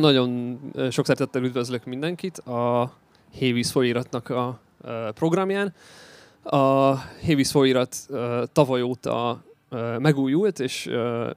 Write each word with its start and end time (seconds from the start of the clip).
Nagyon 0.00 0.60
sok 0.90 1.06
szeretettel 1.06 1.42
üdvözlök 1.42 1.84
mindenkit 1.84 2.38
a 2.38 2.92
Hévíz 3.30 3.70
folyiratnak 3.70 4.28
a 4.28 4.60
programján. 5.14 5.74
A 6.42 6.96
Hévíz 7.00 7.50
folyirat 7.50 7.96
tavaly 8.52 8.82
óta 8.82 9.42
megújult, 9.98 10.60
és 10.60 10.90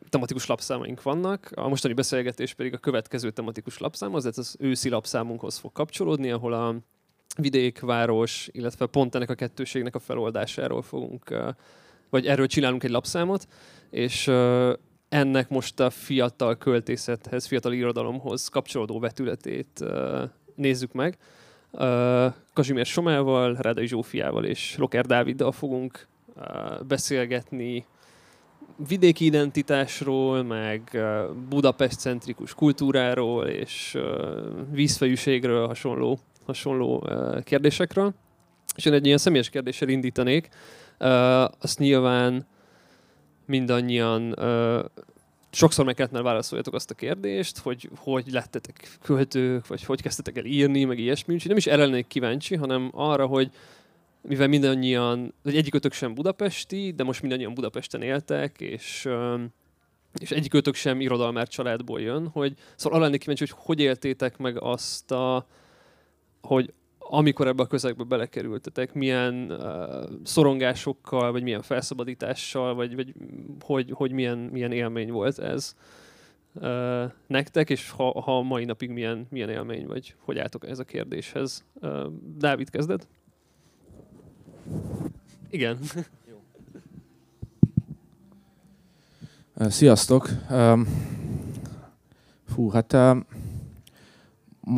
tematikus 0.10 0.46
lapszámaink 0.46 1.02
vannak. 1.02 1.52
A 1.56 1.68
mostani 1.68 1.94
beszélgetés 1.94 2.54
pedig 2.54 2.74
a 2.74 2.78
következő 2.78 3.32
tematikus 3.32 3.78
lapszám, 3.78 4.14
az 4.14 4.26
az 4.26 4.56
őszi 4.60 4.90
lapszámunkhoz 4.90 5.58
fog 5.58 5.72
kapcsolódni, 5.72 6.32
ahol 6.32 6.54
a 6.54 6.76
vidék, 7.38 7.80
város, 7.80 8.50
illetve 8.52 8.86
pont 8.86 9.16
ennek 9.16 9.30
a 9.30 9.36
kettőségnek 9.36 9.96
a 9.96 10.00
feloldásáról 10.00 10.82
fogunk, 10.82 11.54
vagy 12.10 12.26
erről 12.26 12.48
csinálunk 12.48 12.84
egy 12.84 12.92
lapszámot, 12.92 13.48
és 13.90 14.32
ennek 15.14 15.50
most 15.50 15.80
a 15.80 15.90
fiatal 15.90 16.58
költészethez, 16.58 17.46
fiatal 17.46 17.74
irodalomhoz 17.74 18.48
kapcsolódó 18.48 19.00
vetületét 19.00 19.84
nézzük 20.56 20.92
meg. 20.92 21.18
Kazsimér 22.54 22.86
Somával, 22.86 23.54
Rádai 23.60 23.88
Zsófiával 23.88 24.46
és 24.46 24.78
Roker 24.78 25.06
Dáviddal 25.06 25.52
fogunk 25.52 26.08
beszélgetni 26.88 27.86
vidéki 28.88 29.26
identitásról, 29.26 30.44
meg 30.44 31.04
Budapest-centrikus 31.50 32.54
kultúráról 32.54 33.46
és 33.46 33.98
vízfejűségről 34.72 35.68
hasonló, 35.68 36.20
hasonló 36.46 37.10
kérdésekről. 37.44 38.14
És 38.76 38.86
én 38.86 38.94
egy 38.94 39.06
ilyen 39.06 39.18
személyes 39.18 39.50
kérdéssel 39.50 39.90
indítanék. 39.90 40.50
Azt 41.60 41.80
nyilván 41.80 42.46
mindannyian 43.46 44.36
sokszor 45.52 45.86
meg 45.86 45.96
kellett 45.96 46.12
már 46.12 46.24
válaszoljatok 46.24 46.74
azt 46.74 46.92
a 46.92 46.96
kérdést, 46.96 47.58
hogy 47.58 47.90
hogy 47.96 48.32
lettetek 48.32 48.98
költők, 49.02 49.68
vagy 49.68 49.84
hogy 49.84 50.02
kezdtetek 50.02 50.38
el 50.38 50.46
írni, 50.46 50.84
meg 50.84 51.00
ilyesmi. 51.00 51.34
Úgyhogy 51.34 51.50
nem 51.50 51.58
is 51.58 51.68
erre 51.68 51.86
lennék 51.86 52.08
kíváncsi, 52.08 52.56
hanem 52.56 52.90
arra, 52.94 53.26
hogy 53.26 53.52
mivel 54.22 54.48
mindannyian, 54.48 55.34
vagy 55.42 55.56
egyikötök 55.56 55.94
sem 55.94 56.14
budapesti, 56.14 56.94
de 56.96 57.04
most 57.04 57.22
mindannyian 57.22 57.54
Budapesten 57.54 58.02
éltek, 58.02 58.62
és, 58.62 59.10
és 60.20 60.32
egyikötök 60.32 60.76
sem 60.76 61.02
irodalmár 61.02 61.48
családból 61.48 62.02
jön, 62.02 62.28
hogy 62.28 62.54
szóval 62.76 62.98
arra 62.98 63.06
lennék 63.06 63.20
kíváncsi, 63.20 63.46
hogy 63.50 63.64
hogy 63.66 63.80
éltétek 63.80 64.38
meg 64.38 64.62
azt 64.62 65.12
a, 65.12 65.48
hogy 66.42 66.74
amikor 67.16 67.48
ebbe 67.48 67.64
a 67.64 67.68
közegbe 67.68 68.04
belekerültetek, 68.04 68.94
milyen 68.94 69.52
uh, 69.52 70.10
szorongásokkal, 70.24 71.32
vagy 71.32 71.44
milyen 71.44 71.62
felszabadítással, 71.62 72.74
vagy, 72.76 72.96
vagy 72.96 73.14
hogy, 73.60 73.92
hogy 73.94 74.12
milyen, 74.12 74.38
milyen 74.38 74.72
élmény 74.72 75.12
volt 75.12 75.40
ez 75.40 75.76
uh, 76.54 77.12
nektek, 77.28 77.70
és 77.70 77.90
ha, 77.90 78.22
ha 78.22 78.42
mai 78.42 78.66
napig 78.66 78.90
milyen, 78.90 79.28
milyen 79.30 79.50
élmény, 79.50 79.88
vagy 79.88 80.16
hogy 80.20 80.38
álltok 80.38 80.68
ez 80.68 80.80
a 80.80 80.84
kérdéshez. 80.84 81.64
Uh, 81.74 82.06
Dávid, 82.38 82.70
kezded? 82.70 83.08
Igen. 85.50 85.80
Sziasztok! 89.58 90.30
Fú, 92.46 92.70
hát 92.70 92.96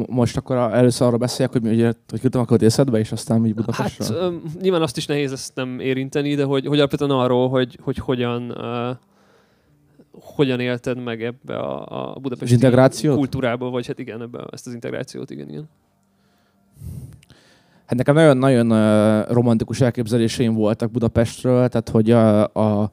most 0.07 0.37
akkor 0.37 0.55
először 0.55 1.07
arra 1.07 1.17
beszéljek, 1.17 1.53
hogy, 1.53 1.65
ugye, 1.67 1.93
hogy 2.09 2.23
jutom 2.23 2.41
akkor 2.41 2.63
eszedbe, 2.63 2.99
és 2.99 3.11
aztán 3.11 3.41
úgy 3.41 3.55
Budapestre? 3.55 4.15
Hát 4.15 4.31
nyilván 4.61 4.81
azt 4.81 4.97
is 4.97 5.05
nehéz 5.05 5.31
ezt 5.31 5.55
nem 5.55 5.79
érinteni, 5.79 6.35
de 6.35 6.43
hogy, 6.43 6.65
hogy 6.65 6.77
alapvetően 6.77 7.11
arról, 7.11 7.49
hogy, 7.49 7.79
hogy 7.81 7.97
hogyan, 7.97 8.51
uh, 8.51 8.97
hogyan 10.11 10.59
élted 10.59 11.03
meg 11.03 11.23
ebbe 11.23 11.57
a, 11.57 12.13
a 12.13 12.19
budapesti 12.19 13.07
kultúrába, 13.07 13.69
vagy 13.69 13.87
hát 13.87 13.99
igen, 13.99 14.21
ebbe 14.21 14.47
ezt 14.51 14.67
az 14.67 14.73
integrációt, 14.73 15.29
igen, 15.31 15.49
igen. 15.49 15.69
Hát 17.85 17.97
nekem 17.97 18.15
nagyon-nagyon 18.15 18.71
uh, 18.71 19.31
romantikus 19.31 19.81
elképzeléseim 19.81 20.53
voltak 20.53 20.91
Budapestről, 20.91 21.67
tehát 21.67 21.89
hogy 21.89 22.11
a, 22.11 22.43
a 22.43 22.91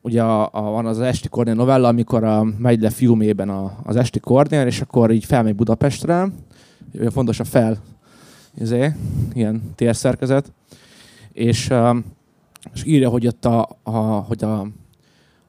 ugye 0.00 0.22
a, 0.22 0.48
a, 0.52 0.60
van 0.60 0.86
az 0.86 1.00
Esti 1.00 1.28
Kornél 1.28 1.54
novella, 1.54 1.88
amikor 1.88 2.24
a, 2.24 2.44
megy 2.58 2.80
le 2.80 2.90
fiumében 2.90 3.48
a, 3.48 3.78
az 3.82 3.96
Esti 3.96 4.20
Kornél, 4.20 4.66
és 4.66 4.80
akkor 4.80 5.10
így 5.10 5.24
felmegy 5.24 5.54
Budapestre, 5.54 6.28
fontos 7.10 7.40
a 7.40 7.44
fel, 7.44 7.78
izé, 8.60 8.92
ilyen 9.32 9.62
térszerkezet, 9.74 10.52
és, 11.32 11.70
és 12.74 12.84
írja, 12.84 13.08
hogy 13.08 13.26
ott 13.26 13.44
a, 13.44 13.68
a, 13.82 13.98
hogy, 13.98 14.44
a, 14.44 14.66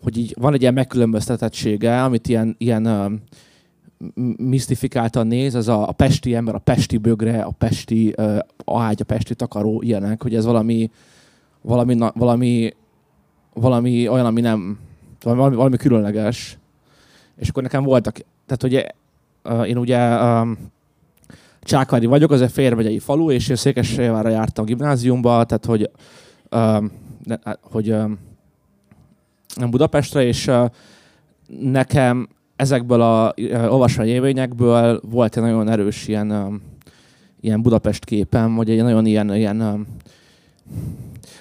hogy 0.03 0.17
így 0.17 0.35
van 0.39 0.53
egy 0.53 0.61
ilyen 0.61 0.73
megkülönböztetettsége, 0.73 2.03
amit 2.03 2.27
ilyen, 2.27 2.55
ilyen 2.57 3.21
misztifikáltan 4.37 5.27
néz, 5.27 5.55
ez 5.55 5.67
a, 5.67 5.87
a 5.87 5.91
pesti 5.91 6.35
ember, 6.35 6.55
a 6.55 6.59
pesti 6.59 6.97
bögre, 6.97 7.41
a 7.41 7.51
pesti 7.57 8.13
uh, 8.17 8.37
ágy, 8.65 9.01
a 9.01 9.05
pesti 9.05 9.35
takaró, 9.35 9.81
ilyenek, 9.81 10.21
hogy 10.21 10.35
ez 10.35 10.45
valami, 10.45 10.91
valami, 11.61 11.97
valami 12.13 12.73
valami 13.61 14.07
olyan, 14.07 14.25
ami 14.25 14.41
nem, 14.41 14.79
valami, 15.23 15.55
valami 15.55 15.77
különleges. 15.77 16.57
És 17.35 17.49
akkor 17.49 17.63
nekem 17.63 17.83
voltak, 17.83 18.17
tehát 18.45 18.63
ugye 18.63 18.87
én 19.65 19.77
ugye 19.77 20.23
um, 20.23 20.57
Csákári 21.61 22.05
vagyok, 22.05 22.31
az 22.31 22.41
egy 22.41 22.51
férvegyei 22.51 22.99
falu, 22.99 23.31
és 23.31 23.51
Székesfehérvárra 23.55 24.29
jártam 24.29 24.65
gimnáziumba, 24.65 25.43
tehát 25.43 25.65
hogy, 25.65 25.89
um, 26.51 26.91
ne, 27.23 27.35
hogy 27.61 27.91
um, 27.91 28.17
nem 29.55 29.69
Budapestre, 29.69 30.23
és 30.23 30.47
uh, 30.47 30.65
nekem 31.61 32.29
ezekből 32.55 33.01
a 33.01 33.33
uh, 33.37 33.73
olvasmány 33.73 34.07
élményekből 34.07 35.01
volt 35.09 35.37
egy 35.37 35.43
nagyon 35.43 35.69
erős 35.69 36.07
ilyen, 36.07 36.31
um, 36.31 36.61
ilyen 37.41 37.61
Budapest 37.61 38.05
képem, 38.05 38.55
vagy 38.55 38.69
egy 38.69 38.81
nagyon 38.81 39.05
ilyen, 39.05 39.35
ilyen 39.35 39.61
um, 39.61 39.87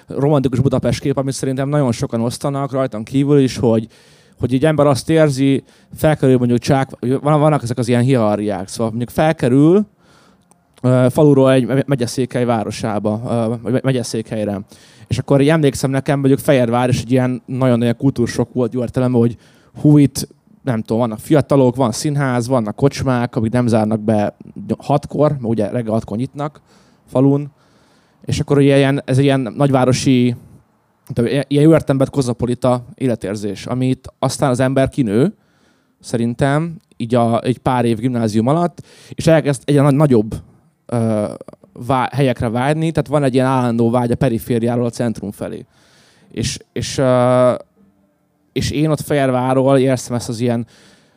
romantikus 0.07 0.59
Budapest 0.59 0.99
kép, 0.99 1.17
amit 1.17 1.33
szerintem 1.33 1.69
nagyon 1.69 1.91
sokan 1.91 2.21
osztanak 2.21 2.71
rajtam 2.71 3.03
kívül 3.03 3.39
is, 3.39 3.57
hogy, 3.57 3.87
hogy 4.39 4.53
egy 4.53 4.65
ember 4.65 4.87
azt 4.87 5.09
érzi, 5.09 5.63
felkerül 5.95 6.37
mondjuk 6.37 6.59
csák, 6.59 6.89
vannak 7.21 7.63
ezek 7.63 7.77
az 7.77 7.87
ilyen 7.87 8.01
hierarchiák, 8.01 8.67
szóval 8.67 8.89
mondjuk 8.89 9.09
felkerül 9.09 9.85
faluról 11.09 11.51
egy 11.51 11.85
megyeszékhely 11.85 12.45
városába, 12.45 13.19
vagy 13.61 13.83
megyeszékhelyre. 13.83 14.61
És 15.07 15.17
akkor 15.17 15.41
így 15.41 15.49
emlékszem 15.49 15.89
nekem, 15.89 16.19
mondjuk 16.19 16.39
Fehérvár, 16.39 16.89
és 16.89 17.01
egy 17.01 17.11
ilyen 17.11 17.41
nagyon-nagyon 17.45 17.95
kultúrsok 17.97 18.53
volt 18.53 18.73
jó 18.73 18.81
értelemben, 18.81 19.21
hogy 19.21 19.37
hú, 19.81 19.97
itt 19.97 20.27
nem 20.63 20.81
tudom, 20.81 20.97
vannak 21.01 21.19
fiatalok, 21.19 21.75
van 21.75 21.91
színház, 21.91 22.47
vannak 22.47 22.75
kocsmák, 22.75 23.35
amik 23.35 23.51
nem 23.51 23.67
zárnak 23.67 23.99
be 23.99 24.35
hatkor, 24.77 25.29
mert 25.29 25.43
ugye 25.43 25.69
reggel 25.69 25.93
hatkor 25.93 26.17
nyitnak 26.17 26.61
falun, 27.05 27.51
és 28.25 28.39
akkor 28.39 28.57
ugye 28.57 28.77
ilyen, 28.77 29.01
ez 29.05 29.17
ilyen 29.17 29.53
nagyvárosi, 29.55 30.35
ilyen 31.23 31.45
jó 31.47 31.71
értelemben 31.71 32.07
kozapolita 32.11 32.85
életérzés, 32.95 33.65
amit 33.65 34.13
aztán 34.19 34.49
az 34.49 34.59
ember 34.59 34.89
kinő, 34.89 35.33
szerintem, 35.99 36.77
így 36.97 37.15
a, 37.15 37.41
egy 37.41 37.57
pár 37.57 37.85
év 37.85 37.97
gimnázium 37.97 38.47
alatt, 38.47 38.81
és 39.09 39.27
elkezd 39.27 39.61
egy 39.65 39.81
nagyobb 39.81 40.35
ö, 40.85 41.25
vá, 41.73 42.09
helyekre 42.11 42.49
vágyni, 42.49 42.91
tehát 42.91 43.09
van 43.09 43.23
egy 43.23 43.33
ilyen 43.33 43.45
állandó 43.45 43.89
vágy 43.89 44.11
a 44.11 44.15
perifériáról 44.15 44.85
a 44.85 44.89
centrum 44.89 45.31
felé. 45.31 45.65
És, 46.31 46.59
és, 46.73 46.97
ö, 46.97 47.53
és 48.53 48.71
én 48.71 48.89
ott 48.89 49.01
Fehérvárról 49.01 49.77
érzem 49.77 50.15
ezt 50.15 50.29
az 50.29 50.39
ilyen, 50.39 50.67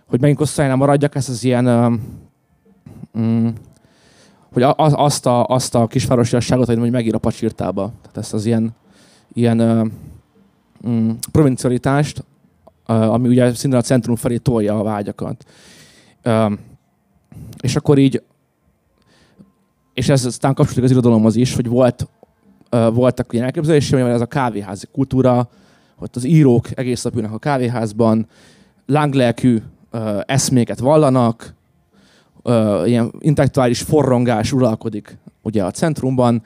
hogy 0.07 0.21
megint 0.21 0.39
hosszú 0.39 0.63
maradjak, 0.63 1.15
ezt 1.15 1.29
az 1.29 1.45
ilyen 1.45 1.67
ö, 1.67 1.89
mm, 3.19 3.49
hogy 4.53 4.63
az, 4.63 4.93
azt, 4.97 5.27
a, 5.27 5.45
azt 5.47 5.75
a 5.75 5.87
kisvárosiasságot, 5.87 6.67
hogy 6.67 6.91
megír 6.91 7.15
a 7.15 7.19
pacsirtába. 7.19 7.93
Tehát 8.01 8.17
ezt 8.17 8.35
az 8.35 8.47
ilyen, 8.47 8.75
ilyen 9.33 9.61
uh, 9.61 9.87
mm, 10.89 11.11
provincialitást, 11.33 12.25
ami 12.87 13.29
ugye 13.29 13.55
szinte 13.55 13.77
a 13.77 13.83
centrum 13.83 14.17
felé 14.17 14.37
tolja 14.37 14.79
a 14.79 14.83
vágyakat. 14.83 15.45
És 17.61 17.77
akkor 17.77 17.99
így, 17.99 18.23
és 19.95 20.09
ez 20.09 20.25
aztán 20.25 20.55
kapcsolódik 20.55 20.85
az 20.85 20.91
irodalomhoz 20.91 21.37
is, 21.37 21.55
hogy 21.55 21.69
volt, 21.69 22.09
uh, 22.71 22.95
voltak 22.95 23.33
ilyen 23.33 23.45
elképzelések, 23.45 24.03
hogy 24.03 24.11
ez 24.11 24.21
a 24.21 24.27
kávéházi 24.27 24.87
kultúra, 24.93 25.49
hogy 25.97 26.11
az 26.13 26.25
írók 26.25 26.79
egész 26.79 27.03
nap 27.03 27.33
a 27.33 27.39
kávéházban, 27.39 28.27
lánglelkű 28.87 29.59
eszméket 30.27 30.79
vallanak, 30.79 31.55
uh, 32.43 32.89
ilyen 32.89 33.13
intellektuális 33.19 33.81
forrongás 33.81 34.53
uralkodik 34.53 35.19
ugye 35.43 35.65
a 35.65 35.71
centrumban. 35.71 36.43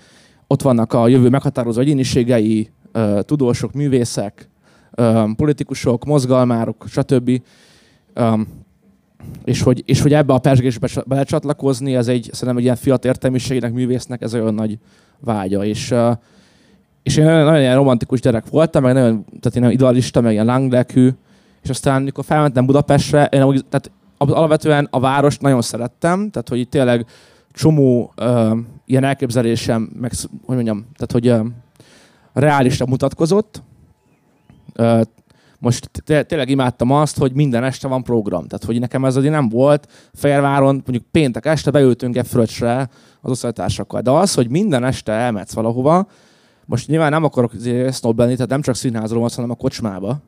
Ott 0.46 0.62
vannak 0.62 0.92
a 0.92 1.08
jövő 1.08 1.28
meghatározó 1.28 1.80
egyéniségei, 1.80 2.70
uh, 2.94 3.20
tudósok, 3.20 3.72
művészek, 3.72 4.48
um, 4.96 5.34
politikusok, 5.36 6.04
mozgalmárok, 6.04 6.84
stb. 6.88 7.42
Um, 8.20 8.64
és 9.44 9.62
hogy, 9.62 9.82
és 9.86 10.00
hogy 10.00 10.12
ebbe 10.12 10.32
a 10.32 10.38
persgésbe 10.38 10.88
belecsatlakozni, 11.06 11.96
ez 11.96 12.08
egy, 12.08 12.28
szerintem 12.32 12.56
egy 12.56 12.62
ilyen 12.62 12.76
fiatal 12.76 13.10
értelmiségének, 13.10 13.72
művésznek 13.72 14.22
ez 14.22 14.34
olyan 14.34 14.54
nagy 14.54 14.78
vágya. 15.20 15.64
És, 15.64 15.94
és 17.02 17.16
én 17.16 17.24
nagyon, 17.24 17.44
nagyon 17.44 17.60
ilyen 17.60 17.74
romantikus 17.74 18.20
gyerek 18.20 18.48
voltam, 18.48 18.82
meg 18.82 18.94
nagyon, 18.94 19.24
tehát 19.40 19.68
én 19.68 19.74
idealista, 19.74 20.20
meg 20.20 20.32
ilyen 20.32 20.44
langlekű, 20.44 21.10
és 21.62 21.70
aztán, 21.70 21.96
amikor 21.96 22.24
felmentem 22.24 22.66
Budapestre, 22.66 23.24
én 23.24 23.42
úgy, 23.42 23.64
tehát 23.68 23.90
alapvetően 24.16 24.88
a 24.90 25.00
várost 25.00 25.40
nagyon 25.40 25.62
szerettem, 25.62 26.30
tehát 26.30 26.48
hogy 26.48 26.58
itt 26.58 26.70
tényleg 26.70 27.06
csomó 27.52 28.12
uh, 28.16 28.58
ilyen 28.84 29.04
elképzelésem, 29.04 29.90
meg, 30.00 30.12
hogy 30.44 30.54
mondjam, 30.54 30.86
tehát 30.96 31.12
hogy 31.12 31.28
uh, 31.28 31.46
reálisra 32.32 32.86
mutatkozott. 32.86 33.62
Uh, 34.78 35.00
most 35.58 35.90
tényleg 36.04 36.48
imádtam 36.48 36.90
azt, 36.90 37.18
hogy 37.18 37.32
minden 37.32 37.64
este 37.64 37.88
van 37.88 38.02
program. 38.02 38.46
Tehát, 38.46 38.64
hogy 38.64 38.80
nekem 38.80 39.04
ez 39.04 39.16
azért 39.16 39.32
nem 39.32 39.48
volt. 39.48 39.88
Fehérváron 40.14 40.74
mondjuk 40.74 41.04
péntek 41.10 41.46
este 41.46 41.70
beültünk 41.70 42.16
egy 42.16 42.26
fröccsre 42.26 42.88
az 43.20 43.30
osztálytársakkal. 43.30 44.00
De 44.00 44.10
az, 44.10 44.34
hogy 44.34 44.48
minden 44.48 44.84
este 44.84 45.12
elmetsz 45.12 45.52
valahova, 45.52 46.06
most 46.64 46.88
nyilván 46.88 47.10
nem 47.10 47.24
akarok 47.24 47.52
sznobbenni, 47.88 48.34
tehát 48.34 48.50
nem 48.50 48.62
csak 48.62 48.74
színházról 48.74 49.20
van, 49.20 49.30
hanem 49.34 49.50
a 49.50 49.54
kocsmába, 49.54 50.18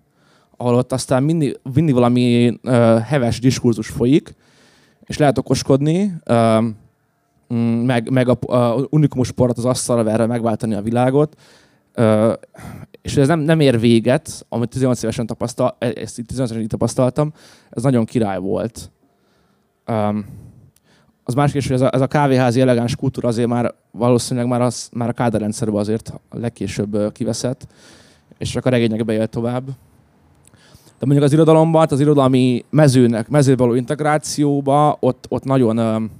ahol 0.58 0.74
ott 0.74 0.92
aztán 0.92 1.22
mindig, 1.22 1.58
mindig 1.74 1.94
valami 1.94 2.58
uh, 2.62 2.98
heves 2.98 3.40
diskurzus 3.40 3.88
folyik, 3.88 4.34
és 5.04 5.18
lehet 5.18 5.38
okoskodni, 5.38 6.12
uh, 6.26 6.64
meg, 7.84 8.10
meg 8.10 8.28
a, 8.28 8.38
a 8.46 8.86
unikumos 8.90 9.32
porrat 9.32 9.58
az 9.58 9.64
asztalra 9.64 10.02
verve 10.02 10.26
megváltani 10.26 10.74
a 10.74 10.82
világot, 10.82 11.36
uh, 11.96 12.32
és 13.02 13.16
ez 13.16 13.28
nem, 13.28 13.40
nem 13.40 13.60
ér 13.60 13.80
véget, 13.80 14.46
amit 14.48 14.68
18 14.68 15.02
évesen 15.02 15.26
tapasztal, 15.26 15.76
e, 15.78 15.92
ezt 15.94 16.22
18 16.26 16.50
évesen 16.50 16.68
tapasztaltam, 16.68 17.32
ez 17.70 17.82
nagyon 17.82 18.04
király 18.04 18.38
volt. 18.38 18.90
Um, 19.86 20.26
az 21.24 21.34
másik 21.34 21.56
is, 21.56 21.66
hogy 21.66 21.76
ez 21.76 21.80
a, 21.80 21.90
ez 21.92 22.00
a 22.00 22.06
kávéházi 22.06 22.60
elegáns 22.60 22.96
kultúra 22.96 23.28
azért 23.28 23.48
már 23.48 23.74
valószínűleg 23.90 24.48
már, 24.48 24.60
az, 24.60 24.88
már 24.92 25.08
a 25.08 25.12
káderrendszerben 25.12 25.80
azért 25.80 26.12
legkésőbb 26.30 27.12
kiveszett, 27.12 27.66
és 28.38 28.50
csak 28.50 28.66
a 28.66 28.70
regények 28.70 29.04
bejött 29.04 29.30
tovább. 29.30 29.68
De 30.98 31.06
mondjuk 31.06 31.24
az 31.24 31.32
irodalomban, 31.32 31.86
az 31.90 32.00
irodalmi 32.00 32.64
mezőnek, 32.70 33.28
mezőbe 33.28 33.76
integrációba, 33.76 34.96
ott, 35.00 35.26
ott 35.28 35.44
nagyon, 35.44 36.10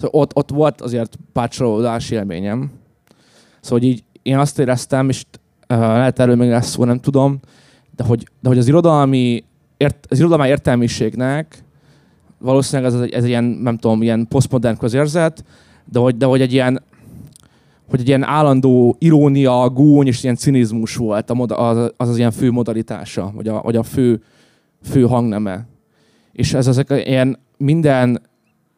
ott, 0.00 0.36
ott 0.36 0.50
volt 0.50 0.80
azért 0.80 1.18
pár 1.32 1.50
élményem. 2.10 2.70
Szóval 3.60 3.84
így 3.84 4.04
én 4.22 4.38
azt 4.38 4.58
éreztem, 4.58 5.08
és 5.08 5.24
lehet 5.66 6.18
erről 6.18 6.36
még 6.36 6.48
lesz 6.48 6.68
szó, 6.68 6.84
nem 6.84 7.00
tudom, 7.00 7.38
de 7.96 8.04
hogy, 8.04 8.28
de 8.40 8.48
hogy 8.48 8.58
az 8.58 8.68
irodalmi, 8.68 9.44
ért, 9.76 10.06
az 10.08 10.18
irodalmi 10.18 10.48
értelmiségnek 10.48 11.62
valószínűleg 12.38 12.92
ez, 12.92 13.00
ez 13.00 13.22
egy 13.22 13.28
ilyen, 13.28 13.44
nem 13.44 13.78
tudom, 13.78 14.02
ilyen 14.02 14.26
posztmodern 14.28 14.76
közérzet, 14.76 15.44
de 15.84 15.98
hogy, 15.98 16.16
de 16.16 16.26
hogy 16.26 16.40
egy 16.40 16.52
ilyen, 16.52 16.82
hogy 17.88 18.00
egy 18.00 18.08
ilyen 18.08 18.22
állandó 18.22 18.96
irónia, 18.98 19.68
gúny 19.68 20.06
és 20.06 20.22
ilyen 20.22 20.36
cinizmus 20.36 20.96
volt 20.96 21.30
a 21.30 21.34
moda, 21.34 21.56
az, 21.56 21.92
az, 21.96 22.08
az 22.08 22.18
ilyen 22.18 22.30
fő 22.30 22.50
modalitása, 22.50 23.32
vagy 23.34 23.48
a, 23.48 23.60
vagy 23.62 23.76
a 23.76 23.82
fő, 23.82 24.22
fő 24.82 25.02
hangneme. 25.02 25.66
És 26.32 26.54
ez 26.54 26.66
ezek 26.66 26.90
ilyen 26.90 27.38
minden 27.56 28.22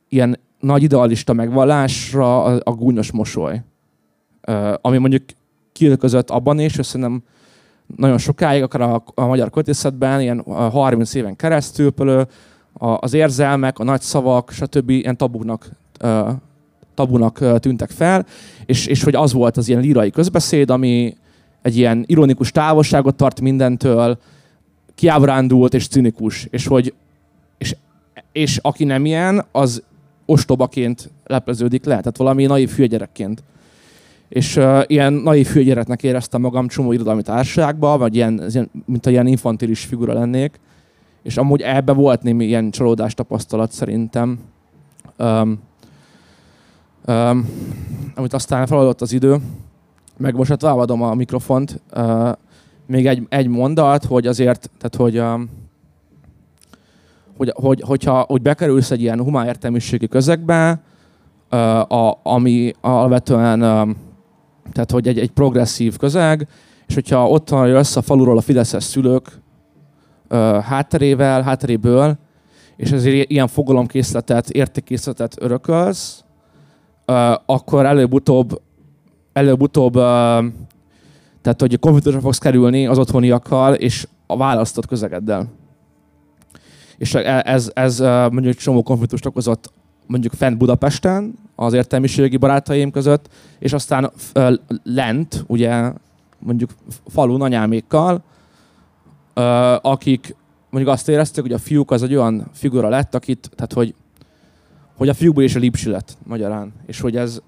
ilyen 0.09 0.39
nagy 0.61 0.83
idealista 0.83 1.33
megvallásra 1.33 2.45
a, 2.45 2.61
a 2.65 2.71
gúnyos 2.71 3.13
mosoly. 3.13 3.63
Uh, 4.49 4.73
ami 4.81 4.99
mondjuk 4.99 5.23
kiülközött 5.73 6.31
abban 6.31 6.59
is, 6.59 6.77
és 6.77 6.87
szerintem 6.87 7.23
nagyon 7.97 8.19
sokáig, 8.19 8.63
akár 8.63 8.81
a, 8.81 9.03
a 9.15 9.27
magyar 9.27 9.51
költészetben, 9.51 10.21
ilyen 10.21 10.43
30 10.47 11.15
éven 11.15 11.37
keresztül 11.37 11.91
pölő, 11.91 12.27
az 12.75 13.13
érzelmek, 13.13 13.79
a 13.79 13.85
nagy 13.85 14.01
szavak, 14.01 14.51
stb. 14.51 14.91
ilyen 14.91 15.17
tabuknak, 15.17 15.71
tabunak 17.01 17.61
tűntek 17.61 17.91
fel, 17.91 18.27
és, 18.67 18.87
és 18.87 19.03
hogy 19.03 19.15
az 19.15 19.33
volt 19.33 19.57
az 19.57 19.69
ilyen 19.69 19.81
lírai 19.81 20.11
közbeszéd, 20.11 20.71
ami 20.71 21.17
egy 21.63 21.77
ilyen 21.77 22.05
ironikus 22.07 22.51
távolságot 22.51 23.15
tart 23.15 23.41
mindentől, 23.41 24.19
kiábrándult 24.95 25.75
és 25.75 25.89
cinikus, 25.89 26.47
és 26.51 26.67
hogy 26.67 26.95
és, 27.59 27.77
és 28.33 28.59
aki 28.63 28.85
nem 28.85 29.05
ilyen, 29.05 29.45
az 29.53 29.83
ostobaként 30.27 31.11
lepleződik 31.27 31.85
le, 31.85 31.97
tehát 31.97 32.17
valami 32.17 32.47
naív 32.47 32.71
hülyegyerekként. 32.71 33.43
És 34.29 34.57
uh, 34.57 34.83
ilyen 34.87 35.13
naív 35.13 35.47
hülyegyereknek 35.47 36.03
éreztem 36.03 36.41
magam 36.41 36.69
csomó 36.69 36.93
irodalmi 36.93 37.23
társaságban, 37.23 37.99
vagy 37.99 38.15
ilyen, 38.15 38.43
mint 38.85 39.07
a 39.07 39.11
ilyen 39.11 39.27
infantilis 39.27 39.85
figura 39.85 40.13
lennék, 40.13 40.61
és 41.23 41.37
amúgy 41.37 41.61
ebbe 41.61 41.93
volt 41.93 42.23
némi 42.23 42.45
ilyen 42.45 42.71
csalódás 42.71 43.15
tapasztalat 43.15 43.73
szerintem. 43.73 44.39
Um, 45.19 45.61
um, 47.07 47.49
amit 48.15 48.33
aztán 48.33 48.67
feladott 48.67 49.01
az 49.01 49.13
idő, 49.13 49.37
meg 50.17 50.35
most 50.35 50.51
hát 50.51 50.63
vállalom 50.63 51.03
a 51.03 51.15
mikrofont. 51.15 51.81
Uh, 51.97 52.33
még 52.87 53.07
egy, 53.07 53.27
egy 53.29 53.49
mondat, 53.49 54.05
hogy 54.05 54.27
azért, 54.27 54.71
tehát 54.79 54.97
hogy, 54.97 55.19
um, 55.19 55.51
hogy, 57.37 57.53
hogy, 57.55 57.83
hogyha 57.87 58.25
hogy 58.29 58.43
bekerülsz 58.43 58.91
egy 58.91 59.01
ilyen 59.01 59.23
humán 59.23 59.47
értelmiségi 59.47 60.09
közegbe, 60.09 60.81
uh, 61.51 61.59
a, 61.93 62.21
ami 62.23 62.73
alapvetően 62.81 63.63
um, 63.63 63.97
tehát 64.73 64.91
hogy 64.91 65.09
egy, 65.09 65.19
egy 65.19 65.31
progresszív 65.31 65.97
közeg, 65.97 66.49
és 66.87 66.95
hogyha 66.95 67.29
ott 67.29 67.51
jössz 67.51 67.97
a 67.97 68.03
faluról 68.03 68.37
a 68.37 68.41
Fideszes 68.41 68.85
szülők, 68.85 69.41
hátterével, 70.63 71.43
hátteréből, 71.43 72.19
és 72.77 72.91
ezért 72.91 73.31
ilyen 73.31 73.49
fogalomkészletet, 73.49 74.51
értékkészletet 74.51 75.37
örökölsz, 75.39 76.25
akkor 77.47 77.87
előbb-utóbb, 77.87 78.61
előbb-utóbb 79.33 79.93
tehát 81.43 81.61
hogy 81.61 81.79
konfliktusra 81.79 82.21
fogsz 82.21 82.39
kerülni 82.39 82.87
az 82.87 82.99
otthoniakkal 82.99 83.75
és 83.75 84.07
a 84.27 84.37
választott 84.37 84.87
közegeddel. 84.87 85.49
És 86.97 87.15
e, 87.15 87.43
ez, 87.47 87.71
ez 87.75 87.99
mondjuk 88.33 88.55
csomó 88.55 88.83
konfliktust 88.83 89.27
okozott 89.27 89.73
mondjuk 90.07 90.33
fent 90.33 90.57
Budapesten, 90.57 91.35
az 91.57 91.73
értelmiségi 91.73 92.37
barátaim 92.37 92.91
között, 92.91 93.29
és 93.59 93.73
aztán 93.73 94.11
lent, 94.83 95.45
ugye 95.47 95.93
mondjuk 96.39 96.71
falun 97.07 97.43
anyámékkal, 97.43 98.23
akik 99.81 100.37
mondjuk 100.71 100.95
azt 100.95 101.09
érezték, 101.09 101.43
hogy 101.43 101.53
a 101.53 101.59
fiúk 101.59 101.91
az 101.91 102.03
egy 102.03 102.15
olyan 102.15 102.47
figura 102.53 102.89
lett, 102.89 103.15
akit, 103.15 103.51
tehát 103.55 103.73
hogy, 103.73 103.95
hogy 105.01 105.09
a 105.09 105.15
fiúkból 105.15 105.43
is 105.43 105.55
a 105.55 105.91
lett 105.91 106.17
magyarán, 106.27 106.73
és 106.87 107.01
hogy 107.01 107.17
ez, 107.17 107.41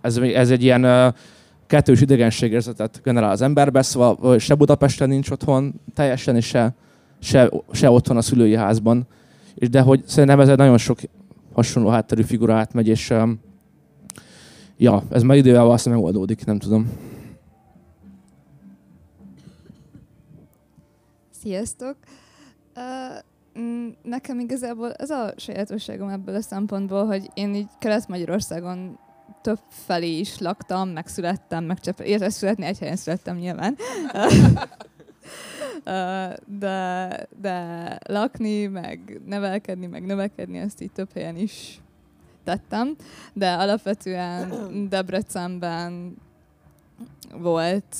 ez, 0.00 0.16
ez 0.16 0.50
egy 0.50 0.62
ilyen 0.62 1.14
kettős 1.66 2.00
idegenségérzetet 2.00 3.00
generál 3.02 3.30
az 3.30 3.42
emberbe, 3.42 3.82
szóval 3.82 4.38
se 4.38 4.54
Budapesten 4.54 5.08
nincs 5.08 5.30
otthon 5.30 5.80
teljesen, 5.94 6.36
és 6.36 6.46
se, 6.46 6.74
se, 7.18 7.50
se 7.72 7.90
otthon 7.90 8.16
a 8.16 8.20
szülői 8.22 8.54
házban. 8.54 9.06
És 9.54 9.68
de 9.68 9.80
hogy 9.80 10.02
szerintem 10.06 10.40
ez 10.40 10.48
egy 10.48 10.56
nagyon 10.56 10.78
sok 10.78 10.98
hasonló 11.52 11.88
hátterű 11.88 12.22
figura 12.22 12.54
átmegy, 12.54 12.88
és 12.88 13.14
ja, 14.76 15.02
ez 15.10 15.22
már 15.22 15.36
idővel 15.36 15.64
valószínűleg 15.64 16.04
megoldódik, 16.04 16.44
nem 16.44 16.58
tudom. 16.58 16.92
Sziasztok! 21.42 21.96
Uh, 22.76 23.29
nekem 24.02 24.38
igazából 24.38 24.92
ez 24.92 25.10
a 25.10 25.32
sajátosságom 25.36 26.08
ebből 26.08 26.34
a 26.34 26.40
szempontból, 26.40 27.06
hogy 27.06 27.30
én 27.34 27.54
így 27.54 27.68
Kelet-Magyarországon 27.78 28.98
több 29.42 29.58
felé 29.68 30.18
is 30.18 30.38
laktam, 30.38 30.88
megszülettem, 30.88 31.64
megcsep, 31.64 32.00
érte 32.00 32.30
születni, 32.30 32.64
egy 32.64 32.78
helyen 32.78 32.96
születtem 32.96 33.36
nyilván. 33.36 33.76
de, 36.58 37.26
de 37.40 37.98
lakni, 38.08 38.66
meg 38.66 39.20
nevelkedni, 39.26 39.86
meg 39.86 40.04
növekedni, 40.04 40.58
ezt 40.58 40.80
így 40.80 40.92
több 40.92 41.08
helyen 41.14 41.36
is 41.36 41.80
tettem, 42.44 42.96
de 43.32 43.52
alapvetően 43.52 44.88
Debrecenben 44.88 46.16
volt 47.32 47.96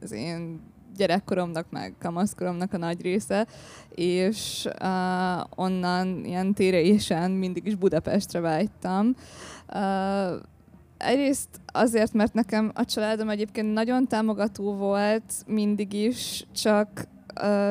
az 0.00 0.12
én 0.12 0.60
gyerekkoromnak, 0.96 1.66
meg 1.70 1.94
kamaszkoromnak 1.98 2.72
a 2.72 2.78
nagy 2.78 3.02
része, 3.02 3.46
és 3.94 4.68
uh, 4.82 5.64
onnan 5.64 6.24
ilyen 6.24 6.54
térésen 6.54 7.30
mindig 7.30 7.66
is 7.66 7.74
Budapestre 7.74 8.40
vágytam. 8.40 9.16
Uh, 9.74 10.40
egyrészt 10.96 11.48
azért, 11.66 12.12
mert 12.12 12.34
nekem 12.34 12.70
a 12.74 12.84
családom 12.84 13.28
egyébként 13.28 13.72
nagyon 13.72 14.06
támogató 14.06 14.74
volt 14.74 15.32
mindig 15.46 15.92
is, 15.92 16.46
csak 16.54 17.06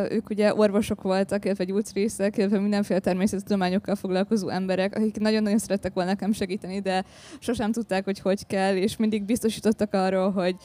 ők 0.09 0.29
ugye 0.29 0.55
orvosok 0.55 1.01
voltak, 1.01 1.45
illetve 1.45 1.63
gyógyszerészek, 1.63 2.37
illetve 2.37 2.59
mindenféle 2.59 2.99
természettudományokkal 2.99 3.95
foglalkozó 3.95 4.49
emberek, 4.49 4.95
akik 4.95 5.19
nagyon-nagyon 5.19 5.59
szerettek 5.59 5.93
volna 5.93 6.09
nekem 6.09 6.31
segíteni, 6.31 6.79
de 6.79 7.03
sosem 7.39 7.71
tudták, 7.71 8.03
hogy 8.03 8.19
hogy 8.19 8.45
kell, 8.47 8.75
és 8.75 8.97
mindig 8.97 9.23
biztosítottak 9.23 9.93
arról, 9.93 10.31
hogy 10.31 10.55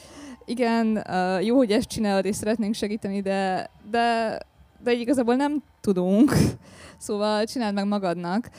igen, 0.45 1.05
jó, 1.41 1.57
hogy 1.57 1.71
ezt 1.71 1.89
csinálod, 1.89 2.25
és 2.25 2.37
szeretnénk 2.37 2.75
segíteni, 2.75 3.21
de, 3.21 3.71
de, 3.91 4.39
de 4.83 4.93
igazából 4.93 5.35
nem 5.35 5.63
tudunk. 5.81 6.33
Szóval 6.99 7.45
csináld 7.45 7.75
meg 7.75 7.87
magadnak. 7.87 8.51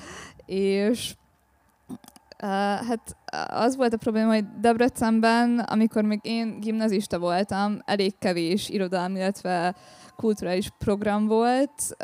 És 0.46 1.14
uh, 2.44 2.50
hát 2.88 3.16
az 3.48 3.76
volt 3.76 3.94
a 3.94 3.98
probléma, 3.98 4.34
hogy 4.34 4.46
Debrecenben, 4.60 5.60
amikor 5.60 6.04
még 6.04 6.20
én 6.22 6.60
gimnazista 6.60 7.20
voltam, 7.20 7.80
elég 7.86 8.14
kevés 8.20 8.70
irodalmi, 8.70 9.20
illetve 9.20 9.76
kulturális 10.18 10.70
program 10.78 11.28
volt. 11.28 11.98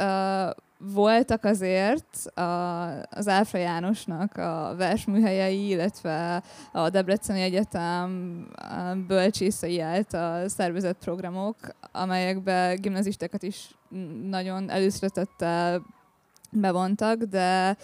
Voltak 0.78 1.44
azért 1.44 2.38
a, 2.38 2.42
az 3.10 3.28
Áfra 3.28 3.60
Jánosnak 3.60 4.38
a 4.38 4.74
versműhelyei, 4.78 5.68
illetve 5.68 6.44
a 6.72 6.90
Debreceni 6.90 7.42
Egyetem 7.42 8.48
bölcsészei 9.08 9.80
által 9.80 10.48
szervezett 10.48 10.98
programok, 10.98 11.56
amelyekbe 11.92 12.76
gimnazistákat 12.76 13.44
is 13.44 13.76
nagyon 14.30 14.70
előszeretettel 14.70 15.86
bevontak, 16.52 17.18
de, 17.18 17.78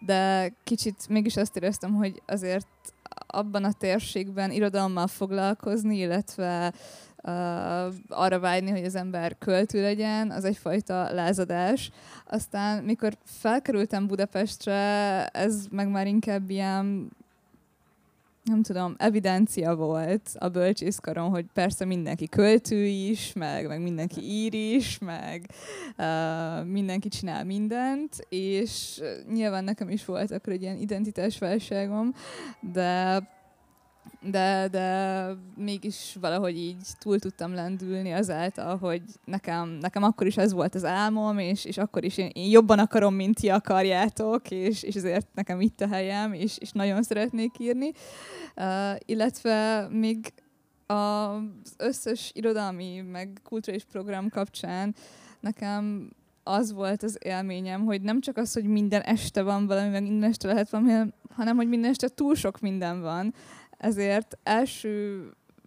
de 0.00 0.52
kicsit 0.64 1.08
mégis 1.08 1.36
azt 1.36 1.56
éreztem, 1.56 1.94
hogy 1.94 2.22
azért 2.26 2.91
abban 3.32 3.64
a 3.64 3.72
térségben 3.72 4.50
irodalommal 4.50 5.06
foglalkozni, 5.06 5.96
illetve 5.96 6.72
uh, 7.22 7.94
arra 8.08 8.38
vágyni, 8.40 8.70
hogy 8.70 8.84
az 8.84 8.94
ember 8.94 9.38
költő 9.38 9.82
legyen, 9.82 10.30
az 10.30 10.44
egyfajta 10.44 11.12
lázadás. 11.12 11.90
Aztán, 12.26 12.84
mikor 12.84 13.12
felkerültem 13.24 14.06
Budapestre, 14.06 15.26
ez 15.26 15.66
meg 15.70 15.88
már 15.88 16.06
inkább 16.06 16.50
ilyen 16.50 17.10
nem 18.44 18.62
tudom, 18.62 18.94
evidencia 18.98 19.74
volt 19.74 20.30
a 20.38 20.48
bölcsészkaron, 20.48 21.30
hogy 21.30 21.46
persze 21.52 21.84
mindenki 21.84 22.28
költő 22.28 22.84
is, 22.84 23.32
meg, 23.32 23.66
meg 23.66 23.82
mindenki 23.82 24.20
ír 24.20 24.54
is, 24.54 24.98
meg 24.98 25.50
uh, 25.98 26.66
mindenki 26.66 27.08
csinál 27.08 27.44
mindent, 27.44 28.26
és 28.28 29.00
nyilván 29.32 29.64
nekem 29.64 29.88
is 29.88 30.04
volt 30.04 30.30
akkor 30.30 30.52
egy 30.52 30.62
ilyen 30.62 30.76
identitásválságom, 30.76 32.12
de 32.72 33.22
de, 34.30 34.68
de 34.70 35.26
mégis 35.56 36.16
valahogy 36.20 36.56
így 36.56 36.86
túl 36.98 37.18
tudtam 37.18 37.54
lendülni 37.54 38.12
azáltal, 38.12 38.76
hogy 38.76 39.02
nekem, 39.24 39.68
nekem 39.68 40.02
akkor 40.02 40.26
is 40.26 40.36
ez 40.36 40.52
volt 40.52 40.74
az 40.74 40.84
álmom, 40.84 41.38
és, 41.38 41.64
és 41.64 41.78
akkor 41.78 42.04
is 42.04 42.16
én, 42.16 42.30
én 42.32 42.50
jobban 42.50 42.78
akarom, 42.78 43.14
mint 43.14 43.40
ti 43.40 43.48
akarjátok, 43.48 44.50
és, 44.50 44.82
és 44.82 44.94
ezért 44.94 45.26
nekem 45.34 45.60
itt 45.60 45.80
a 45.80 45.88
helyem, 45.88 46.32
és, 46.32 46.58
és 46.58 46.70
nagyon 46.70 47.02
szeretnék 47.02 47.58
írni. 47.58 47.92
Uh, 48.56 48.96
illetve 49.04 49.88
még 49.90 50.32
az 50.86 51.74
összes 51.76 52.30
irodalmi, 52.34 53.00
meg 53.00 53.40
kulturális 53.44 53.84
program 53.84 54.28
kapcsán 54.28 54.94
nekem 55.40 56.10
az 56.42 56.72
volt 56.72 57.02
az 57.02 57.18
élményem, 57.20 57.84
hogy 57.84 58.02
nem 58.02 58.20
csak 58.20 58.36
az, 58.36 58.52
hogy 58.52 58.64
minden 58.64 59.00
este 59.00 59.42
van 59.42 59.66
valami, 59.66 59.88
meg 59.88 60.02
minden 60.02 60.30
este 60.30 60.48
lehet 60.48 60.70
valami, 60.70 60.92
hanem 61.34 61.56
hogy 61.56 61.68
minden 61.68 61.90
este 61.90 62.08
túl 62.08 62.34
sok 62.34 62.60
minden 62.60 63.00
van 63.00 63.34
ezért 63.82 64.38
első, 64.42 65.24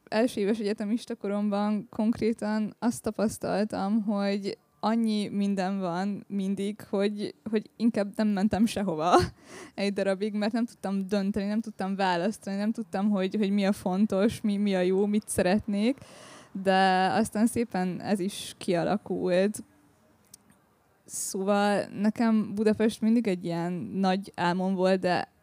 első 0.08 0.42
éves 0.42 0.60
egyetemista 0.60 1.16
koromban 1.16 1.88
konkrétan 1.90 2.76
azt 2.80 3.02
tapasztaltam, 3.02 4.04
hogy 4.04 4.58
annyi 4.80 5.28
minden 5.28 5.80
van 5.80 6.26
mindig, 6.28 6.82
hogy, 6.90 7.36
hogy 7.50 7.70
inkább 7.78 8.12
nem 8.16 8.28
mentem 8.28 8.66
sehova 8.66 9.16
egy 9.76 9.94
darabig, 9.94 10.34
mert 10.34 10.52
nem 10.52 10.66
tudtam 10.66 11.08
dönteni, 11.08 11.48
nem 11.48 11.62
tudtam 11.62 11.96
választani, 11.96 12.58
nem 12.58 12.72
tudtam, 12.72 13.10
hogy, 13.10 13.36
hogy 13.36 13.50
mi 13.50 13.66
a 13.66 13.72
fontos, 13.72 14.42
mi, 14.42 14.58
mi 14.58 14.76
a 14.76 14.82
jó, 14.82 15.06
mit 15.06 15.28
szeretnék, 15.28 15.98
de 16.64 17.10
aztán 17.12 17.48
szépen 17.48 18.02
ez 18.02 18.20
is 18.20 18.56
kialakult. 18.58 19.64
Szóval 21.06 21.86
nekem 21.86 22.52
Budapest 22.56 23.02
mindig 23.02 23.28
egy 23.28 23.46
ilyen 23.46 23.72
nagy 23.94 24.32
álmom 24.36 24.76
volt, 24.76 25.00
de 25.00 25.34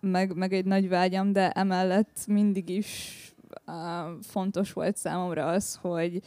meg, 0.00 0.36
meg 0.36 0.52
egy 0.52 0.64
nagy 0.64 0.88
vágyam, 0.88 1.32
de 1.32 1.50
emellett 1.50 2.26
mindig 2.26 2.68
is 2.68 3.18
uh, 3.66 3.74
fontos 4.22 4.72
volt 4.72 4.96
számomra 4.96 5.46
az, 5.46 5.74
hogy, 5.74 6.22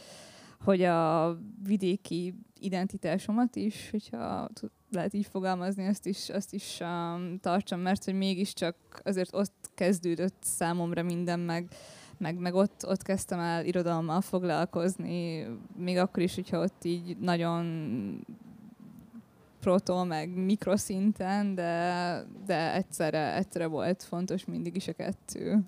hogy 0.60 0.82
a 0.82 1.36
vidéki 1.66 2.34
identitásomat 2.60 3.56
is, 3.56 3.90
hogyha 3.90 4.48
lehet 4.90 5.14
így 5.14 5.26
fogalmazni, 5.26 5.86
azt 5.86 6.06
is, 6.06 6.28
azt 6.28 6.52
is 6.52 6.78
um, 6.80 7.38
tartsam, 7.40 7.80
mert 7.80 8.04
hogy 8.04 8.14
mégiscsak 8.14 8.76
azért 9.04 9.34
ott 9.34 9.70
kezdődött 9.74 10.36
számomra 10.40 11.02
minden, 11.02 11.40
meg, 11.40 11.68
meg, 12.18 12.38
meg 12.38 12.54
ott, 12.54 12.86
ott 12.86 13.02
kezdtem 13.02 13.38
el 13.38 13.64
irodalommal 13.64 14.20
foglalkozni, 14.20 15.46
még 15.76 15.96
akkor 15.96 16.22
is, 16.22 16.34
hogyha 16.34 16.62
ott 16.62 16.84
így 16.84 17.16
nagyon 17.18 17.64
proto, 19.64 20.04
meg 20.04 20.28
mikroszinten, 20.28 21.54
de, 21.54 22.26
de 22.46 22.74
egyszerre, 22.74 23.36
egyszerre 23.36 23.66
volt 23.66 24.02
fontos 24.02 24.44
mindig 24.44 24.76
is 24.76 24.88
a 24.88 24.92
kettő. 24.92 25.60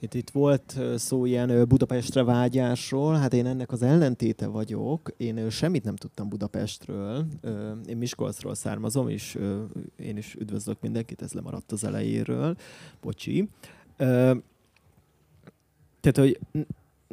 Itt, 0.00 0.14
itt 0.14 0.30
volt 0.30 0.78
szó 0.96 1.24
ilyen 1.24 1.68
Budapestre 1.68 2.22
vágyásról, 2.22 3.14
hát 3.14 3.32
én 3.32 3.46
ennek 3.46 3.72
az 3.72 3.82
ellentéte 3.82 4.46
vagyok. 4.46 5.12
Én 5.16 5.50
semmit 5.50 5.84
nem 5.84 5.96
tudtam 5.96 6.28
Budapestről. 6.28 7.26
Én 7.86 7.96
Miskolcról 7.96 8.54
származom, 8.54 9.08
és 9.08 9.38
én 9.96 10.16
is 10.16 10.34
üdvözlök 10.34 10.80
mindenkit, 10.80 11.22
ez 11.22 11.32
lemaradt 11.32 11.72
az 11.72 11.84
elejéről. 11.84 12.56
Bocsi. 13.00 13.48
Tehát, 13.96 16.16
hogy 16.16 16.38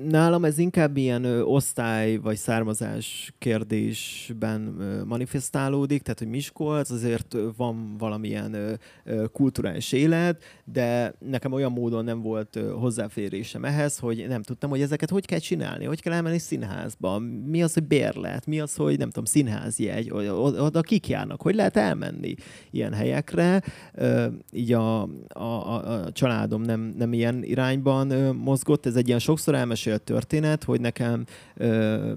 Nálam 0.02 0.46
ez 0.46 0.58
inkább 0.58 0.98
ilyen 0.98 1.24
ö, 1.24 1.42
osztály 1.42 2.16
vagy 2.16 2.36
származás 2.36 3.34
kérdésben 3.38 4.76
ö, 4.80 5.04
manifestálódik, 5.04 6.02
tehát 6.02 6.20
hogy 6.20 6.28
Miskolc 6.28 6.90
azért 6.90 7.36
van 7.58 7.98
valamilyen 7.98 8.54
ö, 8.54 8.74
ö, 9.04 9.26
kulturális 9.32 9.92
élet, 9.92 10.44
de 10.66 11.14
nekem 11.20 11.52
olyan 11.52 11.72
módon 11.72 12.04
nem 12.04 12.22
volt 12.22 12.56
ö, 12.56 12.72
hozzáférésem 12.72 13.66
ehhez, 13.66 14.00
hogy 14.00 14.26
nem 14.28 14.42
tudtam, 14.42 14.70
hogy 14.70 14.82
ezeket 14.82 15.10
hogy 15.10 15.26
kell 15.26 15.40
csinálni, 15.40 15.86
hogy 15.86 16.02
kell 16.02 16.14
elmenni 16.14 16.38
színházba, 16.38 17.20
mi 17.46 17.64
az, 17.64 17.74
hogy 17.74 17.84
bérlet, 17.84 18.46
mi 18.46 18.60
az, 18.60 18.76
hogy 18.76 18.98
nem 18.98 19.10
tudom, 19.10 19.26
színházjegy, 19.26 20.10
oda 20.12 20.82
kik 20.82 21.08
járnak, 21.08 21.42
hogy 21.42 21.56
lehet 21.56 21.78
elmenni 21.78 22.36
ilyen 22.72 22.94
helyekre. 22.94 23.62
Ö, 23.94 24.28
így 24.52 24.74
a, 24.74 25.02
a, 25.02 25.44
a, 25.44 25.92
a 25.92 26.12
családom 26.12 26.62
nem, 26.62 26.94
nem 26.98 27.14
ilyen 27.14 27.44
irányban 27.44 28.10
ö, 28.10 28.32
mozgott, 28.32 28.86
ez 28.86 28.96
egy 28.96 29.08
ilyen 29.08 29.20
sokszor 29.20 29.56
elmes 29.56 29.84
történet, 30.04 30.64
hogy 30.64 30.82
nekem 30.82 31.26
ö, 31.56 32.12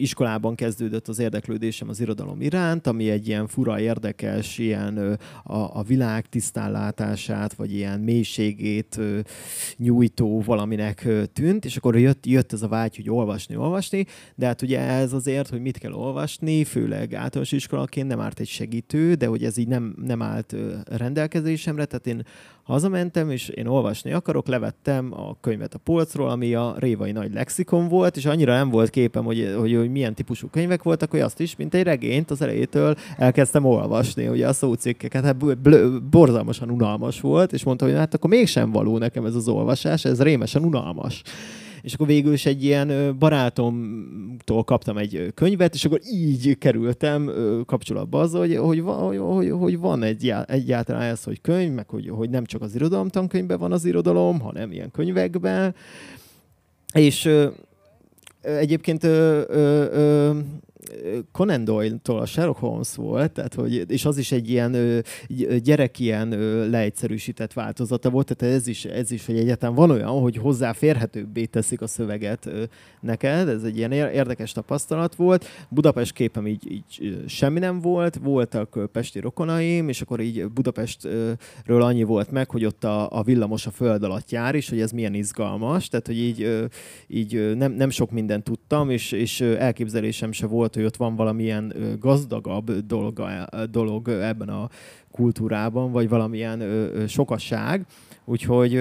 iskolában 0.00 0.54
kezdődött 0.54 1.08
az 1.08 1.18
érdeklődésem 1.18 1.88
az 1.88 2.00
irodalom 2.00 2.40
iránt, 2.40 2.86
ami 2.86 3.10
egy 3.10 3.28
ilyen 3.28 3.46
fura, 3.46 3.80
érdekes, 3.80 4.58
ilyen 4.58 5.18
a, 5.44 5.56
a 5.56 5.82
világ 5.82 6.26
tisztánlátását, 6.26 7.54
vagy 7.54 7.74
ilyen 7.74 8.00
mélységét 8.00 9.00
nyújtó 9.76 10.42
valaminek 10.42 11.08
tűnt, 11.32 11.64
és 11.64 11.76
akkor 11.76 11.98
jött, 11.98 12.26
jött 12.26 12.52
ez 12.52 12.62
a 12.62 12.68
vágy, 12.68 12.96
hogy 12.96 13.10
olvasni, 13.10 13.56
olvasni, 13.56 14.06
de 14.34 14.46
hát 14.46 14.62
ugye 14.62 14.80
ez 14.80 15.12
azért, 15.12 15.48
hogy 15.48 15.60
mit 15.60 15.78
kell 15.78 15.92
olvasni, 15.92 16.64
főleg 16.64 17.14
általános 17.14 17.52
iskolaként 17.52 18.08
nem 18.08 18.20
árt 18.20 18.40
egy 18.40 18.48
segítő, 18.48 19.14
de 19.14 19.26
hogy 19.26 19.44
ez 19.44 19.56
így 19.56 19.68
nem, 19.68 19.94
nem 20.04 20.22
állt 20.22 20.54
rendelkezésemre, 20.84 21.84
tehát 21.84 22.06
én 22.06 22.24
hazamentem, 22.68 23.30
és 23.30 23.48
én 23.48 23.66
olvasni 23.66 24.12
akarok, 24.12 24.46
levettem 24.46 25.12
a 25.12 25.40
könyvet 25.40 25.74
a 25.74 25.78
polcról, 25.78 26.30
ami 26.30 26.54
a 26.54 26.74
Révai 26.78 27.12
Nagy 27.12 27.32
Lexikon 27.32 27.88
volt, 27.88 28.16
és 28.16 28.24
annyira 28.24 28.52
nem 28.52 28.68
volt 28.68 28.90
képem, 28.90 29.24
hogy, 29.24 29.54
hogy, 29.58 29.74
hogy 29.74 29.87
milyen 29.90 30.14
típusú 30.14 30.48
könyvek 30.48 30.82
voltak, 30.82 31.10
hogy 31.10 31.20
azt 31.20 31.40
is, 31.40 31.56
mint 31.56 31.74
egy 31.74 31.82
regényt 31.82 32.30
az 32.30 32.42
elejétől 32.42 32.96
elkezdtem 33.16 33.64
olvasni, 33.64 34.28
ugye 34.28 34.48
a 34.48 34.52
szócikkeket, 34.52 35.24
hát 35.24 35.36
borzalmasan 36.10 36.70
unalmas 36.70 37.20
volt, 37.20 37.52
és 37.52 37.64
mondta, 37.64 37.84
hogy 37.84 37.94
hát 37.94 38.14
akkor 38.14 38.30
mégsem 38.30 38.70
való 38.70 38.98
nekem 38.98 39.24
ez 39.24 39.34
az 39.34 39.48
olvasás, 39.48 40.04
ez 40.04 40.22
rémesen 40.22 40.64
unalmas 40.64 41.22
és 41.82 41.94
akkor 41.94 42.06
végül 42.06 42.32
is 42.32 42.46
egy 42.46 42.64
ilyen 42.64 43.18
barátomtól 43.18 44.64
kaptam 44.64 44.96
egy 44.96 45.32
könyvet, 45.34 45.74
és 45.74 45.84
akkor 45.84 46.00
így 46.12 46.58
kerültem 46.58 47.30
kapcsolatba 47.66 48.20
az, 48.20 48.32
hogy, 48.32 48.56
hogy, 48.56 48.80
hogy, 48.80 49.18
hogy, 49.18 49.50
hogy 49.50 49.78
van 49.78 50.02
egy, 50.02 50.34
egyáltalán 50.46 51.02
ez, 51.02 51.24
hogy 51.24 51.40
könyv, 51.40 51.72
meg 51.72 51.88
hogy, 51.88 52.08
hogy 52.08 52.30
nem 52.30 52.44
csak 52.44 52.62
az 52.62 52.74
irodalom 52.74 53.08
tankönyvben 53.08 53.58
van 53.58 53.72
az 53.72 53.84
irodalom, 53.84 54.40
hanem 54.40 54.72
ilyen 54.72 54.90
könyvekben. 54.90 55.74
És 56.92 57.28
egyébként 58.42 59.04
ö, 59.04 59.42
ö, 59.48 59.84
ö, 59.92 60.38
Conan 61.32 61.64
Doyle-tól 61.64 62.18
a 62.18 62.26
Sherlock 62.26 62.58
Holmes 62.58 62.94
volt, 62.94 63.32
tehát, 63.32 63.54
hogy, 63.54 63.84
és 63.88 64.04
az 64.04 64.18
is 64.18 64.32
egy 64.32 64.50
ilyen 64.50 64.74
ö, 64.74 64.98
gyerek 65.62 65.98
ilyen 65.98 66.32
ö, 66.32 66.68
leegyszerűsített 66.70 67.52
változata 67.52 68.10
volt, 68.10 68.34
tehát 68.36 68.54
ez 68.54 68.66
is, 68.66 68.84
ez 68.84 69.10
is, 69.10 69.26
hogy 69.26 69.38
egyetem 69.38 69.74
van 69.74 69.90
olyan, 69.90 70.20
hogy 70.20 70.36
hozzáférhetőbbé 70.36 71.44
teszik 71.44 71.80
a 71.80 71.86
szöveget 71.86 72.46
ö, 72.46 72.62
neked, 73.00 73.48
ez 73.48 73.62
egy 73.62 73.76
ilyen 73.76 73.92
érdekes 73.92 74.52
tapasztalat 74.52 75.14
volt. 75.14 75.46
Budapest 75.68 76.12
képem 76.12 76.46
így, 76.46 76.72
így 76.72 77.24
semmi 77.26 77.58
nem 77.58 77.80
volt, 77.80 78.16
voltak 78.22 78.90
pesti 78.92 79.20
rokonaim, 79.20 79.88
és 79.88 80.00
akkor 80.00 80.20
így 80.20 80.48
Budapestről 80.48 81.82
annyi 81.82 82.02
volt 82.02 82.30
meg, 82.30 82.50
hogy 82.50 82.64
ott 82.64 82.84
a, 82.84 83.10
a 83.10 83.22
villamos 83.22 83.66
a 83.66 83.70
föld 83.70 84.02
alatt 84.02 84.30
jár 84.30 84.54
is, 84.54 84.68
hogy 84.68 84.80
ez 84.80 84.90
milyen 84.90 85.14
izgalmas, 85.14 85.88
tehát 85.88 86.06
hogy 86.06 86.18
így, 86.18 86.68
így 87.06 87.56
nem, 87.56 87.72
nem 87.72 87.90
sok 87.90 88.10
mindent 88.10 88.44
tudtam, 88.44 88.90
és, 88.90 89.12
és 89.12 89.40
elképzelésem 89.40 90.32
se 90.32 90.46
volt, 90.46 90.74
hogy 90.78 90.86
ott 90.86 90.96
van 90.96 91.16
valamilyen 91.16 91.72
gazdagabb 92.00 92.72
dolog, 92.86 93.20
dolog 93.70 94.08
ebben 94.08 94.48
a 94.48 94.68
kultúrában, 95.10 95.92
vagy 95.92 96.08
valamilyen 96.08 96.62
sokasság. 97.08 97.86
Úgyhogy 98.24 98.72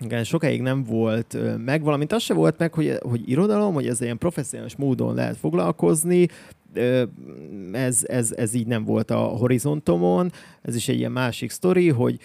igen, 0.00 0.24
sokáig 0.24 0.62
nem 0.62 0.84
volt 0.84 1.36
meg, 1.64 1.82
valamint 1.82 2.12
az 2.12 2.22
se 2.22 2.34
volt 2.34 2.58
meg, 2.58 2.74
hogy, 2.74 2.98
hogy 3.02 3.28
irodalom, 3.28 3.74
hogy 3.74 3.86
ez 3.86 4.00
ilyen 4.00 4.18
professzionális 4.18 4.76
módon 4.76 5.14
lehet 5.14 5.36
foglalkozni, 5.36 6.28
ez, 7.72 8.04
ez, 8.06 8.32
ez 8.32 8.54
így 8.54 8.66
nem 8.66 8.84
volt 8.84 9.10
a 9.10 9.18
horizontomon. 9.18 10.32
Ez 10.62 10.74
is 10.74 10.88
egy 10.88 10.98
ilyen 10.98 11.12
másik 11.12 11.50
sztori, 11.50 11.88
hogy 11.88 12.18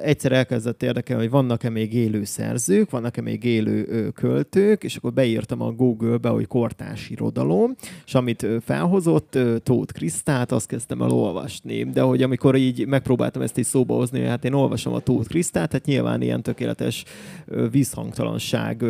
egyszer 0.00 0.32
elkezdett 0.32 0.82
érdekelni, 0.82 1.22
hogy 1.22 1.30
vannak-e 1.30 1.70
még 1.70 1.94
élő 1.94 2.24
szerzők, 2.24 2.90
vannak-e 2.90 3.20
még 3.20 3.44
élő 3.44 4.08
költők, 4.10 4.84
és 4.84 4.96
akkor 4.96 5.12
beírtam 5.12 5.60
a 5.60 5.72
Google-be, 5.72 6.28
hogy 6.28 6.46
kortás 6.46 7.10
irodalom, 7.10 7.74
és 8.06 8.14
amit 8.14 8.46
felhozott 8.64 9.38
Tóth 9.62 9.92
Krisztát, 9.92 10.52
azt 10.52 10.66
kezdtem 10.66 11.02
el 11.02 11.10
olvasni. 11.10 11.84
De 11.84 12.00
hogy 12.00 12.22
amikor 12.22 12.56
így 12.56 12.86
megpróbáltam 12.86 13.42
ezt 13.42 13.58
is 13.58 13.66
szóba 13.66 13.94
hozni, 13.94 14.18
hogy 14.18 14.28
hát 14.28 14.44
én 14.44 14.52
olvasom 14.52 14.92
a 14.92 15.00
Tóth 15.00 15.28
Krisztát, 15.28 15.72
hát 15.72 15.84
nyilván 15.84 16.22
ilyen 16.22 16.42
tökéletes 16.42 17.04
visszhangtalanság 17.70 18.84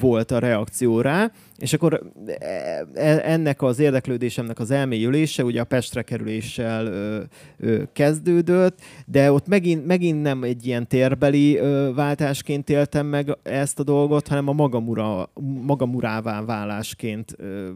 volt 0.00 0.30
a 0.30 0.38
reakció 0.38 1.00
rá, 1.00 1.32
és 1.56 1.72
akkor 1.72 2.12
e, 2.26 2.86
e, 2.94 3.32
ennek 3.32 3.62
az 3.62 3.78
érdeklődésemnek 3.78 4.58
az 4.58 4.70
elmélyülése 4.70 5.44
ugye 5.44 5.60
a 5.60 5.64
Pestre 5.64 6.02
kerüléssel 6.02 6.86
ö, 6.86 7.20
ö, 7.58 7.82
kezdődött, 7.92 8.78
de 9.06 9.32
ott 9.32 9.46
megint, 9.46 9.86
megint 9.86 10.22
nem 10.22 10.42
egy 10.42 10.66
ilyen 10.66 10.86
térbeli 10.86 11.56
ö, 11.56 11.90
váltásként 11.94 12.70
éltem 12.70 13.06
meg 13.06 13.36
ezt 13.42 13.78
a 13.78 13.82
dolgot, 13.82 14.28
hanem 14.28 14.48
a 14.48 14.52
magamura, 14.52 15.30
magamurává 15.64 16.44
válásként 16.44 17.34
ö, 17.36 17.68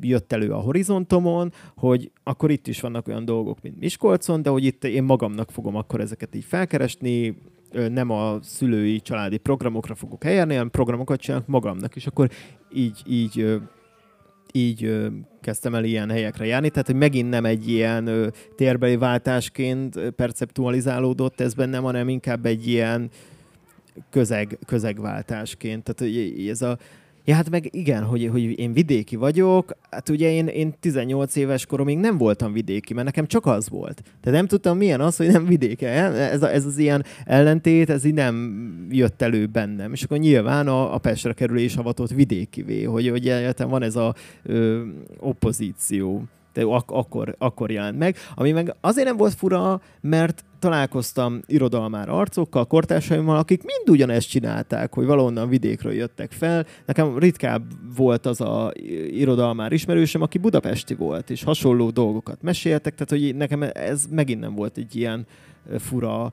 jött 0.00 0.32
elő 0.32 0.50
a 0.50 0.58
horizontomon, 0.58 1.52
hogy 1.76 2.10
akkor 2.22 2.50
itt 2.50 2.66
is 2.66 2.80
vannak 2.80 3.08
olyan 3.08 3.24
dolgok, 3.24 3.62
mint 3.62 3.78
Miskolcon, 3.78 4.42
de 4.42 4.50
hogy 4.50 4.64
itt 4.64 4.84
én 4.84 5.02
magamnak 5.02 5.50
fogom 5.50 5.76
akkor 5.76 6.00
ezeket 6.00 6.34
így 6.34 6.44
felkeresni, 6.44 7.36
nem 7.88 8.10
a 8.10 8.38
szülői 8.42 9.00
családi 9.00 9.36
programokra 9.36 9.94
fogok 9.94 10.22
helyelni, 10.22 10.52
hanem 10.52 10.70
programokat 10.70 11.20
csinálok 11.20 11.46
magamnak, 11.46 11.96
és 11.96 12.06
akkor 12.06 12.30
így, 12.72 13.02
így 13.06 13.60
így 14.56 15.10
kezdtem 15.40 15.74
el 15.74 15.84
ilyen 15.84 16.10
helyekre 16.10 16.46
járni, 16.46 16.70
tehát 16.70 16.86
hogy 16.86 16.96
megint 16.96 17.30
nem 17.30 17.44
egy 17.44 17.68
ilyen 17.68 18.32
térbeli 18.56 18.96
váltásként 18.96 20.10
perceptualizálódott 20.10 21.40
ez 21.40 21.54
bennem, 21.54 21.82
hanem 21.82 22.08
inkább 22.08 22.46
egy 22.46 22.66
ilyen 22.68 23.10
közeg, 24.10 24.58
közegváltásként. 24.66 25.82
Tehát 25.82 26.14
ez 26.48 26.62
a 26.62 26.78
Ja, 27.26 27.34
hát 27.34 27.50
meg 27.50 27.68
igen, 27.74 28.02
hogy, 28.02 28.28
hogy 28.32 28.58
én 28.58 28.72
vidéki 28.72 29.16
vagyok, 29.16 29.76
hát 29.90 30.08
ugye 30.08 30.30
én, 30.30 30.46
én 30.46 30.74
18 30.80 31.36
éves 31.36 31.66
koromig 31.66 31.98
nem 31.98 32.18
voltam 32.18 32.52
vidéki, 32.52 32.94
mert 32.94 33.06
nekem 33.06 33.26
csak 33.26 33.46
az 33.46 33.68
volt. 33.68 34.02
Tehát 34.20 34.38
nem 34.38 34.46
tudtam 34.46 34.76
milyen 34.76 35.00
az, 35.00 35.16
hogy 35.16 35.26
nem 35.26 35.46
vidéke. 35.46 35.88
Ez, 35.88 36.42
ez 36.42 36.66
az 36.66 36.78
ilyen 36.78 37.04
ellentét, 37.24 37.90
ez 37.90 38.04
így 38.04 38.14
nem 38.14 38.86
jött 38.90 39.22
elő 39.22 39.46
bennem. 39.46 39.92
És 39.92 40.02
akkor 40.02 40.18
nyilván 40.18 40.68
a, 40.68 40.94
a 40.94 40.98
Pestre 40.98 41.32
kerülés 41.32 41.76
avatott 41.76 42.10
vidékivé, 42.10 42.82
hogy, 42.82 43.08
hogy 43.08 43.54
van 43.56 43.82
ez 43.82 43.96
a 43.96 44.14
ö, 44.42 44.82
opozíció 45.18 46.24
de 46.54 46.62
ak- 46.62 46.90
akkor, 46.90 47.34
akkor 47.38 47.70
jelent 47.70 47.98
meg. 47.98 48.16
Ami 48.34 48.52
meg 48.52 48.74
azért 48.80 49.06
nem 49.06 49.16
volt 49.16 49.34
fura, 49.34 49.80
mert 50.00 50.44
találkoztam 50.58 51.40
irodalmár 51.46 52.08
arcokkal, 52.08 52.64
kortársaimmal, 52.64 53.36
akik 53.36 53.62
mind 53.62 53.90
ugyanezt 53.90 54.28
csinálták, 54.28 54.94
hogy 54.94 55.06
valahonnan 55.06 55.48
vidékről 55.48 55.92
jöttek 55.92 56.32
fel. 56.32 56.66
Nekem 56.86 57.18
ritkább 57.18 57.62
volt 57.96 58.26
az 58.26 58.40
a 58.40 58.72
irodalmár 59.06 59.72
ismerősem, 59.72 60.22
aki 60.22 60.38
budapesti 60.38 60.94
volt, 60.94 61.30
és 61.30 61.44
hasonló 61.44 61.90
dolgokat 61.90 62.42
meséltek, 62.42 62.94
tehát 62.94 63.22
hogy 63.24 63.36
nekem 63.36 63.62
ez 63.72 64.04
megint 64.10 64.40
nem 64.40 64.54
volt 64.54 64.76
egy 64.76 64.96
ilyen 64.96 65.26
fura 65.78 66.32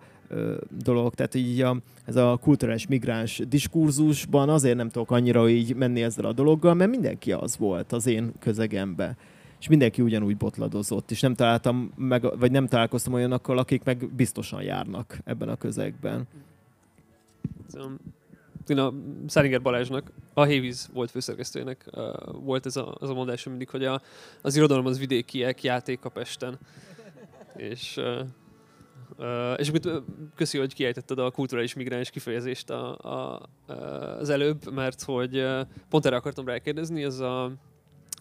dolog, 0.83 1.13
tehát 1.13 1.35
így 1.35 1.61
a, 1.61 1.77
ez 2.05 2.15
a 2.15 2.39
kulturális 2.41 2.87
migráns 2.87 3.41
diskurzusban 3.47 4.49
azért 4.49 4.75
nem 4.75 4.89
tudok 4.89 5.11
annyira 5.11 5.49
így 5.49 5.75
menni 5.75 6.03
ezzel 6.03 6.25
a 6.25 6.33
dologgal, 6.33 6.73
mert 6.73 6.89
mindenki 6.89 7.31
az 7.31 7.57
volt 7.57 7.91
az 7.91 8.07
én 8.07 8.31
közegemben 8.39 9.17
és 9.61 9.67
mindenki 9.67 10.01
ugyanúgy 10.01 10.37
botladozott, 10.37 11.11
és 11.11 11.19
nem 11.19 11.33
találtam 11.33 11.91
meg, 11.95 12.39
vagy 12.39 12.51
nem 12.51 12.67
találkoztam 12.67 13.13
olyanokkal, 13.13 13.57
akik 13.57 13.83
meg 13.83 14.09
biztosan 14.13 14.61
járnak 14.61 15.17
ebben 15.23 15.49
a 15.49 15.55
közegben. 15.55 16.27
Én 18.67 18.77
a 18.77 18.93
Szeringer 19.27 19.61
Balázsnak, 19.61 20.11
a 20.33 20.43
Hévíz 20.43 20.89
volt 20.93 21.11
főszerkesztőjének 21.11 21.85
uh, 21.93 22.03
volt 22.43 22.65
ez 22.65 22.75
a, 22.75 22.95
az 22.99 23.09
a 23.09 23.13
mondás 23.13 23.43
mindig, 23.43 23.69
hogy 23.69 23.85
a, 23.85 24.01
az 24.41 24.55
irodalom 24.55 24.85
az 24.85 24.99
vidékiek 24.99 25.63
játék 25.63 26.05
a 26.05 26.09
Pesten. 26.09 26.59
És 27.55 27.97
uh, 27.97 28.19
Uh, 29.17 29.59
és 29.59 29.69
amit 29.69 29.89
köszi, 30.35 30.57
hogy 30.57 30.73
kiejtetted 30.73 31.19
a 31.19 31.31
kulturális 31.31 31.73
migráns 31.73 32.09
kifejezést 32.09 32.69
a, 32.69 32.97
a, 32.97 33.49
az 34.19 34.29
előbb, 34.29 34.73
mert 34.73 35.01
hogy 35.01 35.45
pont 35.89 36.05
erre 36.05 36.15
akartam 36.15 36.45
rákérdezni, 36.45 37.03
ez 37.03 37.19
a 37.19 37.51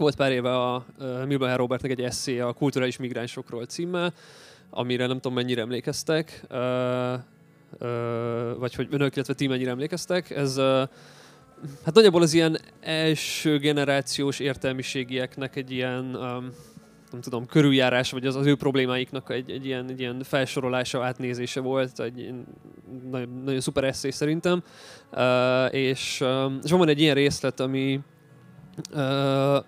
volt 0.01 0.17
pár 0.17 0.33
éve 0.33 0.57
a 0.57 0.85
uh, 0.99 1.27
Milben 1.27 1.57
Robertnek 1.57 1.91
egy 1.91 2.01
eszé 2.01 2.39
a 2.39 2.53
kulturális 2.53 2.97
migránsokról 2.97 3.65
címmel, 3.65 4.13
amire 4.71 5.07
nem 5.07 5.17
tudom 5.17 5.35
mennyire 5.35 5.61
emlékeztek, 5.61 6.43
uh, 6.51 6.59
uh, 7.81 8.59
vagy 8.59 8.75
hogy 8.75 8.89
önök, 8.91 9.15
illetve 9.15 9.35
ti 9.35 9.47
mennyire 9.47 9.71
emlékeztek. 9.71 10.31
Ez 10.31 10.59
uh, 10.59 10.65
hát 11.85 11.95
nagyjából 11.95 12.23
az 12.23 12.35
ilyen 12.35 12.59
első 12.81 13.59
generációs 13.59 14.39
értelmiségieknek 14.39 15.57
egy 15.57 15.71
ilyen 15.71 16.05
um, 16.15 16.51
nem 17.11 17.21
tudom, 17.21 17.47
körüljárás, 17.47 18.11
vagy 18.11 18.27
az, 18.27 18.37
az 18.37 18.47
ő 18.47 18.57
problémáiknak 18.57 19.31
egy, 19.31 19.51
egy, 19.51 19.67
ilyen, 19.67 19.91
egy 19.91 20.01
ilyen 20.01 20.23
felsorolása, 20.23 21.05
átnézése 21.05 21.61
volt, 21.61 22.01
egy 22.01 22.35
nagyon, 23.11 23.43
nagyon 23.45 23.61
szuper 23.61 23.85
eszé 23.85 24.11
szerintem. 24.11 24.63
Uh, 25.13 25.75
és, 25.75 26.21
um, 26.21 26.59
és 26.63 26.71
van 26.71 26.89
egy 26.89 27.01
ilyen 27.01 27.15
részlet, 27.15 27.61
ami 27.61 28.01
uh, 28.93 29.65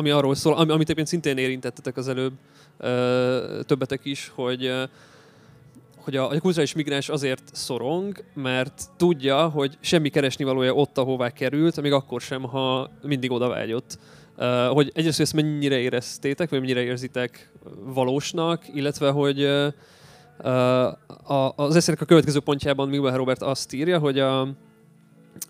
ami 0.00 0.10
arról 0.10 0.34
szól, 0.34 0.54
ami, 0.54 0.70
amit 0.70 0.82
egyébként 0.82 1.06
szintén 1.06 1.36
érintettetek 1.36 1.96
az 1.96 2.08
előbb 2.08 2.32
ö, 2.78 3.60
többetek 3.66 4.00
is, 4.04 4.32
hogy 4.34 4.72
hogy 5.96 6.16
a, 6.16 6.24
a 6.24 6.40
kulturális 6.40 6.74
migráns 6.74 7.08
azért 7.08 7.42
szorong, 7.52 8.24
mert 8.34 8.82
tudja, 8.96 9.48
hogy 9.48 9.78
semmi 9.80 10.08
keresni 10.08 10.44
valója 10.44 10.74
ott, 10.74 10.98
ahová 10.98 11.30
került, 11.30 11.80
még 11.80 11.92
akkor 11.92 12.20
sem, 12.20 12.42
ha 12.42 12.90
mindig 13.02 13.30
oda 13.30 13.48
vágyott. 13.48 13.98
Uh, 14.36 14.66
hogy 14.66 14.90
egyrészt 14.94 15.20
ezt 15.20 15.32
mennyire 15.32 15.78
éreztétek, 15.78 16.50
vagy 16.50 16.60
mennyire 16.60 16.82
érzitek 16.82 17.52
valósnak, 17.84 18.64
illetve 18.74 19.10
hogy 19.10 19.42
uh, 19.42 19.66
uh, 20.38 21.60
az 21.60 21.76
eszének 21.76 22.00
a 22.00 22.04
következő 22.04 22.40
pontjában 22.40 22.88
Milber 22.88 23.16
Robert 23.16 23.42
azt 23.42 23.72
írja, 23.72 23.98
hogy 23.98 24.18
a, 24.18 24.48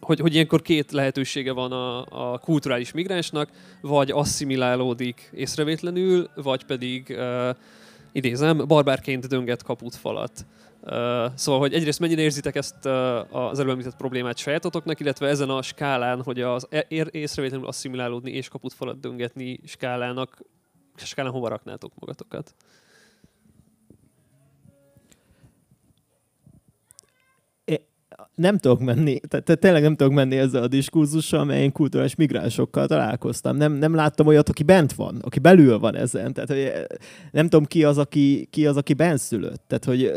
hogy, 0.01 0.21
hogy 0.21 0.35
ilyenkor 0.35 0.63
két 0.63 0.93
lehetősége 0.93 1.53
van 1.53 1.73
a, 1.73 2.05
a 2.33 2.39
kulturális 2.39 2.93
migránsnak, 2.93 3.51
vagy 3.81 4.11
asszimilálódik 4.11 5.31
észrevétlenül, 5.35 6.31
vagy 6.35 6.65
pedig, 6.65 7.17
uh, 7.19 7.57
idézem, 8.13 8.67
barbárként 8.67 9.29
dönget 9.29 9.63
kaputfalat. 9.63 10.47
Uh, 10.83 10.91
szóval, 11.35 11.61
hogy 11.61 11.75
egyrészt 11.75 12.01
mennyire 12.01 12.23
érzitek 12.23 12.55
ezt 12.55 12.85
uh, 12.85 13.37
az 13.37 13.59
előbb 13.59 13.73
említett 13.73 13.97
problémát 13.97 14.37
sajátotoknak, 14.37 15.01
illetve 15.01 15.29
ezen 15.29 15.51
a 15.51 15.63
skálán, 15.63 16.23
hogy 16.23 16.41
az 16.41 16.69
észrevétlenül 17.11 17.67
asszimilálódni 17.67 18.31
és 18.31 18.49
kaputfalat 18.49 19.01
döngetni 19.01 19.61
skálának, 19.65 20.43
skálán 20.97 21.33
hova 21.33 21.49
raknátok 21.49 21.93
magatokat? 21.99 22.55
Nem 28.35 28.59
tudok 28.59 28.81
menni, 28.81 29.21
tehát 29.29 29.61
tényleg 29.61 29.83
nem 29.83 29.97
tudok 29.97 30.13
menni 30.13 30.37
ezzel 30.37 30.63
a 30.63 30.69
diskurzussal, 30.69 31.45
mert 31.45 31.61
én 31.61 31.73
kulturális 31.73 32.15
migránsokkal 32.15 32.87
találkoztam. 32.87 33.57
Nem, 33.57 33.73
nem 33.73 33.95
láttam 33.95 34.27
olyat, 34.27 34.49
aki 34.49 34.63
bent 34.63 34.93
van, 34.93 35.19
aki 35.21 35.39
belül 35.39 35.79
van 35.79 35.97
ezen. 35.97 36.33
Tehát, 36.33 36.49
hogy 36.49 36.59
eh, 36.59 36.85
nem 37.31 37.49
tudom 37.49 37.65
ki 37.65 37.85
az, 37.85 37.99
aki, 37.99 38.49
ki 38.51 38.67
az, 38.67 38.77
aki 38.77 38.95
szülött. 39.15 39.63
Tehát, 39.67 39.85
hogy 39.85 40.05
eh, 40.05 40.15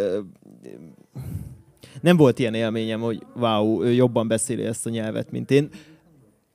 nem 2.02 2.18
volt 2.18 2.40
ilyen 2.40 2.54
élményem, 2.54 3.00
hogy 3.00 3.26
wow, 3.36 3.84
ő 3.84 3.92
jobban 3.92 4.28
beszéli 4.28 4.64
ezt 4.64 4.86
a 4.86 4.90
nyelvet, 4.90 5.32
mint 5.32 5.52
én. 5.52 5.70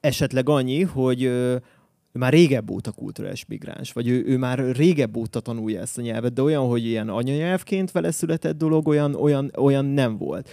Esetleg 0.01 0.49
annyi, 0.49 0.83
hogy 0.83 1.23
ő 1.23 1.63
már 2.13 2.33
régebb 2.33 2.71
óta 2.71 2.91
kulturális 2.91 3.47
migráns, 3.47 3.93
vagy 3.93 4.09
ő, 4.09 4.25
ő 4.27 4.39
már 4.39 4.59
régebb 4.59 5.17
óta 5.17 5.41
tanulja 5.41 5.81
ezt 5.81 5.99
a 5.99 6.03
nyelvet, 6.03 6.33
de 6.33 6.43
olyan, 6.43 6.67
hogy 6.67 6.85
ilyen 6.85 7.09
anyanyelvként 7.09 7.91
vele 7.91 8.11
született 8.11 8.59
dolog, 8.59 8.89
olyan, 8.89 9.15
olyan, 9.15 9.51
olyan 9.57 9.85
nem 9.85 10.17
volt 10.19 10.49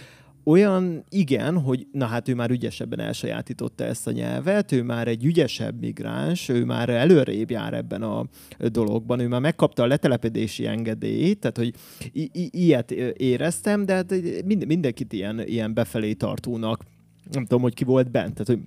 olyan 0.48 1.04
igen, 1.08 1.60
hogy 1.60 1.86
na 1.92 2.06
hát 2.06 2.28
ő 2.28 2.34
már 2.34 2.50
ügyesebben 2.50 3.00
elsajátította 3.00 3.84
ezt 3.84 4.06
a 4.06 4.10
nyelvet, 4.10 4.72
ő 4.72 4.82
már 4.82 5.08
egy 5.08 5.24
ügyesebb 5.24 5.80
migráns, 5.80 6.48
ő 6.48 6.64
már 6.64 6.88
előrébb 6.88 7.50
jár 7.50 7.74
ebben 7.74 8.02
a 8.02 8.26
dologban, 8.58 9.20
ő 9.20 9.28
már 9.28 9.40
megkapta 9.40 9.82
a 9.82 9.86
letelepedési 9.86 10.66
engedélyt, 10.66 11.38
tehát 11.38 11.56
hogy 11.56 11.74
i- 12.12 12.30
i- 12.32 12.50
ilyet 12.52 12.90
éreztem, 12.90 13.84
de 13.84 13.94
hát 13.94 14.14
mind- 14.44 14.66
mindenkit 14.66 15.12
ilyen, 15.12 15.40
ilyen 15.46 15.74
befelé 15.74 16.12
tartónak, 16.12 16.84
nem 17.30 17.42
tudom, 17.42 17.62
hogy 17.62 17.74
ki 17.74 17.84
volt 17.84 18.10
bent, 18.10 18.32
tehát 18.32 18.46
hogy 18.46 18.60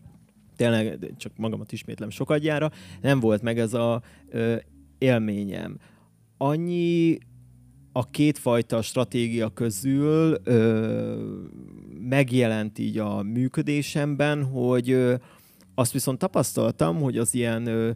tényleg 0.55 1.13
csak 1.17 1.31
magamat 1.37 1.71
ismétlem 1.71 2.09
sokadjára, 2.09 2.71
nem 3.01 3.19
volt 3.19 3.41
meg 3.41 3.59
ez 3.59 3.73
a 3.73 4.01
élményem. 4.97 5.77
Annyi 6.37 7.17
a 7.91 8.09
kétfajta 8.09 8.81
stratégia 8.81 9.49
közül 9.49 10.37
ö, 10.43 11.23
megjelent 12.09 12.79
így 12.79 12.97
a 12.97 13.23
működésemben, 13.23 14.43
hogy 14.43 14.91
ö, 14.91 15.15
azt 15.75 15.91
viszont 15.91 16.19
tapasztaltam, 16.19 17.01
hogy 17.01 17.17
az 17.17 17.33
ilyen 17.33 17.67
ö, 17.67 17.91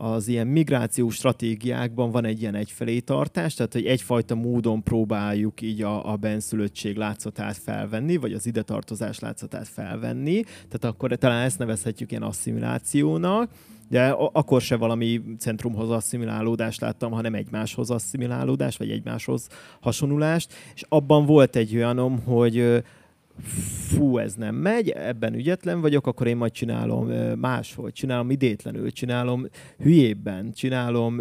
az 0.00 0.28
ilyen 0.28 0.46
migrációs 0.46 1.14
stratégiákban 1.14 2.10
van 2.10 2.24
egy 2.24 2.40
ilyen 2.40 2.54
egyfelé 2.54 2.98
tartás, 2.98 3.54
tehát 3.54 3.72
hogy 3.72 3.86
egyfajta 3.86 4.34
módon 4.34 4.82
próbáljuk 4.82 5.60
így 5.60 5.82
a, 5.82 6.12
a 6.12 6.16
benszülöttség 6.16 6.96
látszatát 6.96 7.56
felvenni, 7.56 8.16
vagy 8.16 8.32
az 8.32 8.46
ide 8.46 8.62
tartozás 8.62 9.18
látszatát 9.18 9.68
felvenni, 9.68 10.42
tehát 10.42 10.84
akkor 10.84 11.16
talán 11.16 11.44
ezt 11.44 11.58
nevezhetjük 11.58 12.10
ilyen 12.10 12.22
asszimilációnak, 12.22 13.50
de 13.88 14.08
akkor 14.10 14.60
se 14.60 14.76
valami 14.76 15.20
centrumhoz 15.38 15.90
asszimilálódást 15.90 16.80
láttam, 16.80 17.12
hanem 17.12 17.34
egymáshoz 17.34 17.90
asszimilálódást, 17.90 18.78
vagy 18.78 18.90
egymáshoz 18.90 19.48
hasonlulást, 19.80 20.52
és 20.74 20.84
abban 20.88 21.26
volt 21.26 21.56
egy 21.56 21.74
olyanom, 21.74 22.22
hogy 22.24 22.82
fú, 23.88 24.18
ez 24.18 24.34
nem 24.34 24.54
megy, 24.54 24.88
ebben 24.88 25.34
ügyetlen 25.34 25.80
vagyok, 25.80 26.06
akkor 26.06 26.26
én 26.26 26.36
majd 26.36 26.52
csinálom 26.52 27.06
máshogy, 27.38 27.92
csinálom 27.92 28.30
idétlenül, 28.30 28.90
csinálom 28.90 29.46
hülyébben, 29.78 30.52
csinálom, 30.52 31.14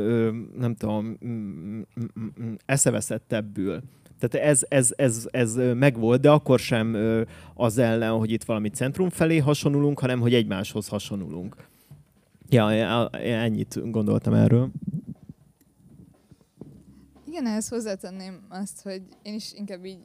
nem 0.58 0.76
tudom, 0.76 1.18
mm, 1.26 1.30
mm, 1.30 2.26
mm, 2.42 2.54
eszeveszettebbül. 2.66 3.82
Tehát 4.20 4.48
ez, 4.48 4.62
ez, 4.70 4.94
ez, 4.96 5.28
ez 5.32 5.56
megvolt, 5.74 6.22
de 6.22 6.30
akkor 6.30 6.60
sem 6.60 6.98
az 7.54 7.78
ellen, 7.78 8.12
hogy 8.12 8.32
itt 8.32 8.44
valami 8.44 8.70
centrum 8.70 9.10
felé 9.10 9.38
hasonlulunk, 9.38 10.00
hanem 10.00 10.20
hogy 10.20 10.34
egymáshoz 10.34 10.88
hasonlulunk. 10.88 11.56
Ja, 12.50 13.10
ennyit 13.10 13.92
gondoltam 13.92 14.34
erről. 14.34 14.72
Igen, 17.26 17.46
ehhez 17.46 17.68
hozzátenném 17.68 18.46
azt, 18.50 18.82
hogy 18.82 19.02
én 19.22 19.34
is 19.34 19.54
inkább 19.54 19.86
így 19.86 20.00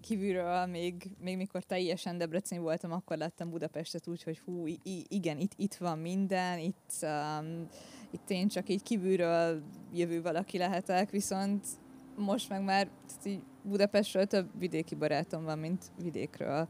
kívülről, 0.00 0.66
még, 0.66 1.10
még 1.20 1.36
mikor 1.36 1.62
teljesen 1.62 2.18
Debrecen 2.18 2.62
voltam, 2.62 2.92
akkor 2.92 3.16
láttam 3.16 3.50
Budapestet 3.50 4.08
úgy, 4.08 4.22
hogy 4.22 4.38
hú, 4.38 4.66
igen, 5.08 5.38
itt, 5.38 5.52
itt 5.56 5.74
van 5.74 5.98
minden, 5.98 6.58
itt, 6.58 6.92
um, 7.02 7.66
itt 8.10 8.30
én 8.30 8.48
csak 8.48 8.68
így 8.68 8.82
kívülről 8.82 9.62
jövő 9.92 10.22
valaki 10.22 10.58
lehetek, 10.58 11.10
viszont 11.10 11.66
most 12.16 12.48
meg 12.48 12.62
már 12.62 12.88
Budapestről 13.62 14.26
több 14.26 14.48
vidéki 14.58 14.94
barátom 14.94 15.44
van, 15.44 15.58
mint 15.58 15.84
vidékről. 16.02 16.68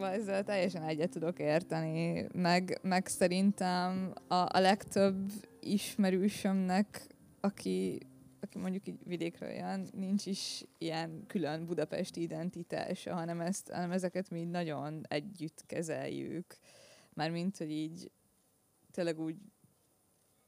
Ezzel 0.00 0.44
teljesen 0.44 0.82
egyet 0.82 1.10
tudok 1.10 1.38
érteni, 1.38 2.26
meg, 2.32 2.78
meg 2.82 3.06
szerintem 3.06 4.12
a, 4.28 4.34
a 4.34 4.60
legtöbb 4.60 5.32
ismerősömnek, 5.60 7.06
aki 7.40 7.98
aki 8.40 8.58
mondjuk 8.58 8.88
így 8.88 8.98
vidékről 9.04 9.50
jön, 9.50 9.88
nincs 9.92 10.26
is 10.26 10.64
ilyen 10.78 11.24
külön 11.26 11.66
budapesti 11.66 12.20
identitása, 12.20 13.14
hanem, 13.14 13.40
ezt, 13.40 13.70
hanem 13.70 13.90
ezeket 13.90 14.30
mi 14.30 14.44
nagyon 14.44 15.02
együtt 15.08 15.62
kezeljük. 15.66 16.56
Mármint, 17.14 17.56
hogy 17.56 17.70
így 17.70 18.10
tényleg 18.90 19.20
úgy, 19.20 19.36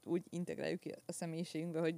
úgy 0.03 0.23
integráljuk 0.29 0.81
a 1.05 1.11
személyiségünkbe, 1.11 1.79
hogy 1.79 1.95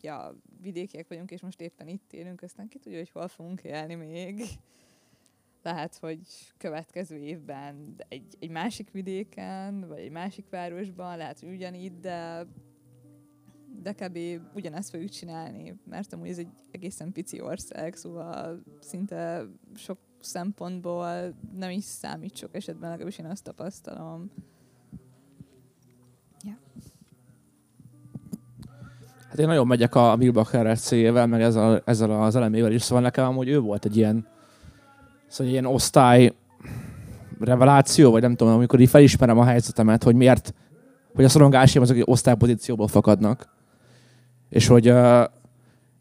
ja, 0.00 0.36
vidékiek 0.60 1.08
vagyunk, 1.08 1.30
és 1.30 1.40
most 1.40 1.60
éppen 1.60 1.88
itt 1.88 2.12
élünk, 2.12 2.42
aztán 2.42 2.68
ki 2.68 2.78
tudja, 2.78 2.98
hogy 2.98 3.10
hol 3.10 3.28
fogunk 3.28 3.62
élni 3.62 3.94
még. 3.94 4.42
Lehet, 5.64 5.98
hogy 6.00 6.20
következő 6.56 7.16
évben 7.16 7.94
egy, 8.08 8.36
egy 8.38 8.50
másik 8.50 8.90
vidéken, 8.90 9.88
vagy 9.88 9.98
egy 9.98 10.10
másik 10.10 10.48
városban, 10.50 11.16
lehet, 11.16 11.40
hogy 11.40 11.48
ugyanígy, 11.48 12.00
de 12.00 12.46
de 13.82 13.92
kb. 13.92 14.18
ugyanezt 14.54 14.90
fogjuk 14.90 15.10
csinálni, 15.10 15.74
mert 15.90 16.12
amúgy 16.12 16.28
ez 16.28 16.38
egy 16.38 16.48
egészen 16.70 17.12
pici 17.12 17.40
ország, 17.40 17.94
szóval 17.94 18.62
szinte 18.80 19.46
sok 19.74 19.98
szempontból 20.20 21.34
nem 21.56 21.70
is 21.70 21.84
számít 21.84 22.36
sok 22.36 22.54
esetben, 22.54 22.90
legalábbis 22.90 23.18
én 23.18 23.26
azt 23.26 23.44
tapasztalom. 23.44 24.30
Ja. 26.42 26.58
Hát 29.28 29.38
én 29.38 29.46
nagyon 29.46 29.66
megyek 29.66 29.94
a 29.94 30.16
Milbacher 30.16 30.76
SC-vel, 30.76 31.26
meg 31.26 31.40
ezzel, 31.40 31.82
ezzel 31.84 32.22
az 32.22 32.36
elemével 32.36 32.72
is, 32.72 32.82
szóval 32.82 33.02
nekem 33.02 33.24
amúgy 33.24 33.48
ő 33.48 33.60
volt 33.60 33.84
egy 33.84 33.96
ilyen, 33.96 34.32
szóval 35.34 35.52
ilyen 35.52 35.66
osztály 35.66 36.32
reveláció, 37.40 38.10
vagy 38.10 38.22
nem 38.22 38.34
tudom, 38.34 38.54
amikor 38.54 38.80
így 38.80 38.88
felismerem 38.88 39.38
a 39.38 39.44
helyzetemet, 39.44 40.02
hogy 40.02 40.14
miért, 40.14 40.54
hogy 41.14 41.24
a 41.24 41.28
szorongásaim 41.28 41.82
azok 41.82 41.98
osztálypozícióból 42.04 42.88
fakadnak 42.88 43.52
és 44.54 44.66
hogy, 44.66 44.92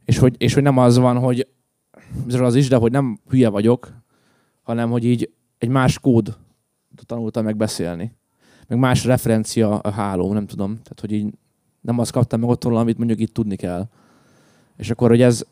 és 0.05 0.17
hogy, 0.17 0.35
és 0.37 0.53
hogy 0.53 0.63
nem 0.63 0.77
az 0.77 0.97
van, 0.97 1.17
hogy 1.17 1.47
ez 2.27 2.39
az 2.39 2.55
is, 2.55 2.67
de 2.67 2.75
hogy 2.75 2.91
nem 2.91 3.19
hülye 3.29 3.49
vagyok, 3.49 3.93
hanem 4.61 4.89
hogy 4.89 5.05
így 5.05 5.33
egy 5.57 5.69
más 5.69 5.99
kód 5.99 6.37
tanultam 7.05 7.43
meg 7.43 7.57
beszélni. 7.57 8.15
Meg 8.67 8.79
más 8.79 9.05
referencia 9.05 9.79
a 9.79 9.91
háló, 9.91 10.33
nem 10.33 10.45
tudom. 10.45 10.69
Tehát, 10.69 10.99
hogy 10.99 11.11
így 11.11 11.33
nem 11.81 11.99
azt 11.99 12.11
kaptam 12.11 12.39
meg 12.39 12.49
otthon, 12.49 12.75
amit 12.75 12.97
mondjuk 12.97 13.19
itt 13.19 13.33
tudni 13.33 13.55
kell. 13.55 13.87
És 14.77 14.89
akkor, 14.89 15.09
hogy 15.09 15.21
ez, 15.21 15.43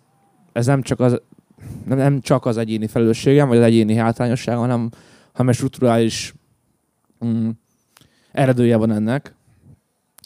ez 0.51 0.65
nem 0.65 0.81
csak 0.81 0.99
az, 0.99 1.21
nem, 1.85 1.97
nem 1.97 2.21
csak 2.21 2.45
az 2.45 2.57
egyéni 2.57 2.87
felelősségem, 2.87 3.47
vagy 3.47 3.57
az 3.57 3.63
egyéni 3.63 3.95
hátrányosság, 3.95 4.57
hanem, 4.57 4.89
hanem 5.33 5.53
strukturális 5.53 6.33
mm, 7.25 7.49
eredője 8.31 8.75
van 8.75 8.91
ennek 8.91 9.35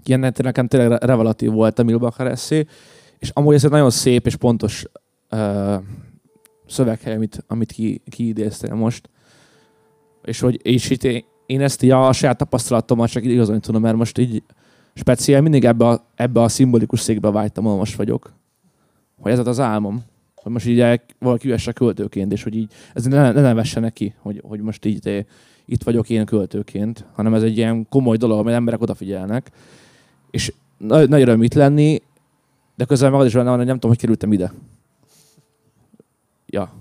ilyen 0.07 0.33
nekem 0.37 0.67
tényleg 0.67 1.03
revelatív 1.03 1.51
volt 1.51 1.79
a 1.79 1.83
Milbacher 1.83 2.27
eszé, 2.27 2.65
és 3.19 3.29
amúgy 3.33 3.53
ez 3.53 3.63
egy 3.63 3.71
nagyon 3.71 3.89
szép 3.89 4.25
és 4.25 4.35
pontos 4.35 4.85
uh, 5.31 5.75
szöveghely, 6.67 7.15
amit, 7.15 7.43
amit 7.47 7.71
ki, 7.71 8.01
kiidéztél 8.09 8.73
most. 8.73 9.09
És 10.23 10.39
hogy 10.39 10.59
és 10.63 10.89
itt 10.89 11.03
én, 11.03 11.23
én 11.45 11.61
ezt 11.61 11.81
így 11.81 11.89
a 11.89 12.13
saját 12.13 12.37
tapasztalatommal 12.37 13.07
csak 13.07 13.23
igazolni 13.23 13.61
tudom, 13.61 13.81
mert 13.81 13.95
most 13.97 14.17
így 14.17 14.43
speciál 14.93 15.41
mindig 15.41 15.65
ebbe 15.65 15.87
a, 15.87 16.05
ebbe 16.15 16.41
a 16.41 16.47
szimbolikus 16.47 16.99
székbe 16.99 17.31
vágytam, 17.31 17.65
ahol 17.65 17.77
most 17.77 17.95
vagyok. 17.95 18.33
Hogy 19.21 19.31
ez 19.31 19.47
az 19.47 19.59
álmom. 19.59 20.03
Hogy 20.45 20.53
most 20.53 20.65
így 20.65 21.01
valaki 21.19 21.47
ülesse 21.47 21.71
költőként, 21.71 22.31
és 22.31 22.43
hogy 22.43 22.55
így 22.55 22.71
ez 22.93 23.05
ne, 23.05 23.31
ne 23.31 23.41
nevesse 23.41 23.79
neki, 23.79 24.13
hogy, 24.17 24.41
hogy 24.47 24.59
most 24.59 24.85
így 24.85 24.99
de, 24.99 25.25
itt 25.65 25.83
vagyok 25.83 26.09
én 26.09 26.25
költőként, 26.25 27.05
hanem 27.13 27.33
ez 27.33 27.43
egy 27.43 27.57
ilyen 27.57 27.89
komoly 27.89 28.17
dolog, 28.17 28.39
amely 28.39 28.53
emberek 28.53 28.81
odafigyelnek 28.81 29.51
és 30.29 30.53
nagy, 30.77 31.09
nagy 31.09 31.21
öröm 31.21 31.43
itt 31.43 31.53
lenni, 31.53 32.01
de 32.75 32.85
közben 32.85 33.11
magad 33.11 33.27
is 33.27 33.33
olyan, 33.33 33.55
hogy 33.57 33.65
nem 33.65 33.75
tudom, 33.75 33.89
hogy 33.89 33.99
kerültem 33.99 34.33
ide. 34.33 34.53
Ja, 36.45 36.73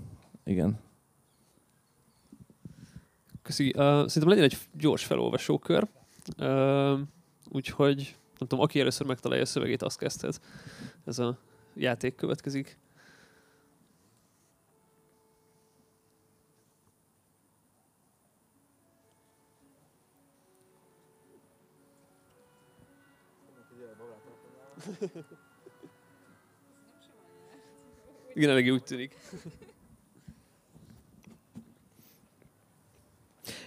igen. 0.44 0.78
Köszi. 3.42 3.66
Uh, 3.66 3.72
szerintem 3.82 4.28
legyen 4.28 4.44
egy 4.44 4.58
gyors 4.78 5.04
felolvasókör. 5.04 5.86
Uh, 6.38 6.98
úgyhogy 7.48 8.16
nem 8.38 8.48
tudom, 8.48 8.60
aki 8.60 8.80
először 8.80 9.06
megtalálja 9.06 9.42
a 9.42 9.46
szövegét, 9.46 9.82
azt 9.82 9.98
kezdhet. 9.98 10.40
Ez 11.04 11.18
a 11.18 11.38
játék 11.74 12.14
következik. 12.14 12.78
Igen, 28.34 28.50
elég 28.50 28.72
úgy 28.72 28.82
tűnik. 28.82 29.16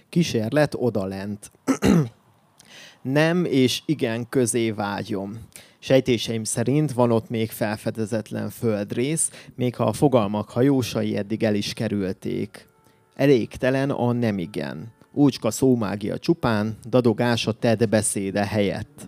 Kísérlet 0.09 0.73
odalent. 0.77 1.51
Nem 3.01 3.45
és 3.45 3.81
igen 3.85 4.29
közé 4.29 4.71
vágyom. 4.71 5.47
Sejtéseim 5.79 6.43
szerint 6.43 6.91
van 6.91 7.11
ott 7.11 7.29
még 7.29 7.51
felfedezetlen 7.51 8.49
földrész, 8.49 9.29
még 9.55 9.75
ha 9.75 9.83
a 9.83 9.93
fogalmak 9.93 10.49
hajósai 10.49 11.17
eddig 11.17 11.43
el 11.43 11.55
is 11.55 11.73
kerülték. 11.73 12.67
Elégtelen 13.15 13.89
a 13.89 14.11
nem 14.11 14.37
igen. 14.37 14.93
Úcska 15.11 15.51
szómágia 15.51 16.17
csupán, 16.17 16.77
dadogás 16.89 17.47
a 17.47 17.51
tedd 17.51 17.89
beszéde 17.89 18.45
helyett. 18.45 19.07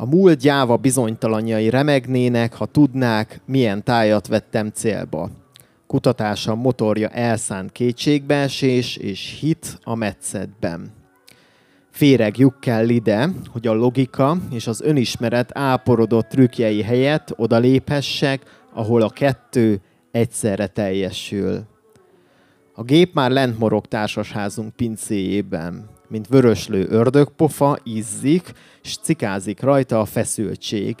A 0.00 0.06
múlt 0.06 0.38
gyáva 0.38 0.76
bizonytalanjai 0.76 1.70
remegnének, 1.70 2.54
ha 2.54 2.66
tudnák, 2.66 3.40
milyen 3.46 3.84
tájat 3.84 4.26
vettem 4.26 4.70
célba. 4.70 5.30
Kutatása 5.86 6.54
motorja 6.54 7.08
elszánt 7.08 7.72
kétségbeesés 7.72 8.96
és 8.96 9.36
hit 9.40 9.78
a 9.82 9.94
metszetben. 9.94 10.92
Féregjuk 11.90 12.60
kell 12.60 12.88
ide, 12.88 13.28
hogy 13.52 13.66
a 13.66 13.72
logika 13.72 14.36
és 14.50 14.66
az 14.66 14.80
önismeret 14.80 15.50
áporodott 15.52 16.28
trükkjei 16.28 16.82
helyett 16.82 17.32
odaléphessek, 17.36 18.42
ahol 18.72 19.02
a 19.02 19.10
kettő 19.10 19.80
egyszerre 20.10 20.66
teljesül. 20.66 21.62
A 22.74 22.82
gép 22.82 23.14
már 23.14 23.30
lent 23.30 23.58
morog 23.58 23.86
társasházunk 23.86 24.74
pincéjében 24.76 25.96
mint 26.08 26.26
vöröslő 26.26 26.86
ördögpofa, 26.88 27.78
izzik, 27.82 28.52
s 28.82 28.96
cikázik 28.96 29.60
rajta 29.60 30.00
a 30.00 30.04
feszültség. 30.04 30.96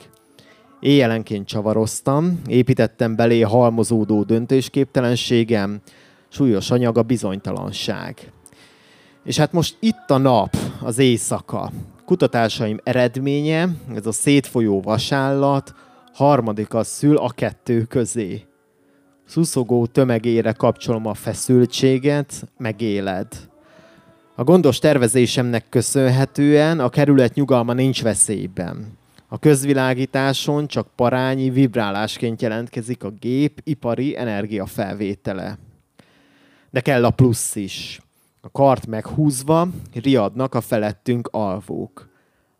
Éjjelenként 0.80 1.46
csavaroztam, 1.46 2.40
építettem 2.46 3.16
belé 3.16 3.40
halmozódó 3.40 4.22
döntésképtelenségem, 4.22 5.80
súlyos 6.28 6.70
anyag 6.70 6.98
a 6.98 7.02
bizonytalanság. 7.02 8.32
És 9.24 9.36
hát 9.36 9.52
most 9.52 9.76
itt 9.80 10.10
a 10.10 10.16
nap, 10.16 10.56
az 10.82 10.98
éjszaka. 10.98 11.70
Kutatásaim 12.04 12.80
eredménye, 12.82 13.68
ez 13.94 14.06
a 14.06 14.12
szétfolyó 14.12 14.80
vasállat, 14.80 15.74
harmadik 16.12 16.74
az 16.74 16.86
szül 16.86 17.16
a 17.16 17.28
kettő 17.28 17.82
közé. 17.82 18.42
Szuszogó 19.26 19.86
tömegére 19.86 20.52
kapcsolom 20.52 21.06
a 21.06 21.14
feszültséget, 21.14 22.48
megéled. 22.58 23.26
A 24.38 24.44
gondos 24.44 24.78
tervezésemnek 24.78 25.68
köszönhetően 25.68 26.80
a 26.80 26.88
kerület 26.88 27.34
nyugalma 27.34 27.72
nincs 27.72 28.02
veszélyben. 28.02 28.98
A 29.28 29.38
közvilágításon 29.38 30.66
csak 30.66 30.88
parányi 30.96 31.50
vibrálásként 31.50 32.42
jelentkezik 32.42 33.04
a 33.04 33.10
gép 33.10 33.60
ipari 33.64 34.18
energiafelvétele. 34.18 35.58
De 36.70 36.80
kell 36.80 37.04
a 37.04 37.10
plusz 37.10 37.54
is. 37.56 38.00
A 38.40 38.50
kart 38.50 38.86
meghúzva 38.86 39.68
riadnak 39.94 40.54
a 40.54 40.60
felettünk 40.60 41.28
alvók. 41.32 42.08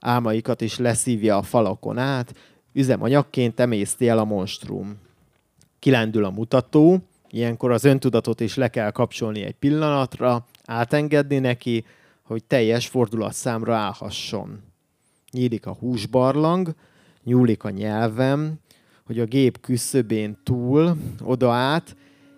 Álmaikat 0.01 0.61
is 0.61 0.79
leszívja 0.79 1.37
a 1.37 1.43
falakon 1.43 1.99
át, 1.99 2.35
üzemanyagként 2.73 3.61
emészti 3.61 4.09
el 4.09 4.19
a 4.19 4.25
monstrum. 4.25 4.97
Kilendül 5.79 6.25
a 6.25 6.31
mutató, 6.31 6.99
ilyenkor 7.31 7.71
az 7.71 7.85
öntudatot 7.85 8.41
is 8.41 8.55
le 8.55 8.69
kell 8.69 8.91
kapcsolni 8.91 9.43
egy 9.43 9.57
pillanatra, 9.57 10.47
átengedni 10.69 11.39
neki, 11.39 11.85
hogy 12.23 12.45
teljes 12.45 12.87
fordulatszámra 12.87 13.77
állhasson. 13.77 14.63
Nyílik 15.31 15.67
a 15.67 15.73
húsbarlang, 15.73 16.75
nyúlik 17.25 17.65
a 17.65 17.71
nyelvem, 17.71 18.59
hogy 19.05 19.19
a 19.19 19.25
gép 19.25 19.61
küszöbén 19.61 20.39
túl, 20.43 20.97
oda 21.23 21.53
át, 21.53 21.97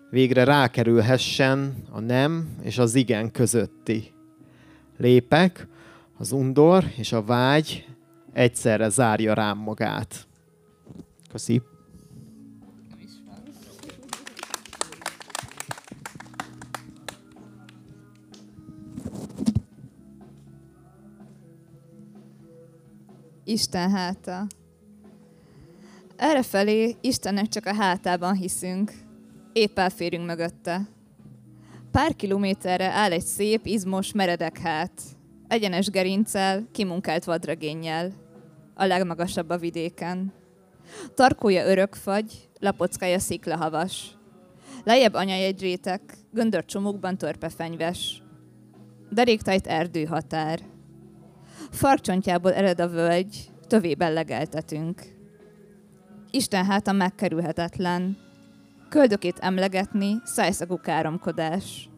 végre 0.09 0.43
rákerülhessen 0.43 1.83
a 1.89 1.99
nem 1.99 2.57
és 2.61 2.77
az 2.77 2.95
igen 2.95 3.31
közötti. 3.31 4.13
Lépek, 4.97 5.67
az 6.17 6.31
undor 6.31 6.83
és 6.97 7.11
a 7.11 7.23
vágy 7.23 7.85
egyszerre 8.33 8.89
zárja 8.89 9.33
rám 9.33 9.57
magát. 9.57 10.27
Köszi. 11.31 11.61
Isten 23.51 23.91
háta. 23.91 24.47
Errefelé 26.15 26.95
Istennek 27.01 27.47
csak 27.47 27.65
a 27.65 27.73
hátában 27.73 28.33
hiszünk. 28.33 28.91
Épp 29.53 29.77
elférünk 29.77 30.25
mögötte. 30.25 30.81
Pár 31.91 32.15
kilométerre 32.15 32.85
áll 32.85 33.11
egy 33.11 33.25
szép, 33.25 33.65
izmos, 33.65 34.11
meredek 34.11 34.57
hát. 34.57 34.91
Egyenes 35.47 35.89
gerincel, 35.89 36.67
kimunkált 36.71 37.23
vadregénnyel. 37.23 38.11
A 38.73 38.85
legmagasabb 38.85 39.49
a 39.49 39.57
vidéken. 39.57 40.33
Tarkója 41.13 41.65
örökfagy, 41.65 42.49
lapockája 42.59 43.19
sziklahavas. 43.19 44.17
Lejjebb 44.83 45.13
anyajegyrétek, 45.13 46.01
göndör 46.33 46.65
csomókban 46.65 47.17
törpefenyves. 47.17 48.23
Deréktajt 49.09 49.67
erdőhatár. 49.67 50.59
Farcsontjából 51.71 52.53
ered 52.53 52.79
a 52.79 52.89
völgy, 52.89 53.49
tövében 53.67 54.13
legeltetünk. 54.13 55.01
Isten 56.31 56.65
háta 56.65 56.91
megkerülhetetlen. 56.91 58.17
Köldökét 58.89 59.39
emlegetni, 59.39 60.15
szájszagú 60.23 60.77
káromkodás. 60.77 61.89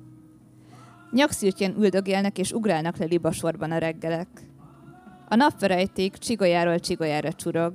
Nyakszirtjén 1.11 1.75
üldögélnek 1.77 2.37
és 2.37 2.51
ugrálnak 2.51 2.97
le 2.97 3.05
libasorban 3.05 3.71
a 3.71 3.77
reggelek. 3.77 4.27
A 5.29 5.35
napverejték 5.35 6.17
csigolyáról 6.17 6.79
csigolyára 6.79 7.33
csurog. 7.33 7.73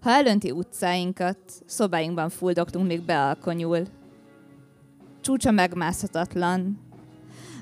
Ha 0.00 0.10
elönti 0.10 0.50
utcáinkat, 0.50 1.38
szobáinkban 1.66 2.28
fuldogtunk 2.28 2.86
még 2.86 3.02
bealkonyul. 3.02 3.82
Csúcsa 5.20 5.50
megmászhatatlan. 5.50 6.87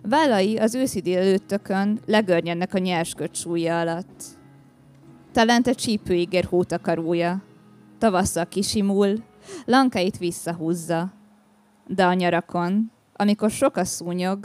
Vállai 0.09 0.57
az 0.57 0.75
őszi 0.75 1.01
délelőttökön 1.01 2.01
legörnyednek 2.07 2.75
a 2.75 2.79
nyersköt 2.79 3.35
súlya 3.35 3.81
alatt. 3.81 4.25
Telente 5.33 5.73
csípőigér 5.73 6.45
hótakarója. 6.45 7.43
Tavasszal 7.99 8.47
kisimul, 8.47 9.25
lankáit 9.65 10.19
visszahúzza. 10.19 11.13
De 11.87 12.07
a 12.07 12.13
nyarakon, 12.13 12.93
amikor 13.13 13.51
sok 13.51 13.77
a 13.77 13.85
szúnyog, 13.85 14.45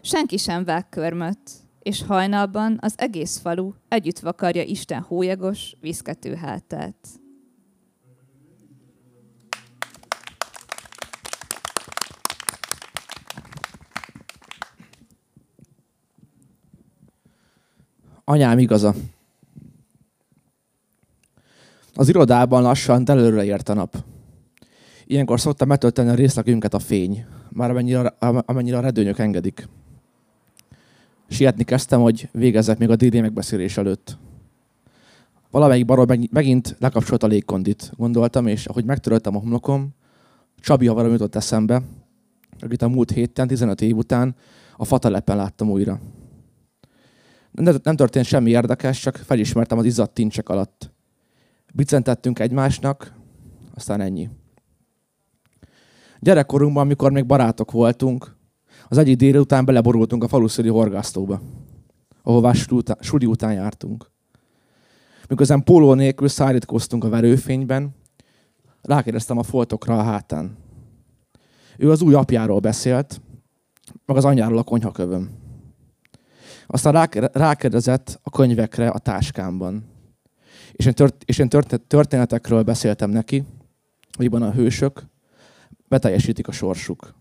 senki 0.00 0.36
sem 0.36 0.64
vág 0.64 0.88
körmöt, 0.88 1.50
és 1.82 2.02
hajnalban 2.02 2.78
az 2.80 2.94
egész 2.96 3.38
falu 3.38 3.72
együtt 3.88 4.18
vakarja 4.18 4.62
Isten 4.62 5.00
hólyagos, 5.00 5.76
viszkető 5.80 6.34
hátát. 6.34 7.21
Anyám 18.32 18.58
igaza. 18.58 18.94
Az 21.94 22.08
irodában 22.08 22.62
lassan 22.62 23.04
telőre 23.04 23.44
ért 23.44 23.68
a 23.68 23.74
nap. 23.74 24.04
Ilyenkor 25.06 25.40
szoktam 25.40 25.68
betölteni 25.68 26.08
a 26.08 26.14
részlegünket 26.14 26.74
a 26.74 26.78
fény, 26.78 27.24
már 27.48 27.70
amennyire, 27.70 28.14
amennyire 28.20 28.76
a 28.76 28.80
redőnyök 28.80 29.18
engedik. 29.18 29.68
Sietni 31.28 31.64
kezdtem, 31.64 32.00
hogy 32.00 32.28
végezzek 32.32 32.78
még 32.78 32.90
a 32.90 32.96
DD 32.96 33.20
megbeszélés 33.20 33.76
előtt. 33.76 34.18
Valamelyik 35.50 35.84
barom 35.84 36.06
megint 36.30 36.76
lekapcsolt 36.78 37.22
a 37.22 37.26
légkondit, 37.26 37.92
gondoltam, 37.96 38.46
és 38.46 38.66
ahogy 38.66 38.84
megtöröltem 38.84 39.36
a 39.36 39.40
homlokom, 39.40 39.88
Csabi 40.60 40.86
havarom 40.86 41.12
jutott 41.12 41.34
eszembe, 41.34 41.82
akit 42.60 42.82
a 42.82 42.88
múlt 42.88 43.10
héten, 43.10 43.46
15 43.46 43.80
év 43.80 43.96
után 43.96 44.34
a 44.76 44.84
fatalepen 44.84 45.36
láttam 45.36 45.70
újra. 45.70 46.00
Nem 47.52 47.96
történt 47.96 48.24
semmi 48.24 48.50
érdekes, 48.50 49.00
csak 49.00 49.16
felismertem 49.16 49.78
az 49.78 49.84
izzadt 49.84 50.14
tincsek 50.14 50.48
alatt. 50.48 50.92
Bicentettünk 51.74 52.38
egymásnak, 52.38 53.14
aztán 53.74 54.00
ennyi. 54.00 54.30
Gyerekkorunkban, 56.20 56.82
amikor 56.82 57.12
még 57.12 57.26
barátok 57.26 57.70
voltunk, 57.70 58.36
az 58.88 58.98
egyik 58.98 59.16
délután 59.16 59.64
beleborultunk 59.64 60.24
a 60.24 60.28
faluszöri 60.28 60.68
horgásztóba, 60.68 61.40
ahová 62.22 62.52
suli 63.00 63.26
után 63.26 63.52
jártunk. 63.52 64.10
Miközben 65.28 65.62
póló 65.62 65.94
nélkül 65.94 66.28
szárítkoztunk 66.28 67.04
a 67.04 67.08
verőfényben, 67.08 67.94
rákérdeztem 68.82 69.38
a 69.38 69.42
foltokra 69.42 69.98
a 69.98 70.02
hátán. 70.02 70.56
Ő 71.76 71.90
az 71.90 72.02
új 72.02 72.14
apjáról 72.14 72.60
beszélt, 72.60 73.20
meg 74.06 74.16
az 74.16 74.24
anyjáról 74.24 74.58
a 74.58 74.62
konyhakövön. 74.62 75.41
Aztán 76.72 77.08
rákérdezett 77.32 78.20
a 78.22 78.30
könyvekre 78.30 78.88
a 78.88 78.98
táskámban. 78.98 79.84
És 80.72 80.86
én, 80.86 80.92
tört, 80.92 81.22
és 81.24 81.38
én 81.38 81.48
történetekről 81.86 82.62
beszéltem 82.62 83.10
neki, 83.10 83.44
hogy 84.16 84.34
a 84.42 84.52
hősök 84.52 85.06
beteljesítik 85.88 86.48
a 86.48 86.52
sorsuk. 86.52 87.14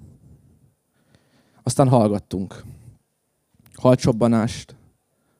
Aztán 1.64 1.90
hallgattunk. 1.90 2.64
Halcsobbanást, 3.74 4.76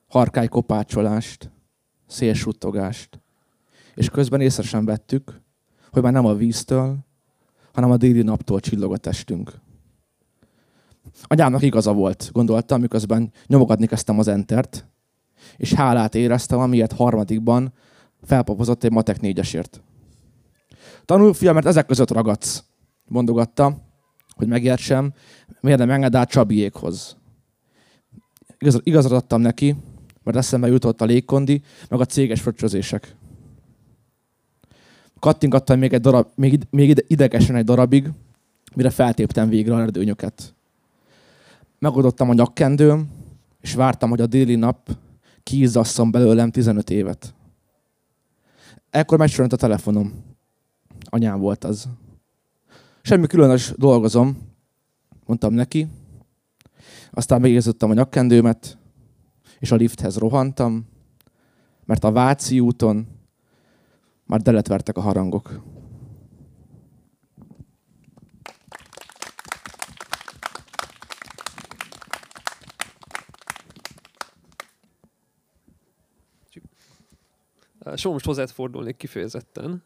harkály 0.08 0.48
kopácsolást, 0.48 1.50
szélsuttogást. 2.08 3.20
És 3.96 4.10
közben 4.10 4.42
észre 4.42 4.64
sem 4.64 4.86
vettük, 4.86 5.42
hogy 5.92 6.02
már 6.02 6.14
nem 6.14 6.26
a 6.26 6.36
víztől, 6.36 6.98
hanem 7.74 7.92
a 7.92 7.98
déli 7.98 8.22
naptól 8.22 8.60
csillog 8.60 8.94
a 8.94 8.98
testünk. 8.98 9.52
Anyámnak 11.24 11.62
igaza 11.62 11.94
volt, 11.94 12.30
gondoltam, 12.32 12.82
miközben 12.82 13.32
nyomogatni 13.48 13.86
kezdtem 13.86 14.20
az 14.20 14.28
entert, 14.28 14.86
és 15.58 15.74
hálát 15.74 16.16
éreztem, 16.16 16.60
amiért 16.60 16.92
harmadikban 16.92 17.74
felpapozott 18.24 18.84
egy 18.84 18.92
matek 18.92 19.22
négyesért. 19.22 19.82
Tanul, 21.06 21.34
fiam, 21.34 21.54
mert 21.54 21.66
ezek 21.66 21.86
között 21.86 22.12
ragadsz, 22.12 22.64
mondogatta, 23.08 23.78
hogy 24.36 24.48
megértsem, 24.48 25.14
miért 25.60 25.80
nem 25.80 25.90
enged 25.90 26.16
át 26.16 26.30
Csabiékhoz. 26.30 27.18
Igaz, 28.58 28.80
igazat 28.84 29.12
adtam 29.12 29.42
neki, 29.42 29.76
mert 30.24 30.38
eszembe 30.38 30.68
jutott 30.68 31.02
a 31.02 31.06
légkondi, 31.06 31.62
meg 31.90 32.00
a 32.00 32.06
céges 32.06 32.42
fröccsözések. 32.42 33.16
Kattingattam 35.20 35.80
még, 35.80 35.94
egy 35.94 36.02
darab, 36.02 36.28
még 36.36 37.04
idegesen 37.08 37.56
egy 37.56 37.64
darabig, 37.64 38.10
mire 38.76 38.90
feltéptem 38.90 39.50
végre 39.50 39.76
a 39.76 39.82
erdőnyöket. 39.82 40.56
Megoldottam 41.82 42.30
a 42.30 42.34
nyakkendőm, 42.34 43.10
és 43.60 43.74
vártam, 43.74 44.10
hogy 44.10 44.22
a 44.22 44.26
déli 44.26 44.56
nap 44.56 44.98
kiizzasszon 45.44 46.12
belőlem 46.12 46.52
15 46.52 46.90
évet. 46.90 47.34
ekkor 48.90 49.18
megcsörönt 49.18 49.54
a 49.54 49.58
telefonom. 49.58 50.24
Anyám 51.10 51.40
volt 51.40 51.64
az. 51.64 51.88
Semmi 53.02 53.28
különös 53.28 53.74
dolgozom, 53.78 54.38
mondtam 55.26 55.54
neki. 55.54 55.88
Aztán 57.12 57.42
megérzettem 57.42 57.90
a 57.90 57.94
nyakkendőmet, 57.94 58.78
és 59.60 59.72
a 59.72 59.76
lifthez 59.76 60.18
rohantam, 60.18 60.88
mert 61.86 62.04
a 62.04 62.12
Váci 62.12 62.60
úton 62.60 63.08
már 64.26 64.42
deletvertek 64.42 64.98
a 64.98 65.02
harangok. 65.02 65.62
Soha 77.96 78.14
most 78.14 78.26
hozzád 78.26 78.50
fordulnék 78.50 78.98
kifejezetten, 78.98 79.84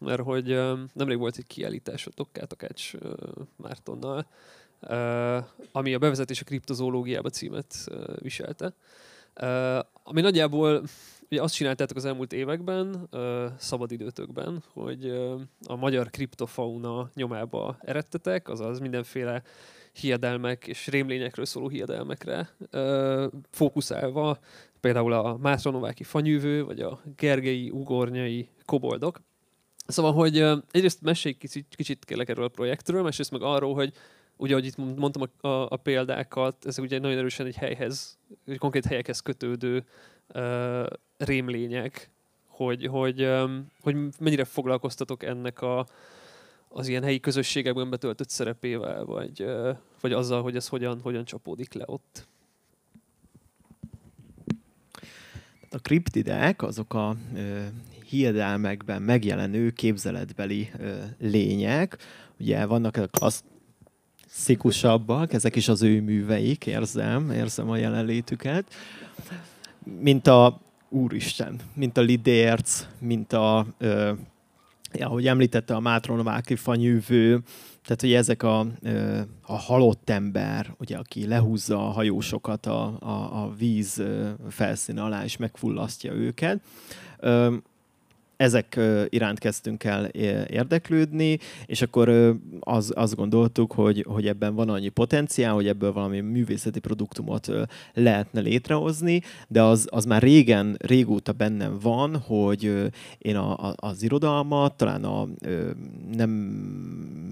mert 0.00 0.20
hogy 0.22 0.46
nemrég 0.92 1.18
volt 1.18 1.36
egy 1.36 1.46
kiállítás 1.46 2.06
a 2.06 2.10
Tokká 2.10 2.44
Takács 2.44 2.92
Mártonnal, 3.56 4.26
ami 5.72 5.94
a 5.94 5.98
bevezetés 5.98 6.40
a 6.40 6.44
kriptozoológiába 6.44 7.28
címet 7.30 7.74
viselte. 8.18 8.74
Ami 10.02 10.20
nagyjából 10.20 10.82
ugye 11.30 11.42
azt 11.42 11.54
csináltátok 11.54 11.96
az 11.96 12.04
elmúlt 12.04 12.32
években, 12.32 13.08
szabadidőtökben, 13.58 14.62
hogy 14.72 15.08
a 15.66 15.76
magyar 15.76 16.10
kriptofauna 16.10 17.10
nyomába 17.14 17.76
eredtetek, 17.80 18.48
azaz 18.48 18.78
mindenféle 18.78 19.42
hiedelmek 19.92 20.66
és 20.66 20.86
rémlényekről 20.86 21.44
szóló 21.44 21.68
hiedelmekre 21.68 22.48
fókuszálva, 23.50 24.38
például 24.80 25.12
a 25.12 25.36
Mátranováki 25.36 26.02
fanyűvő, 26.02 26.64
vagy 26.64 26.80
a 26.80 27.00
Gergely 27.16 27.70
ugornyai 27.70 28.48
koboldok. 28.64 29.20
Szóval, 29.86 30.12
hogy 30.12 30.44
egyrészt 30.70 31.02
mesélj 31.02 31.34
kicsit, 31.34 31.66
kicsit 31.76 32.04
kérlek 32.04 32.28
erről 32.28 32.44
a 32.44 32.48
projektről, 32.48 33.02
másrészt 33.02 33.30
meg 33.30 33.42
arról, 33.42 33.74
hogy 33.74 33.92
ugye, 34.36 34.52
ahogy 34.52 34.66
itt 34.66 34.76
mondtam 34.76 35.22
a, 35.40 35.46
a, 35.46 35.66
a 35.70 35.76
példákat, 35.76 36.66
ezek 36.66 36.84
ugye 36.84 36.98
nagyon 36.98 37.18
erősen 37.18 37.46
egy 37.46 37.56
helyhez, 37.56 38.18
egy 38.46 38.58
konkrét 38.58 38.84
helyekhez 38.84 39.20
kötődő 39.20 39.84
uh, 40.34 40.86
rémlények, 41.16 42.10
hogy, 42.46 42.86
hogy, 42.86 43.22
um, 43.22 43.66
hogy 43.80 43.96
mennyire 44.18 44.44
foglalkoztatok 44.44 45.22
ennek 45.22 45.62
a, 45.62 45.86
az 46.72 46.88
ilyen 46.88 47.02
helyi 47.02 47.20
közösségekben 47.20 47.90
betöltött 47.90 48.28
szerepével, 48.28 49.04
vagy, 49.04 49.44
vagy 50.00 50.12
azzal, 50.12 50.42
hogy 50.42 50.56
ez 50.56 50.68
hogyan, 50.68 51.00
hogyan 51.00 51.24
csapódik 51.24 51.72
le 51.72 51.84
ott. 51.86 52.28
A 55.70 55.78
kriptidek 55.78 56.62
azok 56.62 56.94
a 56.94 57.16
ö, 57.34 57.62
hiedelmekben 58.08 59.02
megjelenő 59.02 59.70
képzeletbeli 59.70 60.70
ö, 60.78 60.98
lények. 61.18 61.98
Ugye 62.38 62.66
vannak 62.66 62.96
a 62.96 63.06
klassz, 63.06 63.44
klasszikusabbak, 64.30 65.32
ezek 65.32 65.56
is 65.56 65.68
az 65.68 65.82
ő 65.82 66.00
műveik, 66.00 66.66
érzem, 66.66 67.30
érzem 67.30 67.70
a 67.70 67.76
jelenlétüket, 67.76 68.74
mint 70.00 70.26
a 70.26 70.60
Úristen, 70.88 71.60
mint 71.74 71.96
a 71.96 72.00
Lidérc, 72.00 72.86
mint 72.98 73.32
a, 73.32 73.66
ö, 73.78 74.12
ahogy 74.98 75.26
említette, 75.26 75.74
a 75.74 75.80
Mátronováki 75.80 76.56
fanyűvő, 76.56 77.42
tehát, 77.82 78.00
hogy 78.00 78.12
ezek 78.12 78.42
a, 78.42 78.66
a 79.42 79.56
halott 79.56 80.10
ember, 80.10 80.74
ugye, 80.78 80.96
aki 80.96 81.26
lehúzza 81.26 81.86
a 81.86 81.90
hajósokat 81.90 82.66
a, 82.66 82.96
a, 83.00 83.42
a 83.42 83.54
víz 83.58 84.02
felszín 84.48 84.98
alá, 84.98 85.24
és 85.24 85.36
megfullasztja 85.36 86.12
őket 86.12 86.60
ezek 88.40 88.80
iránt 89.08 89.38
kezdtünk 89.38 89.84
el 89.84 90.04
érdeklődni, 90.46 91.38
és 91.66 91.82
akkor 91.82 92.36
az, 92.60 92.92
azt 92.96 93.16
gondoltuk, 93.16 93.72
hogy, 93.72 94.04
hogy 94.08 94.26
ebben 94.26 94.54
van 94.54 94.68
annyi 94.68 94.88
potenciál, 94.88 95.54
hogy 95.54 95.66
ebből 95.66 95.92
valami 95.92 96.20
művészeti 96.20 96.80
produktumot 96.80 97.50
lehetne 97.94 98.40
létrehozni, 98.40 99.22
de 99.48 99.62
az, 99.62 99.86
az 99.90 100.04
már 100.04 100.22
régen, 100.22 100.76
régóta 100.78 101.32
bennem 101.32 101.78
van, 101.82 102.16
hogy 102.16 102.90
én 103.18 103.36
a, 103.36 103.68
a, 103.68 103.74
az 103.76 104.02
irodalmat 104.02 104.76
talán 104.76 105.04
a 105.04 105.28
nem 106.16 106.30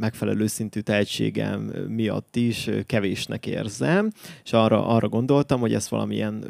megfelelő 0.01 0.47
szintű 0.47 0.81
tehetségem 0.81 1.61
miatt 1.89 2.37
is 2.37 2.71
kevésnek 2.87 3.47
érzem, 3.47 4.11
és 4.45 4.53
arra, 4.53 4.87
arra 4.87 5.09
gondoltam, 5.09 5.61
hogy 5.61 5.75
ezt 5.75 5.89
valamilyen 5.89 6.45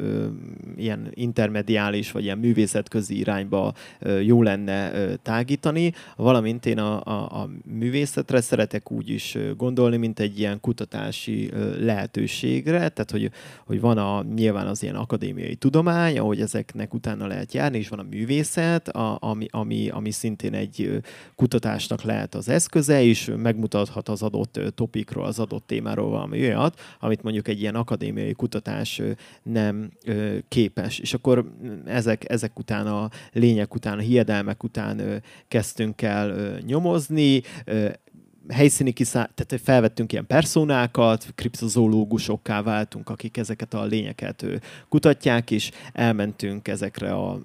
ilyen 0.77 1.11
intermediális, 1.13 2.11
vagy 2.11 2.23
ilyen 2.23 2.37
művészetközi 2.37 3.17
irányba 3.17 3.73
jó 4.21 4.41
lenne 4.49 5.15
tágítani, 5.15 5.93
valamint 6.15 6.65
én 6.65 6.79
a, 6.79 7.03
a, 7.03 7.41
a 7.41 7.49
művészetre 7.65 8.41
szeretek 8.41 8.91
úgy 8.91 9.09
is 9.09 9.37
gondolni, 9.57 9.97
mint 9.97 10.19
egy 10.19 10.39
ilyen 10.39 10.59
kutatási 10.59 11.49
lehetőségre, 11.79 12.77
tehát 12.77 13.11
hogy, 13.11 13.31
hogy 13.65 13.79
van 13.79 13.97
a, 13.97 14.23
nyilván 14.23 14.67
az 14.67 14.83
ilyen 14.83 14.95
akadémiai 14.95 15.55
tudomány, 15.55 16.19
ahogy 16.19 16.41
ezeknek 16.41 16.93
utána 16.93 17.27
lehet 17.27 17.53
járni, 17.53 17.77
és 17.77 17.89
van 17.89 17.99
a 17.99 18.05
művészet, 18.09 18.87
a, 18.87 19.17
ami, 19.21 19.45
ami, 19.51 19.89
ami 19.89 20.11
szintén 20.11 20.53
egy 20.53 21.01
kutatásnak 21.35 22.01
lehet 22.01 22.35
az 22.35 22.49
eszköze, 22.49 23.01
és 23.03 23.31
megmutathat 23.37 24.09
az 24.09 24.21
adott 24.21 24.59
topikról, 24.75 25.25
az 25.25 25.39
adott 25.39 25.67
témáról 25.67 26.09
valami 26.09 26.39
olyat, 26.39 26.79
amit 26.99 27.23
mondjuk 27.23 27.47
egy 27.47 27.59
ilyen 27.61 27.75
akadémiai 27.75 28.33
kutatás 28.33 29.01
nem 29.43 29.91
képes. 30.47 30.99
És 30.99 31.13
akkor 31.13 31.51
ezek, 31.85 32.29
ezek 32.29 32.59
után 32.59 32.87
a 32.87 33.09
lények 33.33 33.75
után, 33.75 33.97
a 33.97 34.01
hiedelmek 34.01 34.38
érzelmek 34.39 34.63
után 34.63 35.21
kezdtünk 35.47 36.01
el 36.01 36.57
nyomozni, 36.65 37.41
helyszíni 38.49 38.91
kiszá... 38.91 39.29
tehát 39.35 39.63
felvettünk 39.63 40.11
ilyen 40.11 40.27
personákat, 40.27 41.27
kriptozoológusokká 41.35 42.61
váltunk, 42.61 43.09
akik 43.09 43.37
ezeket 43.37 43.73
a 43.73 43.83
lényeket 43.83 44.45
kutatják, 44.89 45.51
és 45.51 45.71
elmentünk 45.93 46.67
ezekre 46.67 47.11
a 47.11 47.39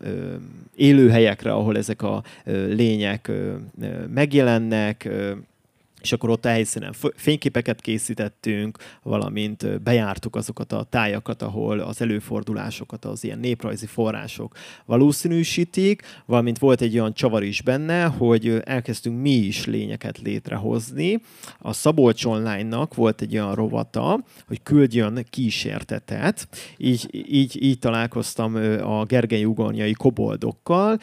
élőhelyekre, 0.75 1.53
ahol 1.53 1.77
ezek 1.77 2.03
a 2.03 2.23
lények 2.69 3.31
megjelennek, 4.09 5.09
és 6.05 6.13
akkor 6.13 6.31
ott 6.31 6.45
a 6.45 6.49
helyszínen 6.49 6.95
fényképeket 7.15 7.81
készítettünk, 7.81 8.79
valamint 9.03 9.83
bejártuk 9.83 10.37
azokat 10.37 10.73
a 10.73 10.87
tájakat, 10.91 11.43
ahol 11.43 11.79
az 11.79 12.01
előfordulásokat 12.01 13.05
az 13.05 13.25
ilyen 13.25 13.39
néprajzi 13.39 13.87
források 13.87 14.57
valószínűsítik, 14.85 16.03
valamint 16.27 16.59
volt 16.59 16.81
egy 16.81 16.99
olyan 16.99 17.15
csavar 17.15 17.43
is 17.43 17.63
benne, 17.63 18.05
hogy 18.05 18.61
elkezdtünk 18.65 19.21
mi 19.21 19.31
is 19.31 19.67
lényeket 19.67 20.19
létrehozni. 20.19 21.21
A 21.59 21.73
Szabolcs 21.73 22.25
Online-nak 22.25 22.95
volt 22.95 23.21
egy 23.21 23.35
olyan 23.35 23.55
rovata, 23.55 24.25
hogy 24.47 24.63
küldjön 24.63 25.27
kísértetet, 25.31 26.49
így, 26.77 27.09
így, 27.29 27.63
így 27.63 27.79
találkoztam 27.79 28.55
a 28.83 29.05
Gergely 29.05 29.45
ugornyai 29.45 29.93
koboldokkal, 29.93 30.99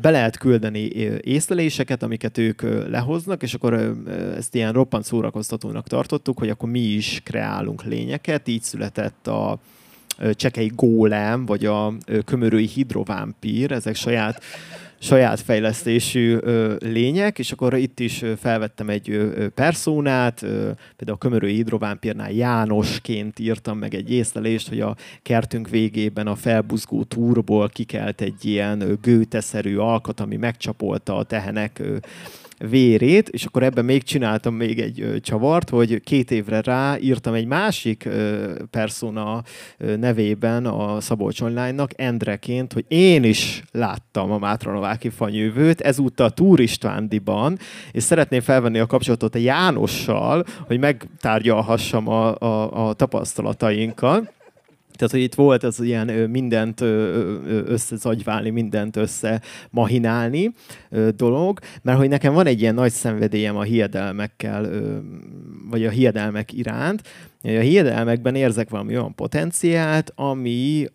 be 0.00 0.10
lehet 0.10 0.38
küldeni 0.38 0.80
észleléseket, 1.20 2.02
amiket 2.02 2.38
ők 2.38 2.62
lehoznak, 2.88 3.42
és 3.42 3.54
akkor 3.54 3.96
ezt 4.36 4.54
ilyen 4.54 4.72
roppant 4.72 5.04
szórakoztatónak 5.04 5.86
tartottuk, 5.86 6.38
hogy 6.38 6.48
akkor 6.48 6.70
mi 6.70 6.80
is 6.80 7.20
kreálunk 7.24 7.84
lényeket, 7.84 8.48
így 8.48 8.62
született 8.62 9.26
a 9.26 9.58
csekei 10.32 10.72
gólem, 10.74 11.46
vagy 11.46 11.64
a 11.64 11.94
kömörői 12.24 12.66
hidrovámpír, 12.66 13.72
ezek 13.72 13.94
saját 13.94 14.42
saját 15.00 15.40
fejlesztésű 15.40 16.36
ö, 16.40 16.74
lények, 16.78 17.38
és 17.38 17.52
akkor 17.52 17.74
itt 17.74 18.00
is 18.00 18.24
felvettem 18.38 18.88
egy 18.88 19.10
ö, 19.10 19.14
ö, 19.14 19.48
például 19.54 20.72
a 21.06 21.16
kömörői 21.16 21.54
hidrovámpírnál 21.54 22.32
Jánosként 22.32 23.38
írtam 23.38 23.78
meg 23.78 23.94
egy 23.94 24.12
észlelést, 24.12 24.68
hogy 24.68 24.80
a 24.80 24.96
kertünk 25.22 25.68
végében 25.68 26.26
a 26.26 26.34
felbuzgó 26.34 27.04
túrból 27.04 27.68
kikelt 27.68 28.20
egy 28.20 28.44
ilyen 28.44 28.98
gőteszerű 29.02 29.76
alkat, 29.76 30.20
ami 30.20 30.36
megcsapolta 30.36 31.16
a 31.16 31.22
tehenek 31.22 31.78
ö, 31.78 31.96
vérét, 32.58 33.28
és 33.28 33.44
akkor 33.44 33.62
ebben 33.62 33.84
még 33.84 34.02
csináltam 34.02 34.54
még 34.54 34.78
egy 34.78 35.00
ö, 35.00 35.20
csavart, 35.20 35.70
hogy 35.70 36.00
két 36.00 36.30
évre 36.30 36.60
rá 36.60 36.98
írtam 36.98 37.34
egy 37.34 37.46
másik 37.46 38.04
ö, 38.04 38.52
persona 38.70 39.42
ö, 39.78 39.96
nevében 39.96 40.66
a 40.66 41.00
Szabolcs 41.00 41.40
Online-nak, 41.40 41.90
Endreként, 41.96 42.72
hogy 42.72 42.84
én 42.88 43.24
is 43.24 43.62
láttam 43.72 44.30
a 44.30 44.38
Mátranováki 44.38 45.08
fanyővőt, 45.08 45.80
ezúttal 45.80 46.30
turistándiban, 46.30 47.58
és 47.92 48.02
szeretném 48.02 48.40
felvenni 48.40 48.78
a 48.78 48.86
kapcsolatot 48.86 49.34
a 49.34 49.38
Jánossal, 49.38 50.44
hogy 50.66 50.78
megtárgyalhassam 50.78 52.08
a, 52.08 52.34
a, 52.38 52.88
a 52.88 52.92
tapasztalatainkat. 52.92 54.36
Tehát, 54.98 55.12
hogy 55.12 55.22
itt 55.22 55.34
volt 55.34 55.62
az 55.62 55.80
ilyen 55.80 56.06
mindent 56.30 56.80
összezagyválni, 57.66 58.50
mindent 58.50 58.96
összemahinálni 58.96 60.52
dolog, 61.16 61.58
mert 61.82 61.98
hogy 61.98 62.08
nekem 62.08 62.34
van 62.34 62.46
egy 62.46 62.60
ilyen 62.60 62.74
nagy 62.74 62.92
szenvedélyem 62.92 63.56
a 63.56 63.62
hiedelmekkel, 63.62 64.70
vagy 65.70 65.84
a 65.84 65.90
hiedelmek 65.90 66.52
iránt, 66.52 67.02
a 67.42 67.48
hiedelmekben 67.48 68.34
érzek 68.34 68.70
valami 68.70 68.96
olyan 68.96 69.14
potenciált, 69.14 70.12
ami 70.14 70.86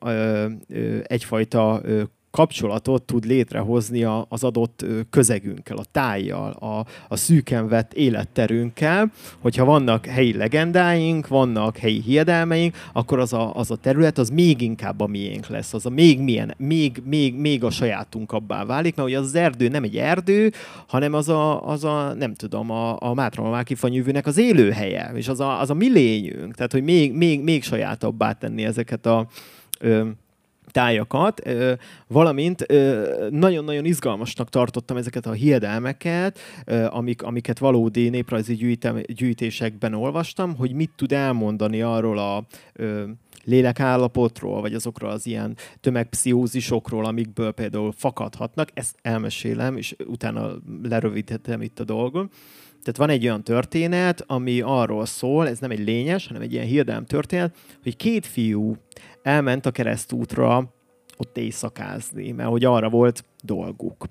egyfajta 1.03 1.81
kapcsolatot 2.37 3.03
tud 3.03 3.25
létrehozni 3.25 4.03
a, 4.03 4.25
az 4.29 4.43
adott 4.43 4.85
közegünkkel, 5.09 5.77
a 5.77 5.83
tájjal, 5.91 6.51
a, 6.51 6.85
a 7.07 7.15
szűken 7.15 7.67
vett 7.67 7.93
életterünkkel, 7.93 9.11
hogyha 9.39 9.65
vannak 9.65 10.05
helyi 10.05 10.33
legendáink, 10.33 11.27
vannak 11.27 11.77
helyi 11.77 12.01
hiedelmeink, 12.01 12.75
akkor 12.93 13.19
az 13.19 13.33
a, 13.33 13.55
az 13.55 13.71
a 13.71 13.75
terület 13.75 14.17
az 14.17 14.29
még 14.29 14.61
inkább 14.61 14.99
a 14.99 15.07
miénk 15.07 15.47
lesz, 15.47 15.73
az 15.73 15.85
a 15.85 15.89
még 15.89 16.19
milyen, 16.19 16.53
még, 16.57 17.01
még, 17.05 17.35
még 17.35 17.63
a 17.63 17.69
sajátunkabbá 17.69 18.65
válik, 18.65 18.95
mert 18.95 19.07
ugye 19.07 19.19
az, 19.19 19.35
erdő 19.35 19.67
nem 19.67 19.83
egy 19.83 19.97
erdő, 19.97 20.51
hanem 20.87 21.13
az 21.13 21.29
a, 21.29 21.67
az 21.67 21.83
a 21.83 22.13
nem 22.13 22.33
tudom, 22.33 22.71
a, 22.71 22.97
a 22.99 23.13
Mátra 23.13 23.63
fanyűvűnek 23.75 24.25
az 24.25 24.37
élőhelye, 24.37 25.11
és 25.15 25.27
az 25.27 25.39
a, 25.39 25.59
az 25.59 25.69
a 25.69 25.73
mi 25.73 25.89
lényünk, 25.89 26.55
tehát 26.55 26.71
hogy 26.71 26.83
még, 26.83 27.13
még, 27.13 27.41
még 27.41 27.63
sajátabbá 27.63 28.31
tenni 28.31 28.63
ezeket 28.63 29.05
a 29.05 29.27
ö, 29.79 30.07
tájakat, 30.71 31.41
valamint 32.07 32.65
nagyon-nagyon 33.29 33.85
izgalmasnak 33.85 34.49
tartottam 34.49 34.97
ezeket 34.97 35.25
a 35.25 35.31
hiedelmeket, 35.31 36.39
amik, 36.89 37.21
amiket 37.21 37.59
valódi 37.59 38.09
néprajzi 38.09 38.77
gyűjtésekben 39.07 39.93
olvastam, 39.93 40.55
hogy 40.55 40.73
mit 40.73 40.91
tud 40.95 41.11
elmondani 41.11 41.81
arról 41.81 42.17
a 42.17 42.45
lélekállapotról, 43.45 44.61
vagy 44.61 44.73
azokról 44.73 45.09
az 45.09 45.25
ilyen 45.25 45.57
tömegpszichózisokról, 45.79 47.05
amikből 47.05 47.51
például 47.51 47.91
fakadhatnak. 47.91 48.69
Ezt 48.73 48.95
elmesélem, 49.01 49.77
és 49.77 49.95
utána 50.05 50.51
lerövidítem 50.83 51.61
itt 51.61 51.79
a 51.79 51.83
dolgot. 51.83 52.33
Tehát 52.83 52.97
van 52.97 53.09
egy 53.09 53.23
olyan 53.25 53.43
történet, 53.43 54.23
ami 54.27 54.61
arról 54.61 55.05
szól, 55.05 55.47
ez 55.47 55.59
nem 55.59 55.71
egy 55.71 55.83
lényes, 55.83 56.27
hanem 56.27 56.41
egy 56.41 56.53
ilyen 56.53 56.65
hirdelem 56.65 57.05
történet, 57.05 57.55
hogy 57.83 57.95
két 57.95 58.25
fiú 58.25 58.75
elment 59.21 59.65
a 59.65 59.71
keresztútra 59.71 60.73
ott 61.17 61.37
éjszakázni, 61.37 62.31
mert 62.31 62.49
hogy 62.49 62.65
arra 62.65 62.89
volt 62.89 63.25
dolguk. 63.43 64.05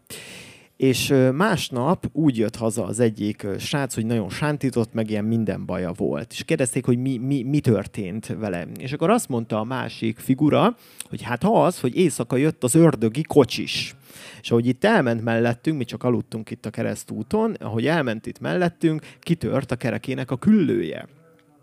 És 0.83 1.15
másnap 1.35 2.07
úgy 2.13 2.39
jött 2.39 2.57
haza 2.57 2.85
az 2.85 3.01
egyik 3.01 3.47
srác, 3.59 3.95
hogy 3.95 4.07
nagyon 4.07 4.31
sántított, 4.31 4.93
meg 4.93 5.11
ilyen 5.11 5.25
minden 5.25 5.67
baja 5.67 5.93
volt. 5.93 6.33
És 6.33 6.45
kérdezték, 6.45 6.85
hogy 6.85 6.99
mi, 6.99 7.17
mi, 7.17 7.43
mi 7.43 7.61
történt 7.61 8.27
vele. 8.27 8.67
És 8.79 8.93
akkor 8.93 9.11
azt 9.11 9.29
mondta 9.29 9.59
a 9.59 9.65
másik 9.65 10.19
figura, 10.19 10.77
hogy 11.09 11.23
hát 11.23 11.45
az, 11.45 11.81
hogy 11.81 11.97
éjszaka 11.97 12.37
jött 12.37 12.65
az 12.65 12.75
ördögi 12.75 13.23
kocsis. 13.23 13.95
És 14.41 14.51
ahogy 14.51 14.67
itt 14.67 14.85
elment 14.85 15.25
mellettünk, 15.25 15.79
mi 15.79 15.85
csak 15.85 16.05
aludtunk 16.05 16.51
itt 16.51 16.67
a 16.67 16.71
keresztúton, 16.71 17.55
ahogy 17.61 17.87
elment 17.87 18.27
itt 18.27 18.41
mellettünk, 18.41 19.03
kitört 19.21 19.71
a 19.71 19.77
kerekének 19.77 20.31
a 20.31 20.37
küllője. 20.37 21.09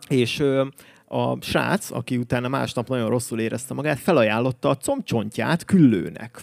És 0.09 0.43
a 1.11 1.37
srác, 1.41 1.91
aki 1.91 2.17
utána 2.17 2.47
másnap 2.47 2.87
nagyon 2.87 3.09
rosszul 3.09 3.39
érezte 3.39 3.73
magát, 3.73 3.99
felajánlotta 3.99 4.69
a 4.69 4.75
combcsontját 4.75 5.65
küllőnek. 5.65 6.41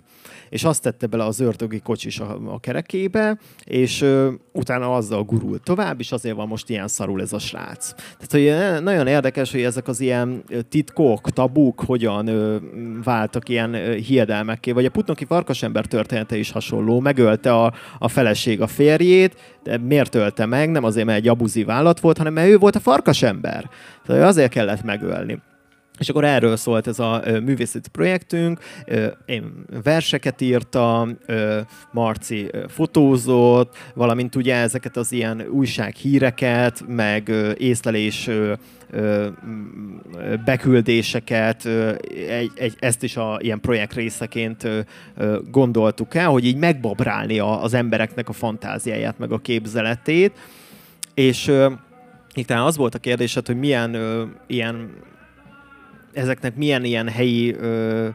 És 0.48 0.64
azt 0.64 0.82
tette 0.82 1.06
bele 1.06 1.24
az 1.24 1.40
ördögi 1.40 1.80
kocsis 1.80 2.20
a, 2.20 2.38
a 2.46 2.60
kerekébe, 2.60 3.38
és 3.64 4.02
ö, 4.02 4.32
utána 4.52 4.94
azzal 4.94 5.22
gurult 5.22 5.62
tovább, 5.62 6.00
és 6.00 6.12
azért 6.12 6.36
van 6.36 6.48
most 6.48 6.70
ilyen 6.70 6.88
szarul 6.88 7.20
ez 7.20 7.32
a 7.32 7.38
srác. 7.38 7.94
Tehát 8.18 8.30
hogy 8.30 8.82
nagyon 8.82 9.06
érdekes, 9.06 9.50
hogy 9.50 9.62
ezek 9.62 9.88
az 9.88 10.00
ilyen 10.00 10.44
titkok, 10.68 11.30
tabuk 11.30 11.80
hogyan 11.80 12.26
ö, 12.26 12.56
váltak 13.04 13.48
ilyen 13.48 13.74
ö, 13.74 13.94
hiedelmekké. 13.94 14.72
Vagy 14.72 14.84
a 14.84 14.90
putnoki 14.90 15.24
farkasember 15.24 15.86
története 15.86 16.36
is 16.36 16.50
hasonló. 16.50 17.00
Megölte 17.00 17.54
a, 17.54 17.72
a 17.98 18.08
feleség 18.08 18.60
a 18.60 18.66
férjét, 18.66 19.58
de 19.62 19.78
miért 19.78 20.14
ölte 20.14 20.46
meg? 20.46 20.70
Nem 20.70 20.84
azért, 20.84 21.06
mert 21.06 21.18
egy 21.18 21.28
abuzív 21.28 21.70
állat 21.70 22.00
volt, 22.00 22.18
hanem 22.18 22.32
mert 22.32 22.48
ő 22.48 22.58
volt 22.58 22.76
a 22.76 22.80
farkasember. 22.80 23.70
Tehát 24.06 24.22
azért 24.22 24.50
kellett 24.50 24.82
megölni. 24.82 25.38
És 25.98 26.08
akkor 26.08 26.24
erről 26.24 26.56
szólt 26.56 26.86
ez 26.86 26.98
a 26.98 27.22
művészeti 27.44 27.88
projektünk. 27.88 28.60
Én 29.24 29.64
verseket 29.82 30.40
írtam, 30.40 31.18
Marci 31.92 32.50
fotózott, 32.68 33.76
valamint 33.94 34.34
ugye 34.34 34.54
ezeket 34.54 34.96
az 34.96 35.12
ilyen 35.12 35.46
újsághíreket, 35.50 36.84
meg 36.86 37.32
észlelés 37.58 38.30
beküldéseket, 40.44 41.66
egy, 42.28 42.50
egy, 42.54 42.74
ezt 42.78 43.02
is 43.02 43.16
a 43.16 43.38
ilyen 43.40 43.60
projekt 43.60 43.94
részeként 43.94 44.68
gondoltuk 45.50 46.14
el, 46.14 46.28
hogy 46.28 46.44
így 46.44 46.56
megbabrálni 46.56 47.38
az 47.38 47.74
embereknek 47.74 48.28
a 48.28 48.32
fantáziáját, 48.32 49.18
meg 49.18 49.32
a 49.32 49.38
képzeletét. 49.38 50.32
És 51.14 51.52
itt 52.36 52.50
az 52.50 52.76
volt 52.76 52.94
a 52.94 52.98
kérdésed, 52.98 53.46
hogy 53.46 53.58
milyen 53.58 53.96
ilyen 54.46 54.90
ezeknek 56.12 56.56
milyen 56.56 56.84
ilyen 56.84 57.08
helyi 57.08 57.54
ö, 57.54 58.08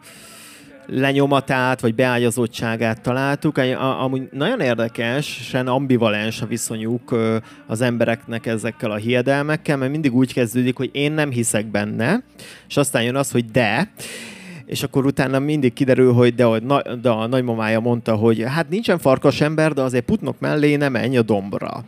lenyomatát, 0.87 1.81
vagy 1.81 1.95
beágyazottságát 1.95 3.01
találtuk. 3.01 3.57
Amúgy 3.99 4.29
nagyon 4.31 4.59
érdekesen 4.59 5.67
ambivalens 5.67 6.41
a 6.41 6.45
viszonyuk 6.45 7.15
az 7.67 7.81
embereknek 7.81 8.45
ezekkel 8.45 8.91
a 8.91 8.95
hiedelmekkel, 8.95 9.77
mert 9.77 9.91
mindig 9.91 10.13
úgy 10.13 10.33
kezdődik, 10.33 10.77
hogy 10.77 10.89
én 10.93 11.11
nem 11.11 11.29
hiszek 11.29 11.65
benne, 11.65 12.23
és 12.67 12.77
aztán 12.77 13.03
jön 13.03 13.15
az, 13.15 13.31
hogy 13.31 13.45
de, 13.45 13.91
és 14.65 14.83
akkor 14.83 15.05
utána 15.05 15.39
mindig 15.39 15.73
kiderül, 15.73 16.13
hogy 16.13 16.35
de, 16.35 16.45
de 17.01 17.09
a 17.09 17.27
nagymamája 17.27 17.79
mondta, 17.79 18.15
hogy 18.15 18.43
hát 18.47 18.69
nincsen 18.69 18.99
farkas 18.99 19.41
ember, 19.41 19.73
de 19.73 19.81
azért 19.81 20.05
putnok 20.05 20.39
mellé 20.39 20.75
nem 20.75 20.91
menj 20.91 21.17
a 21.17 21.21
dombra 21.21 21.83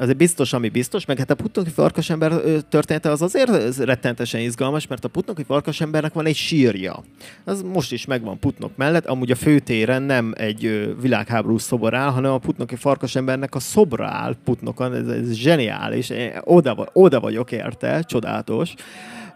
azért 0.00 0.16
biztos, 0.16 0.52
ami 0.52 0.68
biztos, 0.68 1.04
meg 1.04 1.18
hát 1.18 1.30
a 1.30 1.34
putnoki 1.34 1.70
farkasember 1.70 2.32
története 2.68 3.10
az 3.10 3.22
azért 3.22 3.76
rettentesen 3.76 4.40
izgalmas, 4.40 4.86
mert 4.86 5.04
a 5.04 5.08
putnoki 5.08 5.42
farkasembernek 5.42 6.12
van 6.12 6.26
egy 6.26 6.36
sírja. 6.36 7.04
Az 7.44 7.62
most 7.62 7.92
is 7.92 8.06
megvan 8.06 8.38
Putnok 8.38 8.76
mellett, 8.76 9.06
amúgy 9.06 9.30
a 9.30 9.34
főtéren 9.34 10.02
nem 10.02 10.32
egy 10.36 10.94
világháború 11.00 11.58
szobor 11.58 11.94
áll, 11.94 12.10
hanem 12.10 12.32
a 12.32 12.38
putnoki 12.38 12.76
farkasembernek 12.76 13.54
a 13.54 13.60
szobra 13.60 14.06
áll 14.06 14.36
Putnokon, 14.44 14.94
ez, 14.94 15.06
ez 15.06 15.32
zseniális, 15.32 16.12
oda, 16.44 16.88
oda 16.92 17.20
vagyok 17.20 17.52
érte, 17.52 18.02
csodálatos. 18.02 18.74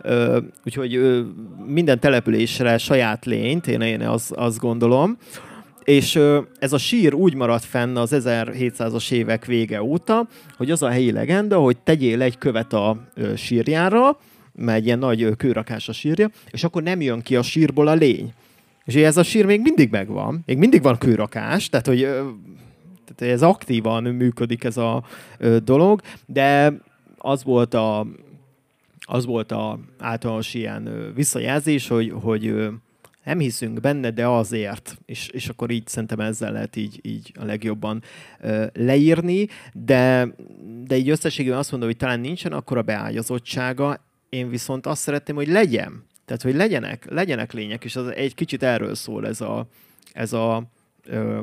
Uh, 0.04 0.36
úgyhogy 0.64 0.96
uh, 0.96 1.20
minden 1.66 2.00
településre 2.00 2.78
saját 2.78 3.24
lényt, 3.24 3.66
én, 3.66 3.80
én 3.80 4.00
azt, 4.00 4.32
azt 4.32 4.58
gondolom. 4.58 5.18
És 5.84 6.20
ez 6.58 6.72
a 6.72 6.78
sír 6.78 7.14
úgy 7.14 7.34
maradt 7.34 7.64
fenn 7.64 7.96
az 7.96 8.10
1700-as 8.14 9.12
évek 9.12 9.44
vége 9.44 9.82
óta, 9.82 10.28
hogy 10.56 10.70
az 10.70 10.82
a 10.82 10.88
helyi 10.88 11.12
legenda, 11.12 11.58
hogy 11.58 11.76
tegyél 11.78 12.22
egy 12.22 12.38
követ 12.38 12.72
a 12.72 13.04
sírjára, 13.36 14.18
mert 14.52 14.78
egy 14.78 14.86
ilyen 14.86 14.98
nagy 14.98 15.36
kőrakás 15.36 15.88
a 15.88 15.92
sírja, 15.92 16.30
és 16.50 16.64
akkor 16.64 16.82
nem 16.82 17.00
jön 17.00 17.20
ki 17.20 17.36
a 17.36 17.42
sírból 17.42 17.86
a 17.86 17.94
lény. 17.94 18.32
És 18.84 18.94
ez 18.94 19.16
a 19.16 19.22
sír 19.22 19.44
még 19.44 19.60
mindig 19.60 19.90
megvan, 19.90 20.42
még 20.46 20.58
mindig 20.58 20.82
van 20.82 20.98
kőrakás, 20.98 21.68
tehát 21.68 21.86
hogy 21.86 22.08
tehát 23.14 23.34
ez 23.34 23.42
aktívan 23.42 24.02
működik 24.02 24.64
ez 24.64 24.76
a 24.76 25.04
dolog, 25.64 26.00
de 26.26 26.72
az 27.18 27.44
volt 27.44 27.74
a, 27.74 28.06
az 29.00 29.26
volt 29.26 29.52
a 29.52 29.78
általános 29.98 30.54
ilyen 30.54 31.12
visszajelzés, 31.14 31.88
hogy, 31.88 32.12
hogy 32.22 32.68
nem 33.24 33.38
hiszünk 33.38 33.80
benne, 33.80 34.10
de 34.10 34.26
azért, 34.26 34.98
és, 35.06 35.28
és 35.28 35.48
akkor 35.48 35.70
így 35.70 35.86
szerintem 35.86 36.20
ezzel 36.20 36.52
lehet 36.52 36.76
így, 36.76 36.98
így 37.02 37.32
a 37.40 37.44
legjobban 37.44 38.02
ö, 38.40 38.66
leírni, 38.72 39.48
de, 39.72 40.28
de 40.84 40.96
így 40.96 41.08
összességében 41.08 41.58
azt 41.58 41.70
mondom, 41.70 41.88
hogy 41.88 41.98
talán 41.98 42.20
nincsen 42.20 42.52
akkor 42.52 42.78
a 42.78 42.82
beágyazottsága, 42.82 44.04
én 44.28 44.48
viszont 44.48 44.86
azt 44.86 45.02
szeretném, 45.02 45.36
hogy 45.36 45.48
legyen. 45.48 46.04
Tehát, 46.24 46.42
hogy 46.42 46.54
legyenek, 46.54 47.06
legyenek 47.10 47.52
lények, 47.52 47.84
és 47.84 47.96
az 47.96 48.08
egy 48.08 48.34
kicsit 48.34 48.62
erről 48.62 48.94
szól 48.94 49.26
ez 49.26 49.40
a, 49.40 49.66
ez 50.12 50.32
a 50.32 50.62
ö, 51.06 51.40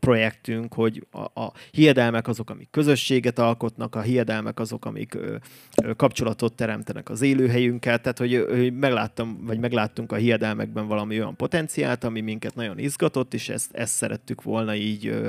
projektünk, 0.00 0.74
hogy 0.74 1.06
a, 1.10 1.40
a 1.40 1.52
hiedelmek 1.70 2.28
azok, 2.28 2.50
amik 2.50 2.68
közösséget 2.70 3.38
alkotnak, 3.38 3.94
a 3.94 4.00
hiedelmek 4.00 4.60
azok, 4.60 4.84
amik 4.84 5.14
ö, 5.14 5.36
ö, 5.82 5.94
kapcsolatot 5.94 6.54
teremtenek 6.54 7.10
az 7.10 7.22
élőhelyünkkel, 7.22 8.00
tehát 8.00 8.18
hogy, 8.18 8.46
hogy 8.50 8.72
megláttam, 8.74 9.44
vagy 9.44 9.58
megláttunk 9.58 10.12
a 10.12 10.16
hiedelmekben 10.16 10.86
valami 10.86 11.18
olyan 11.18 11.36
potenciált, 11.36 12.04
ami 12.04 12.20
minket 12.20 12.54
nagyon 12.54 12.78
izgatott, 12.78 13.34
és 13.34 13.48
ezt, 13.48 13.74
ezt 13.74 13.94
szerettük 13.94 14.42
volna 14.42 14.74
így 14.74 15.06
ö, 15.06 15.28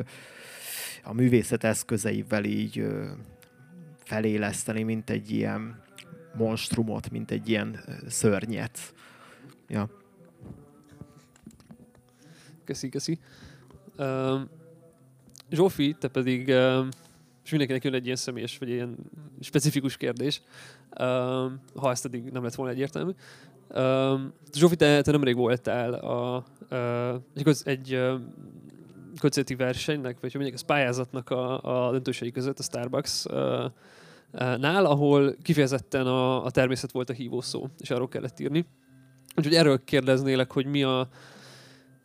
a 1.04 1.14
művészet 1.14 1.64
eszközeivel 1.64 2.44
így 2.44 2.80
ö, 2.80 3.06
feléleszteni, 4.04 4.84
mint 4.84 5.10
egy 5.10 5.32
ilyen 5.32 5.82
monstrumot, 6.34 7.10
mint 7.10 7.32
egy 7.32 7.50
ilyen 7.50 7.80
szörnyet. 8.08 8.94
Ja. 9.68 9.90
Köszi, 12.66 12.90
köszi. 12.90 13.20
Zsófi, 15.52 15.96
te 16.00 16.08
pedig, 16.08 16.48
és 17.44 17.50
mindenkinek 17.50 17.84
jön 17.84 17.94
egy 17.94 18.06
ilyen 18.06 18.16
személyes, 18.16 18.58
vagy 18.58 18.70
ilyen 18.70 18.96
specifikus 19.39 19.98
kérdés, 19.98 20.41
ha 21.76 21.91
ezt 21.91 22.06
eddig 22.06 22.24
nem 22.24 22.44
lett 22.44 22.56
volna 22.56 22.72
egyértelmű. 22.72 23.12
Zsófi, 24.54 24.76
te, 24.76 25.02
te 25.02 25.12
nemrég 25.12 25.36
voltál 25.36 25.94
a, 25.94 26.44
egy, 27.64 28.00
közötti 29.20 29.56
versenynek, 29.56 30.20
vagy 30.20 30.32
hogy 30.32 30.41
mondjuk, 30.41 30.54
ez 30.54 30.62
pályázatnak 30.62 31.30
a, 31.30 31.62
a 31.88 31.91
döntősei 31.91 32.32
között, 32.32 32.60
a 32.60 32.64
Starbucks 32.64 33.26
nál, 34.58 34.86
ahol 34.86 35.36
kifejezetten 35.41 36.08
a, 36.08 36.46
a 36.46 36.52
természet 36.52 36.91
volt 36.91 37.10
a 37.10 37.14
hívó 37.14 37.41
szó, 37.41 37.68
és 37.80 37.89
arról 37.89 38.08
kellett 38.08 38.39
írni. 38.39 38.66
Úgyhogy 39.36 39.56
erről 39.56 39.84
kérdeznélek, 39.84 40.52
hogy 40.52 40.66
mi 40.66 40.84
a, 40.84 41.08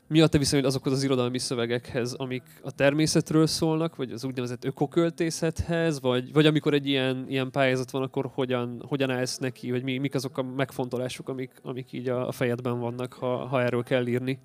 mi 0.08 0.20
a 0.20 0.26
te 0.26 0.38
viszonyod 0.38 0.64
azokhoz 0.64 0.92
az 0.92 1.02
irodalmi 1.02 1.38
szövegekhez, 1.38 2.12
amik 2.12 2.42
a 2.62 2.70
természetről 2.70 3.46
szólnak, 3.46 3.96
vagy 3.96 4.12
az 4.12 4.24
úgynevezett 4.24 4.64
ökoköltészethez, 4.64 6.00
vagy, 6.00 6.32
vagy 6.32 6.46
amikor 6.46 6.74
egy 6.74 6.86
ilyen, 6.86 7.24
ilyen 7.28 7.50
pályázat 7.50 7.90
van, 7.90 8.02
akkor 8.02 8.30
hogyan, 8.34 8.82
hogyan 8.86 9.10
állsz 9.10 9.38
neki, 9.38 9.70
vagy 9.70 9.82
mi, 9.82 9.98
mik 9.98 10.14
azok 10.14 10.38
a 10.38 10.42
megfontolások, 10.42 11.28
amik, 11.28 11.50
amik 11.62 11.92
így 11.92 12.08
a, 12.08 12.28
a 12.28 12.32
fejedben 12.32 12.78
vannak, 12.78 13.12
ha, 13.12 13.46
ha 13.46 13.62
erről 13.62 13.82
kell 13.82 14.06
írni? 14.06 14.38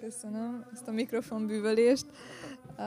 Köszönöm 0.00 0.64
ezt 0.72 0.88
a 0.88 0.92
mikrofonbűvölést. 0.92 2.06
Uh, 2.80 2.86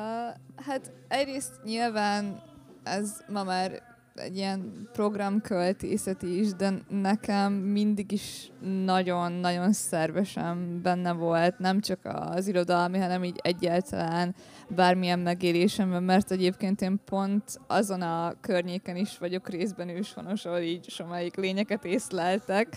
hát 0.65 0.91
egyrészt 1.07 1.51
nyilván 1.63 2.41
ez 2.83 3.23
ma 3.27 3.43
már 3.43 3.81
egy 4.15 4.35
ilyen 4.35 4.89
programköltészet 4.91 6.21
is, 6.21 6.53
de 6.53 6.73
nekem 6.89 7.53
mindig 7.53 8.11
is 8.11 8.51
nagyon-nagyon 8.85 9.73
szervesen 9.73 10.81
benne 10.81 11.11
volt, 11.11 11.59
nem 11.59 11.79
csak 11.79 11.99
az 12.03 12.47
irodalmi, 12.47 12.97
hanem 12.97 13.23
így 13.23 13.39
egyáltalán 13.41 14.35
bármilyen 14.67 15.19
megélésemben, 15.19 16.03
mert 16.03 16.31
egyébként 16.31 16.81
én 16.81 16.99
pont 17.05 17.43
azon 17.67 18.01
a 18.01 18.33
környéken 18.41 18.95
is 18.95 19.17
vagyok 19.17 19.49
részben 19.49 19.89
őshonos, 19.89 20.45
ahol 20.45 20.59
így 20.59 20.89
somáig 20.89 21.37
lényeket 21.37 21.85
észleltek. 21.85 22.75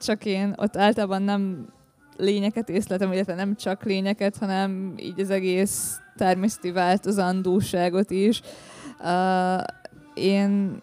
Csak 0.00 0.24
én 0.24 0.54
ott 0.56 0.76
általában 0.76 1.22
nem 1.22 1.68
lényeket 2.16 2.68
észletem, 2.68 3.12
illetve 3.12 3.34
nem 3.34 3.56
csak 3.56 3.84
lényeket, 3.84 4.36
hanem 4.36 4.94
így 4.96 5.20
az 5.20 5.30
egész 5.30 6.00
természeti 6.16 6.70
változandóságot 6.70 8.10
is. 8.10 8.40
Uh, 9.00 9.62
én, 10.14 10.78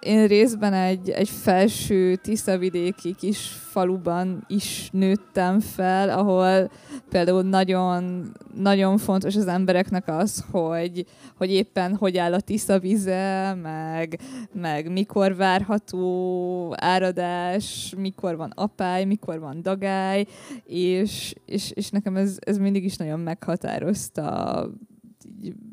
én 0.00 0.26
részben 0.26 0.72
egy, 0.72 1.10
egy 1.10 1.28
felső 1.28 2.16
Tiszavidéki 2.16 3.14
kis 3.14 3.38
faluban 3.48 4.44
is 4.46 4.88
nőttem 4.92 5.60
fel, 5.60 6.08
ahol 6.08 6.70
például 7.08 7.42
nagyon, 7.42 8.32
nagyon 8.54 8.98
fontos 8.98 9.36
az 9.36 9.46
embereknek 9.46 10.08
az, 10.08 10.44
hogy, 10.50 11.06
hogy 11.36 11.50
éppen 11.50 11.96
hogy 11.96 12.16
áll 12.16 12.32
a 12.32 12.40
Tisza 12.40 12.78
vize, 12.78 13.54
meg, 13.54 14.20
meg 14.52 14.92
mikor 14.92 15.36
várható 15.36 16.74
áradás, 16.76 17.94
mikor 17.96 18.36
van 18.36 18.52
apály, 18.54 19.04
mikor 19.04 19.38
van 19.38 19.62
dagály, 19.62 20.26
és, 20.64 21.34
és, 21.44 21.70
és 21.70 21.90
nekem 21.90 22.16
ez, 22.16 22.36
ez 22.40 22.58
mindig 22.58 22.84
is 22.84 22.96
nagyon 22.96 23.20
meghatározta 23.20 24.70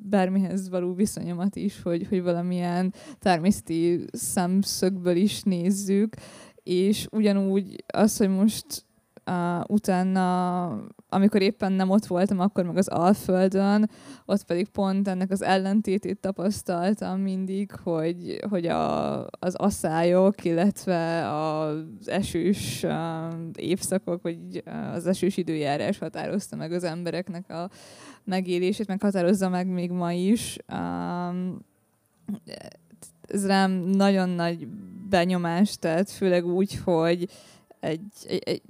bármihez 0.10 0.70
való 0.70 0.94
viszonyomat 0.94 1.56
is, 1.56 1.82
hogy, 1.82 2.08
hogy 2.08 2.24
valamilyen 2.24 2.94
természeti 3.20 4.06
szemszögből 4.12 5.16
is 5.16 5.42
nézzük, 5.42 6.16
és 6.64 7.08
ugyanúgy 7.12 7.84
az, 7.88 8.18
hogy 8.18 8.30
most 8.30 8.86
uh, 9.28 9.62
utána, 9.68 10.66
amikor 11.10 11.42
éppen 11.42 11.72
nem 11.72 11.90
ott 11.90 12.06
voltam, 12.06 12.40
akkor 12.40 12.64
meg 12.64 12.78
az 12.78 12.88
Alföldön, 12.88 13.90
ott 14.26 14.44
pedig 14.44 14.68
pont 14.68 15.08
ennek 15.08 15.32
az 15.32 15.42
ellentétét 15.42 16.20
tapasztaltam 16.20 17.20
mindig, 17.20 17.72
hogy, 17.84 18.40
hogy 18.50 18.66
a, 18.66 19.20
az 19.26 19.56
asszályok, 19.56 20.44
illetve 20.44 21.32
az 21.32 21.84
esős 22.06 22.84
uh, 22.84 22.94
évszakok, 23.56 24.22
vagy 24.22 24.64
az 24.94 25.08
esős 25.08 25.38
időjárás 25.38 25.98
határozta 25.98 26.56
meg 26.56 26.72
az 26.72 26.84
embereknek 26.84 27.50
a 27.50 27.70
megélését, 28.28 28.88
meg 28.88 29.02
határozza 29.02 29.50
meg 29.50 29.68
még 29.68 29.92
ma 29.92 30.12
is. 30.12 30.58
Um, 30.74 31.60
ez 33.22 33.46
rám 33.46 33.72
nagyon 33.72 34.30
nagy 34.30 34.68
benyomás, 35.10 35.78
tehát 35.78 36.12
főleg 36.12 36.46
úgy, 36.46 36.76
hogy 36.84 37.30
egy, 37.80 38.02
egy, 38.28 38.42
egy 38.46 38.62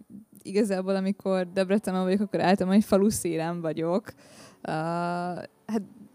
igazából 0.41 0.95
amikor 0.95 1.51
Debrecenben 1.51 2.03
vagyok, 2.03 2.19
akkor 2.21 2.41
általában 2.41 2.77
egy 2.77 2.85
falu 2.85 3.09
szélem 3.09 3.61
vagyok. 3.61 4.13
Uh, 4.67 5.43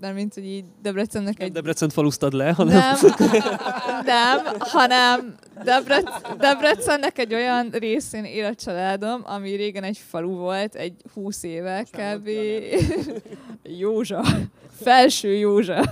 mert 0.03 0.15
mint 0.15 0.35
hogy 0.35 0.45
így 0.45 0.65
Debrecennek 0.83 1.43
egy... 1.43 1.53
Debrecen 1.53 1.89
falusztad 1.89 2.33
le, 2.33 2.53
hanem... 2.53 2.75
Nem, 2.75 2.97
nem 4.05 4.39
hanem 4.59 5.35
Debrec, 5.65 6.37
Debrecennek 6.39 7.19
egy 7.19 7.35
olyan 7.35 7.69
részén 7.71 8.25
él 8.25 8.45
a 8.45 8.55
családom, 8.55 9.21
ami 9.25 9.55
régen 9.55 9.83
egy 9.83 9.99
falu 10.09 10.37
volt, 10.37 10.75
egy 10.75 10.95
húsz 11.15 11.43
éve 11.43 11.85
kb. 11.91 12.29
Józsa. 13.81 14.23
Felső 14.81 15.35
Józsa. 15.35 15.83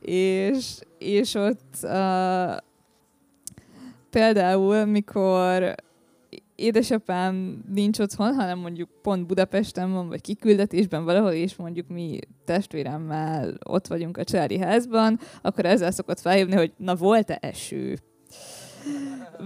és, 0.00 0.78
és 0.98 1.34
ott 1.34 1.74
uh, 1.82 2.56
például, 4.10 4.84
mikor 4.84 5.74
édesapám 6.62 7.64
nincs 7.72 7.98
otthon, 7.98 8.34
hanem 8.34 8.58
mondjuk 8.58 8.88
pont 9.02 9.26
Budapesten 9.26 9.92
van, 9.92 10.08
vagy 10.08 10.20
kiküldetésben 10.20 11.04
valahol, 11.04 11.32
és 11.32 11.56
mondjuk 11.56 11.88
mi 11.88 12.18
testvéremmel 12.44 13.58
ott 13.64 13.86
vagyunk 13.86 14.16
a 14.16 14.24
családi 14.24 14.58
házban, 14.58 15.18
akkor 15.42 15.64
ezzel 15.64 15.90
szokott 15.90 16.20
felhívni, 16.20 16.54
hogy 16.54 16.72
na 16.76 16.94
volt-e 16.94 17.38
eső? 17.40 17.98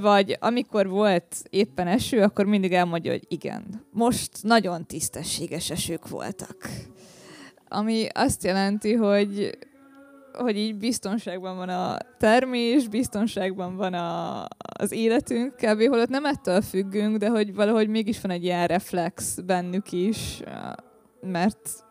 Vagy 0.00 0.36
amikor 0.40 0.88
volt 0.88 1.36
éppen 1.50 1.86
eső, 1.86 2.22
akkor 2.22 2.44
mindig 2.44 2.72
elmondja, 2.72 3.10
hogy 3.10 3.24
igen, 3.28 3.86
most 3.90 4.30
nagyon 4.42 4.86
tisztességes 4.86 5.70
esők 5.70 6.08
voltak. 6.08 6.56
Ami 7.68 8.06
azt 8.12 8.44
jelenti, 8.44 8.92
hogy 8.92 9.58
hogy 10.36 10.56
így 10.56 10.76
biztonságban 10.76 11.56
van 11.56 11.68
a 11.68 11.98
termés, 12.18 12.88
biztonságban 12.88 13.76
van 13.76 13.94
a, 13.94 14.44
az 14.58 14.92
életünk, 14.92 15.54
kb. 15.54 15.88
holott 15.88 16.08
nem 16.08 16.24
ettől 16.24 16.60
függünk, 16.60 17.16
de 17.16 17.28
hogy 17.28 17.54
valahogy 17.54 17.88
mégis 17.88 18.20
van 18.20 18.30
egy 18.30 18.44
ilyen 18.44 18.66
reflex 18.66 19.38
bennük 19.40 19.92
is, 19.92 20.42
mert 21.20 21.84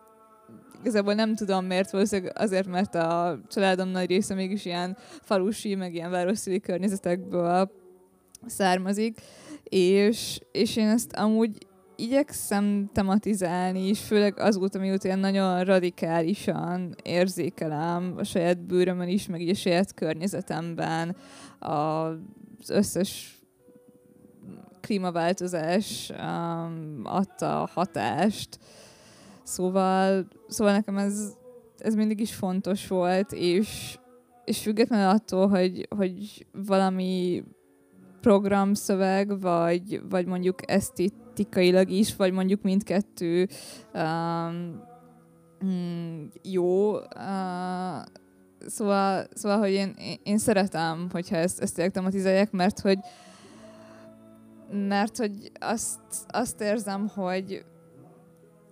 igazából 0.80 1.14
nem 1.14 1.36
tudom 1.36 1.66
miért, 1.66 1.92
valószínűleg 1.92 2.34
azért, 2.38 2.68
mert 2.68 2.96
a 2.96 3.40
családom 3.48 3.88
nagy 3.88 4.10
része 4.10 4.34
mégis 4.34 4.66
ilyen 4.66 4.98
falusi, 5.22 5.76
meg 5.76 5.94
ilyen 5.94 6.12
városi 6.12 6.60
környezetekből 6.60 7.72
származik, 8.46 9.18
és, 9.64 10.40
és 10.52 10.76
én 10.76 10.88
ezt 10.88 11.14
amúgy 11.16 11.58
igyekszem 11.96 12.90
tematizálni 12.94 13.88
is, 13.88 14.00
főleg 14.00 14.40
azóta, 14.40 14.80
mióta 14.80 15.08
ilyen 15.08 15.20
nagyon 15.20 15.64
radikálisan 15.64 16.96
érzékelem 17.04 18.14
a 18.18 18.24
saját 18.24 18.60
bőrömön 18.60 19.08
is, 19.08 19.28
meg 19.28 19.42
így 19.42 19.50
a 19.50 19.56
saját 19.56 19.94
környezetemben 19.94 21.16
az 21.60 22.70
összes 22.70 23.40
klímaváltozás 24.82 26.12
um, 26.20 27.02
adta 27.04 27.70
hatást. 27.74 28.60
Szóval, 29.44 30.28
szóval 30.48 30.74
nekem 30.74 30.98
ez, 30.98 31.34
ez 31.78 31.96
mindig 31.96 32.20
is 32.20 32.36
fontos 32.36 32.88
volt, 32.88 33.32
és, 33.32 33.98
és 34.46 34.62
függetlenül 34.62 35.08
attól, 35.08 35.48
hogy, 35.48 35.88
hogy 35.96 36.46
valami 36.52 37.44
programszöveg, 38.26 39.40
vagy, 39.42 40.02
vagy 40.10 40.26
mondjuk 40.26 40.72
esztétikailag 40.72 41.90
is, 41.90 42.16
vagy 42.16 42.32
mondjuk 42.32 42.62
mindkettő 42.62 43.48
um, 43.94 44.82
mm, 45.66 46.26
jó. 46.44 46.94
Uh, 46.94 47.02
szóval, 48.68 49.28
szóval, 49.34 49.58
hogy 49.58 49.72
én, 49.72 49.96
én 50.24 50.38
szeretem, 50.38 51.08
hogyha 51.12 51.36
ezt, 51.36 51.62
ezt 51.62 51.92
tematizálják, 51.92 52.52
mert 52.52 52.80
hogy 52.80 52.98
mert 54.72 55.18
hogy 55.18 55.52
azt, 55.60 56.00
azt 56.28 56.62
érzem, 56.62 57.08
hogy 57.08 57.66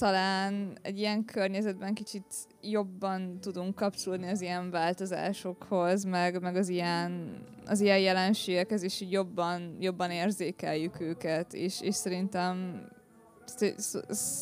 talán 0.04 0.78
egy 0.82 0.98
ilyen 0.98 1.26
környezetben 1.26 1.94
kicsit 1.94 2.26
jobban 2.62 3.40
tudunk 3.40 3.76
kapcsolódni 3.76 4.30
az 4.30 4.42
ilyen 4.42 4.70
változásokhoz, 4.70 6.04
meg, 6.04 6.42
meg 6.42 6.56
az, 6.56 6.70
ilyen, 6.70 7.42
az 7.66 7.82
ilyen 7.82 8.00
jelenségekhez, 8.00 8.84
így 8.84 9.12
jobban, 9.12 9.78
jobban 9.80 10.12
érzékeljük 10.12 11.00
őket, 11.00 11.54
és, 11.54 11.82
és 11.82 11.96
szerintem 11.96 12.86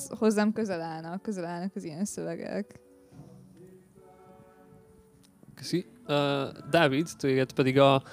hozzám 0.09 0.53
közel 0.53 0.82
állnak, 0.82 1.22
közel 1.22 1.45
állnak 1.45 1.76
az 1.76 1.84
ilyen 1.84 2.05
szövegek. 2.05 2.80
Köszi. 5.55 5.86
Uh, 6.07 6.16
Dávid, 6.70 7.07
téged 7.18 7.53
pedig 7.53 7.80
a 7.80 8.03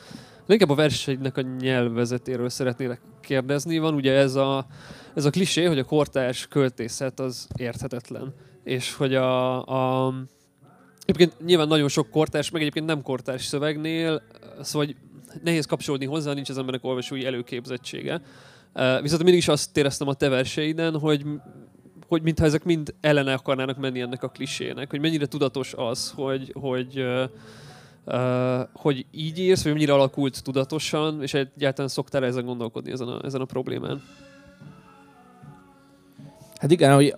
inkább 0.47 0.71
a 0.71 0.75
versenynek 0.75 1.37
a 1.37 1.41
nyelvezetéről 1.41 2.49
szeretnélek 2.49 3.01
kérdezni. 3.29 3.79
Van 3.79 3.95
ugye 3.95 4.13
ez 4.13 4.35
a, 4.35 4.67
ez 5.15 5.25
a 5.25 5.31
klisé, 5.31 5.65
hogy 5.65 5.79
a 5.79 5.85
kortárs 5.85 6.47
költészet 6.47 7.21
az 7.21 7.49
érthetetlen 7.57 8.35
és 8.69 8.95
hogy 8.95 9.15
a, 9.15 10.07
a 10.07 10.15
Egyébként 11.05 11.45
nyilván 11.45 11.69
nagyon 11.69 11.89
sok 11.89 12.11
kortárs, 12.11 12.51
meg 12.51 12.61
egyébként 12.61 12.87
nem 12.87 13.03
kortárs 13.03 13.45
szövegnél, 13.45 14.23
szóval 14.61 14.89
nehéz 15.43 15.67
kapcsolódni 15.67 16.07
hozzá, 16.07 16.33
nincs 16.33 16.49
az 16.49 16.59
embernek 16.59 16.85
olvasói 16.85 17.27
előképzettsége. 17.27 18.21
Viszont 19.03 19.23
mindig 19.23 19.41
is 19.41 19.49
azt 19.49 19.77
éreztem 19.77 20.09
a 20.09 20.15
te 20.15 20.29
verseiden, 20.29 20.99
hogy 20.99 21.25
hogy 22.07 22.23
mintha 22.23 22.45
ezek 22.45 22.65
mind 22.65 22.95
ellene 23.01 23.33
akarnának 23.33 23.77
menni 23.79 24.01
ennek 24.01 24.23
a 24.23 24.29
klisének, 24.29 24.91
hogy 24.91 25.01
mennyire 25.01 25.27
tudatos 25.27 25.75
az, 25.77 26.13
hogy, 26.17 26.53
hogy 26.61 26.99
Uh, 26.99 27.31
hogy 28.73 29.07
így 29.11 29.39
írsz, 29.39 29.63
vagy 29.63 29.73
mennyire 29.73 29.93
alakult 29.93 30.43
tudatosan, 30.43 31.23
és 31.23 31.35
egyáltalán 31.35 31.91
szoktál 31.91 32.25
ezen 32.25 32.45
gondolkodni 32.45 32.91
ezen 32.91 33.09
a, 33.09 33.25
ezen 33.25 33.41
a 33.41 33.45
problémán? 33.45 34.03
Hát 36.57 36.71
igen, 36.71 36.95
hogy 36.95 37.15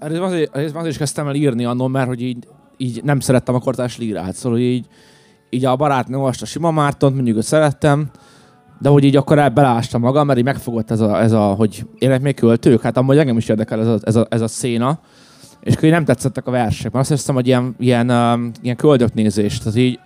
azért, 0.00 0.56
azért 0.56 0.86
is 0.86 0.96
kezdtem 0.96 1.28
el 1.28 1.34
írni 1.34 1.64
annól, 1.64 1.88
mert 1.88 2.06
hogy 2.06 2.22
így, 2.22 2.48
így 2.76 3.02
nem 3.04 3.20
szerettem 3.20 3.54
a 3.54 3.60
kortás 3.60 3.98
lírát, 3.98 4.34
szóval 4.34 4.58
így, 4.58 4.86
így 5.50 5.64
a 5.64 5.76
barátnő 5.76 6.16
olvasta 6.16 6.46
Sima 6.46 6.70
Mártont, 6.70 7.14
mondjuk 7.14 7.36
őt 7.36 7.42
szerettem, 7.42 8.10
de 8.80 8.88
hogy 8.88 9.04
így 9.04 9.16
akkor 9.16 9.52
belástam 9.52 10.00
magam, 10.00 10.26
mert 10.26 10.38
így 10.38 10.44
megfogott 10.44 10.90
ez 10.90 11.00
a, 11.00 11.20
ez 11.20 11.32
a 11.32 11.44
hogy 11.44 11.86
élek 11.98 12.20
még 12.22 12.34
költők, 12.34 12.80
hát 12.80 12.96
amúgy 12.96 13.18
engem 13.18 13.36
is 13.36 13.48
érdekel 13.48 13.80
ez 13.80 13.86
a, 13.86 13.98
ez 14.02 14.16
a, 14.16 14.26
ez 14.28 14.40
a 14.40 14.48
széna, 14.48 15.00
és 15.62 15.74
akkor 15.74 15.88
nem 15.88 16.04
tetszettek 16.04 16.46
a 16.46 16.50
versek, 16.50 16.92
mert 16.92 17.10
azt 17.10 17.20
hiszem, 17.20 17.34
hogy 17.34 17.46
ilyen, 17.46 17.74
ilyen, 17.78 18.10
uh, 18.10 18.40
ilyen 18.62 18.76
köldöknézés, 18.76 19.58
tehát 19.58 19.78
így, 19.78 19.98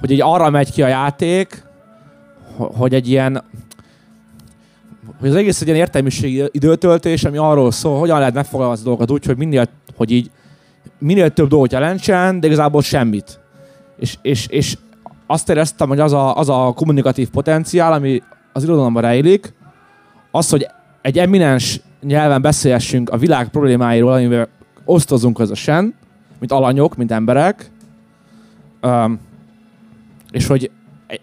hogy 0.00 0.10
így 0.10 0.20
arra 0.20 0.50
megy 0.50 0.72
ki 0.72 0.82
a 0.82 0.86
játék, 0.86 1.64
hogy 2.56 2.94
egy 2.94 3.08
ilyen, 3.08 3.42
hogy 5.20 5.28
az 5.28 5.34
egész 5.34 5.60
egy 5.60 5.66
ilyen 5.66 5.78
értelmiségi 5.78 6.44
időtöltés, 6.50 7.24
ami 7.24 7.36
arról 7.36 7.70
szól, 7.70 7.98
hogyan 7.98 8.18
lehet 8.18 8.34
megfogalmazni 8.34 8.84
dolgokat 8.84 9.10
úgy, 9.10 9.24
hogy 9.24 9.36
minél, 9.36 9.68
hogy 9.96 10.10
így 10.10 10.30
minél 10.98 11.30
több 11.30 11.48
dolgot 11.48 11.72
jelentsen, 11.72 12.40
de 12.40 12.46
igazából 12.46 12.82
semmit. 12.82 13.40
És, 13.98 14.16
és, 14.22 14.46
és 14.46 14.76
azt 15.26 15.48
éreztem, 15.48 15.88
hogy 15.88 16.00
az 16.00 16.12
a, 16.12 16.36
az 16.36 16.48
a 16.48 16.72
kommunikatív 16.76 17.30
potenciál, 17.30 17.92
ami 17.92 18.22
az 18.52 18.62
irodalomban 18.62 19.02
rejlik, 19.02 19.54
az, 20.30 20.50
hogy 20.50 20.66
egy 21.02 21.18
eminens 21.18 21.80
nyelven 22.02 22.42
beszélhessünk 22.42 23.10
a 23.10 23.16
világ 23.16 23.48
problémáiról, 23.48 24.12
amivel 24.12 24.48
osztozunk 24.84 25.36
közösen, 25.36 25.94
mint 26.38 26.52
alanyok, 26.52 26.96
mint 26.96 27.10
emberek, 27.10 27.70
um, 28.82 29.18
és 30.30 30.46
hogy 30.46 30.70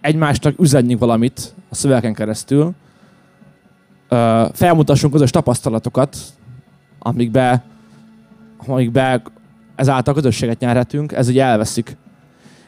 egymásnak 0.01 0.60
üzenjünk 0.60 0.99
valamit 0.99 1.53
a 1.70 1.76
szövegen 1.76 2.14
keresztül, 2.14 2.74
uh, 4.10 4.53
felmutassunk 4.53 5.14
közös 5.14 5.30
tapasztalatokat, 5.30 6.18
amikbe, 6.99 7.64
amikbe 8.57 9.22
ezáltal 9.76 10.14
közösséget 10.14 10.60
nyerhetünk, 10.60 11.12
ez 11.12 11.30
így 11.30 11.39
elveszik. 11.39 11.97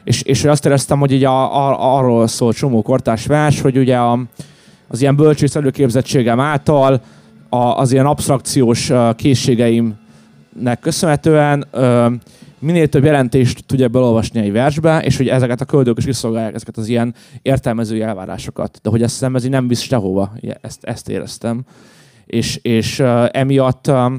És, 0.04 0.22
és 0.22 0.44
azt 0.44 0.66
éreztem, 0.66 0.98
hogy 0.98 1.12
így 1.12 1.24
a, 1.24 1.68
a, 1.68 1.96
arról 1.96 2.26
szól 2.26 2.52
csomó 2.52 2.82
kortás 2.82 3.26
vers, 3.26 3.60
hogy 3.60 3.78
ugye 3.78 3.96
a, 3.98 4.18
az 4.88 5.00
ilyen 5.00 5.16
bölcsész 5.16 5.56
előképzettségem 5.56 6.40
által 6.40 7.00
a, 7.48 7.56
az 7.56 7.92
ilyen 7.92 8.06
abstrakciós 8.06 8.92
készségeimnek 10.52 10.80
köszönhetően 10.80 11.64
ö, 11.70 12.10
minél 12.58 12.88
több 12.88 13.04
jelentést 13.04 13.66
tudja 13.66 13.88
belolvasni 13.88 14.40
egy 14.40 14.52
versbe, 14.52 15.02
és 15.02 15.16
hogy 15.16 15.28
ezeket 15.28 15.60
a 15.60 15.64
köldők 15.64 15.98
is 15.98 16.04
kiszolgálják 16.04 16.54
ezeket 16.54 16.76
az 16.76 16.88
ilyen 16.88 17.14
értelmező 17.42 18.02
elvárásokat. 18.02 18.78
De 18.82 18.90
hogy 18.90 19.02
ezt 19.02 19.12
hiszem, 19.12 19.36
ez 19.36 19.44
így 19.44 19.50
nem 19.50 19.68
visz 19.68 19.80
sehova. 19.80 20.32
Ezt, 20.60 20.84
ezt 20.84 21.08
éreztem. 21.08 21.64
És, 22.26 22.56
és 22.56 22.98
uh, 22.98 23.28
emiatt 23.30 23.88
uh, 23.88 24.12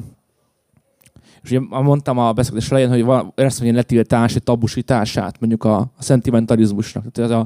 és 1.42 1.52
ugye 1.52 1.60
mondtam 1.70 2.18
a 2.18 2.34
beszélgetés 2.34 2.72
elején, 2.72 2.90
hogy 2.90 3.04
van, 3.04 3.34
éreztem 3.36 3.68
egy 3.68 3.74
letiltás, 3.74 4.36
egy 4.36 4.44
tabusítását 4.44 5.40
mondjuk 5.40 5.64
a, 5.64 5.78
a 5.78 5.90
szentimentalizmusnak, 6.00 7.12
tehát, 7.12 7.32
az, 7.32 7.46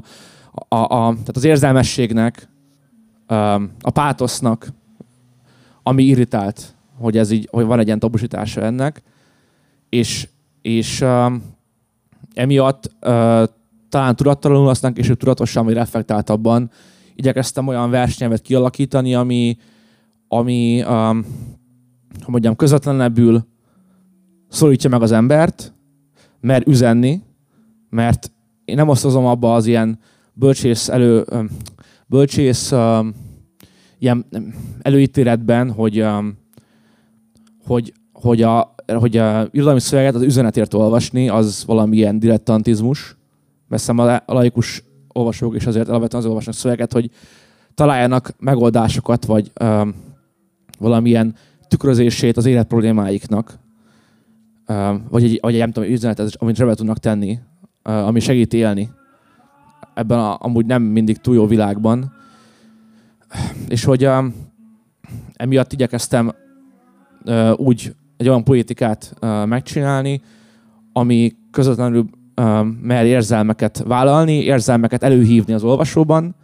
a, 0.68 0.74
a, 0.74 0.82
a, 0.82 1.10
tehát 1.10 1.36
az 1.36 1.44
érzelmességnek, 1.44 2.48
a 3.80 3.90
pátosznak, 3.92 4.72
ami 5.82 6.02
irritált, 6.02 6.77
hogy, 6.98 7.16
ez 7.16 7.30
így, 7.30 7.48
hogy 7.50 7.64
van 7.64 7.78
egy 7.78 7.86
ilyen 7.86 7.98
tabusítása 7.98 8.60
ennek, 8.60 9.02
és, 9.88 10.28
és 10.62 11.00
um, 11.00 11.42
emiatt 12.34 12.86
uh, 12.86 13.48
talán 13.88 14.16
tudattalanul, 14.16 14.68
aztán 14.68 14.92
később 14.92 15.16
tudatosan, 15.16 15.64
vagy 15.64 15.74
reflektáltabban 15.74 16.70
igyekeztem 17.14 17.66
olyan 17.66 17.90
versnyelvet 17.90 18.40
kialakítani, 18.40 19.14
ami, 19.14 19.56
ami 20.28 20.82
um, 20.82 21.24
hogy 22.14 22.28
mondjam, 22.32 22.56
közvetlenebbül 22.56 23.46
szólítja 24.48 24.90
meg 24.90 25.02
az 25.02 25.12
embert, 25.12 25.72
mert 26.40 26.66
üzenni, 26.66 27.22
mert 27.90 28.32
én 28.64 28.74
nem 28.74 28.88
osztozom 28.88 29.26
abba 29.26 29.54
az 29.54 29.66
ilyen 29.66 29.98
bölcsész 30.32 30.88
elő, 30.88 31.24
bölcsész 32.06 32.72
ilyen 33.98 34.26
előítéletben, 34.80 35.72
hogy, 35.72 36.04
hogy, 37.68 37.92
hogy 38.12 38.42
a, 38.42 38.74
hogy 38.86 39.16
a 39.16 39.48
irodalmi 39.50 39.80
szöveget 39.80 40.14
az 40.14 40.22
üzenetért 40.22 40.74
olvasni, 40.74 41.28
az 41.28 41.64
valamilyen 41.66 42.18
dilettantizmus. 42.18 43.16
Mert 43.68 43.88
a 43.88 44.22
laikus 44.26 44.82
olvasók 45.08 45.56
is 45.56 45.66
azért 45.66 45.88
alapvetően 45.88 46.22
azért 46.22 46.28
olvasnak 46.28 46.54
szöveget, 46.54 46.92
hogy 46.92 47.10
találjanak 47.74 48.34
megoldásokat, 48.38 49.24
vagy 49.24 49.52
um, 49.60 49.94
valamilyen 50.78 51.34
tükrözését 51.68 52.36
az 52.36 52.46
élet 52.46 52.66
problémáiknak 52.66 53.58
vagy 55.08 55.24
egy, 55.24 55.38
vagy 55.40 55.52
egy 55.52 55.60
nem 55.60 55.72
tudom, 55.72 55.90
üzenet, 55.90 56.20
amit 56.38 56.58
rá 56.58 56.72
tudnak 56.72 56.98
tenni, 56.98 57.38
ami 57.82 58.20
segít 58.20 58.54
élni 58.54 58.90
ebben 59.94 60.18
a, 60.18 60.36
amúgy 60.40 60.66
nem 60.66 60.82
mindig 60.82 61.16
túl 61.16 61.34
jó 61.34 61.46
világban. 61.46 62.12
És 63.68 63.84
hogy 63.84 64.08
emiatt 65.32 65.72
igyekeztem 65.72 66.34
úgy 67.56 67.94
egy 68.16 68.28
olyan 68.28 68.44
politikát 68.44 69.14
megcsinálni, 69.44 70.20
ami 70.92 71.32
közvetlenül 71.50 72.08
mer 72.82 73.06
érzelmeket 73.06 73.82
vállalni, 73.86 74.42
érzelmeket 74.42 75.02
előhívni 75.02 75.52
az 75.52 75.64
olvasóban, 75.64 76.34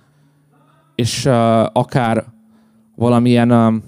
és 0.95 1.27
akár 1.73 2.25
valamilyen 2.97 3.83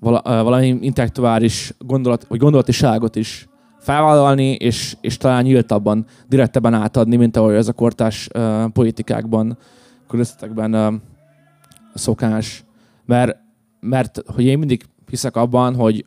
vala, 0.00 0.42
valami 0.42 0.78
intellektuális 0.80 1.74
gondolat, 1.78 2.26
vagy 2.28 2.38
gondolatiságot 2.38 3.16
is 3.16 3.48
felvállalni, 3.78 4.52
és, 4.52 4.96
és 5.00 5.16
talán 5.16 5.42
nyíltabban, 5.42 6.06
direktebben 6.28 6.74
átadni, 6.74 7.16
mint 7.16 7.36
ahogy 7.36 7.54
ez 7.54 7.68
a 7.68 7.72
kortás 7.72 8.28
uh, 8.34 8.68
politikákban, 8.70 9.58
köröztetekben 10.08 10.74
uh, 10.74 10.94
szokás. 11.94 12.64
Mert, 13.04 13.36
mert 13.80 14.22
hogy 14.26 14.44
én 14.44 14.58
mindig 14.58 14.84
hiszek 15.08 15.36
abban, 15.36 15.74
hogy, 15.74 16.06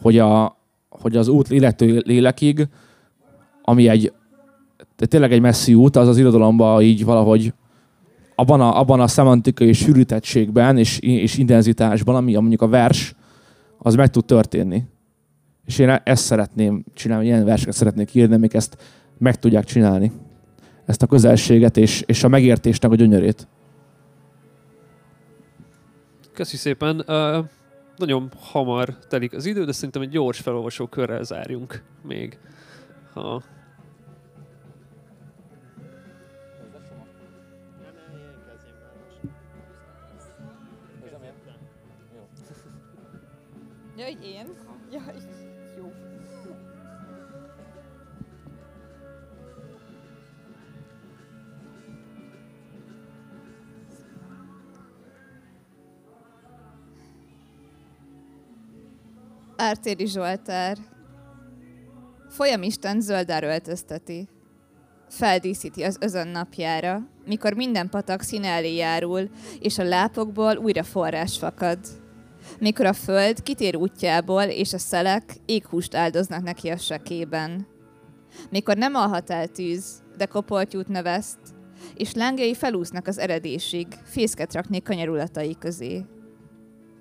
hogy, 0.00 0.18
a, 0.18 0.56
hogy 0.88 1.16
az 1.16 1.28
út 1.28 1.50
illető 1.50 2.02
lélekig, 2.06 2.68
ami 3.62 3.88
egy 3.88 4.12
tényleg 4.96 5.32
egy 5.32 5.40
messzi 5.40 5.74
út, 5.74 5.96
az 5.96 6.08
az 6.08 6.18
irodalomban 6.18 6.82
így 6.82 7.04
valahogy 7.04 7.52
abban 8.34 8.60
a, 8.60 8.78
abban 8.78 9.00
a 9.00 9.06
szemantikai 9.06 9.72
sűrítettségben 9.72 10.78
és, 10.78 10.98
és 10.98 11.38
intenzitásban, 11.38 12.14
ami 12.14 12.34
mondjuk 12.34 12.62
a 12.62 12.68
vers, 12.68 13.14
az 13.78 13.94
meg 13.94 14.08
tud 14.08 14.24
történni. 14.24 14.84
És 15.66 15.78
én 15.78 15.88
ezt 15.88 16.24
szeretném 16.24 16.84
csinálni, 16.94 17.24
ilyen 17.26 17.44
verseket 17.44 17.74
szeretnék 17.74 18.14
írni, 18.14 18.34
amik 18.34 18.54
ezt 18.54 18.76
meg 19.18 19.38
tudják 19.38 19.64
csinálni. 19.64 20.12
Ezt 20.84 21.02
a 21.02 21.06
közelséget 21.06 21.76
és, 21.76 22.02
és 22.06 22.24
a 22.24 22.28
megértésnek 22.28 22.90
a 22.90 22.94
gyönyörét. 22.94 23.48
Köszi 26.32 26.56
szépen. 26.56 27.04
Nagyon 27.96 28.30
hamar 28.40 28.98
telik 29.08 29.32
az 29.32 29.46
idő, 29.46 29.64
de 29.64 29.72
szerintem 29.72 30.02
egy 30.02 30.08
gyors 30.08 30.40
felolvasó 30.40 30.86
körrel 30.86 31.22
zárjunk 31.22 31.82
még. 32.02 32.38
Ha 33.12 33.42
Ja, 43.96 44.04
hogy 44.04 44.24
én? 44.24 44.35
Ártéri 59.66 60.06
Zsoltár. 60.06 60.76
Folyamisten 62.28 63.00
zöldára 63.00 63.46
öltözteti. 63.46 64.28
Feldíszíti 65.08 65.82
az 65.82 65.96
özön 66.00 66.28
napjára, 66.28 67.08
mikor 67.24 67.52
minden 67.52 67.88
patak 67.88 68.20
színe 68.20 68.48
elé 68.48 68.74
járul, 68.74 69.30
és 69.60 69.78
a 69.78 69.84
lápokból 69.84 70.56
újra 70.56 70.82
forrás 70.82 71.38
fakad 71.38 71.78
mikor 72.58 72.86
a 72.86 72.92
föld 72.92 73.42
kitér 73.42 73.76
útjából, 73.76 74.42
és 74.42 74.72
a 74.72 74.78
szelek 74.78 75.34
éghúst 75.46 75.94
áldoznak 75.94 76.42
neki 76.42 76.68
a 76.68 76.76
sekében. 76.76 77.66
Mikor 78.50 78.76
nem 78.76 78.94
alhat 78.94 79.30
el 79.30 79.46
tűz, 79.46 80.02
de 80.16 80.26
kopoltyút 80.26 80.88
növeszt, 80.88 81.38
és 81.94 82.12
lángjai 82.12 82.54
felúsznak 82.54 83.06
az 83.06 83.18
eredésig, 83.18 83.86
fészket 84.04 84.54
rakni 84.54 84.82
kanyarulatai 84.82 85.56
közé. 85.58 86.04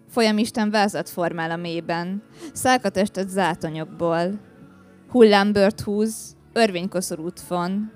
Folyamisten 0.10 0.70
vázat 0.70 1.10
formál 1.10 1.52
a 1.52 1.56
mélyben, 1.56 2.24
szálkat 2.54 2.98
estet 2.98 3.30
zátonyokból. 3.30 4.40
Hullámbört 5.10 5.82
húz, 5.82 6.36
örvénykoszorút 6.54 7.42
von. 7.48 7.92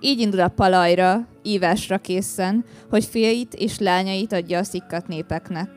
Így 0.00 0.20
indul 0.20 0.40
a 0.40 0.48
palajra, 0.48 1.28
ívásra 1.42 1.98
készen, 1.98 2.64
hogy 2.90 3.04
fiait 3.04 3.54
és 3.54 3.78
lányait 3.78 4.32
adja 4.32 4.58
a 4.58 4.64
szikkat 4.64 5.08
népeknek. 5.08 5.70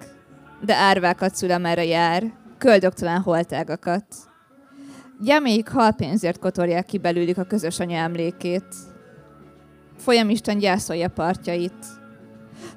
De 0.61 0.75
árvákat 0.75 1.35
szül, 1.35 1.51
amerre 1.51 1.85
jár, 1.85 2.33
köldögtelen 2.57 3.21
holtágakat. 3.21 4.05
Gyeméik 5.21 5.69
halpénzért 5.69 6.39
kotorják 6.39 6.85
ki 6.85 6.97
belőlük 6.97 7.37
a 7.37 7.43
közös 7.43 7.79
anya 7.79 7.97
emlékét. 7.97 8.75
Folyamisten 9.97 10.57
gyászolja 10.57 11.07
partjait. 11.07 11.85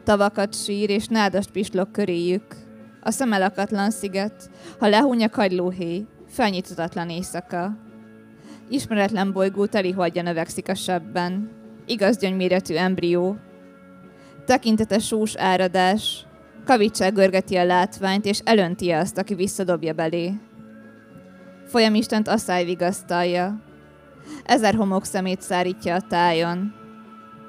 Tavakat 0.05 0.55
sír 0.55 0.91
és 0.91 1.07
nádast 1.07 1.51
pislog 1.51 1.91
köréjük. 1.91 2.45
A 3.11 3.13
szemelakatlan 3.13 3.91
sziget, 3.91 4.51
ha 4.79 4.89
lehúny 4.89 5.25
a 5.25 5.29
kagylóhéj, 5.29 6.07
felnyithatatlan 6.29 7.11
éjszaka. 7.11 7.77
Ismeretlen 8.69 9.33
bolygó 9.33 9.67
teli 9.67 9.91
holdja 9.91 10.23
növekszik 10.23 10.69
a 10.69 10.75
sebben. 10.75 11.51
Igaz 11.87 12.17
gyöngyméretű 12.19 12.75
embrió. 12.75 13.37
Tekintetes 14.47 15.07
sós 15.07 15.37
áradás. 15.37 16.27
Kavicsság 16.65 17.13
görgeti 17.13 17.57
a 17.57 17.65
látványt, 17.65 18.25
és 18.25 18.41
elönti 18.45 18.91
azt, 18.91 19.19
aki 19.19 19.35
visszadobja 19.35 19.93
belé. 19.93 20.33
Folyamistent 21.67 22.29
asszály 22.29 22.65
vigasztalja. 22.65 23.61
Ezer 24.45 24.75
homok 24.75 25.05
szemét 25.05 25.41
szárítja 25.41 25.95
a 25.95 26.01
tájon. 26.01 26.75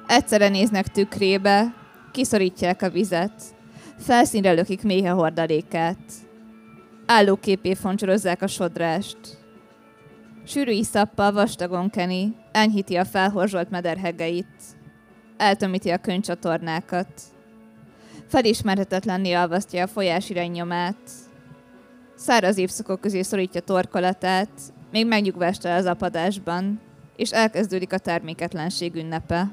Egyszerre 0.07 0.49
néznek 0.49 0.87
tükrébe, 0.87 1.73
kiszorítják 2.11 2.81
a 2.81 2.89
vizet. 2.89 3.59
Felszínre 4.01 4.51
lökik 4.51 4.83
méhe 4.83 5.09
hordalékát. 5.09 5.97
Állóképé 7.05 7.73
foncsorozzák 7.73 8.41
a 8.41 8.47
sodrást. 8.47 9.17
Sűrű 10.45 10.71
iszappal 10.71 11.31
vastagon 11.31 11.89
keni, 11.89 12.35
enyhíti 12.51 12.95
a 12.95 13.05
felhorzsolt 13.05 13.69
mederhegeit. 13.69 14.47
Eltömíti 15.37 15.89
a 15.89 15.97
könycsatornákat. 15.97 17.21
Felismerhetetlenné 18.27 19.33
alvasztja 19.33 19.83
a 19.83 19.87
folyás 19.87 20.29
iránynyomát. 20.29 21.11
Száraz 22.15 22.57
évszakok 22.57 23.01
közé 23.01 23.21
szorítja 23.21 23.61
torkolatát, 23.61 24.51
még 24.91 25.07
megnyugvást 25.07 25.65
az 25.65 25.85
apadásban, 25.85 26.79
és 27.15 27.31
elkezdődik 27.31 27.93
a 27.93 27.97
terméketlenség 27.97 28.95
ünnepe. 28.95 29.51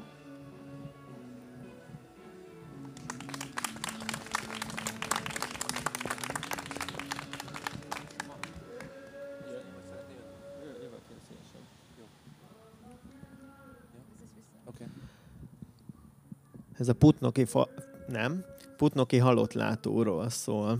Ez 16.79 16.87
a 16.87 16.93
putnoki 16.93 17.45
fa... 17.45 17.69
Nem. 18.07 18.43
Putnoki 18.77 19.17
halottlátóról 19.17 20.29
szól. 20.29 20.79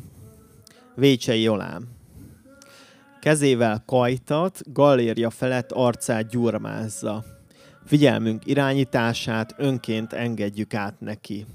Vécsei 0.96 1.42
Jolám. 1.42 1.88
Kezével 3.22 3.84
kajtat, 3.86 4.74
galérja 4.74 5.30
felett 5.30 5.72
arcát 5.72 6.30
gyurmázza. 6.30 7.24
Figyelmünk 7.86 8.46
irányítását 8.46 9.56
önként 9.58 10.14
engedjük 10.14 10.74
át 10.74 11.00
neki. 11.00 11.46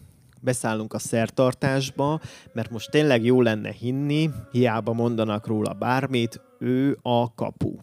Beszállunk 0.41 0.93
a 0.93 0.99
szertartásba, 0.99 2.21
mert 2.53 2.71
most 2.71 2.91
tényleg 2.91 3.25
jó 3.25 3.43
lenne 3.43 3.71
hinni, 3.73 4.31
hiába 4.51 4.93
mondanak 4.93 5.47
róla 5.47 5.73
bármit, 5.73 6.41
ő 6.59 6.99
a 7.03 7.35
kapu. 7.35 7.77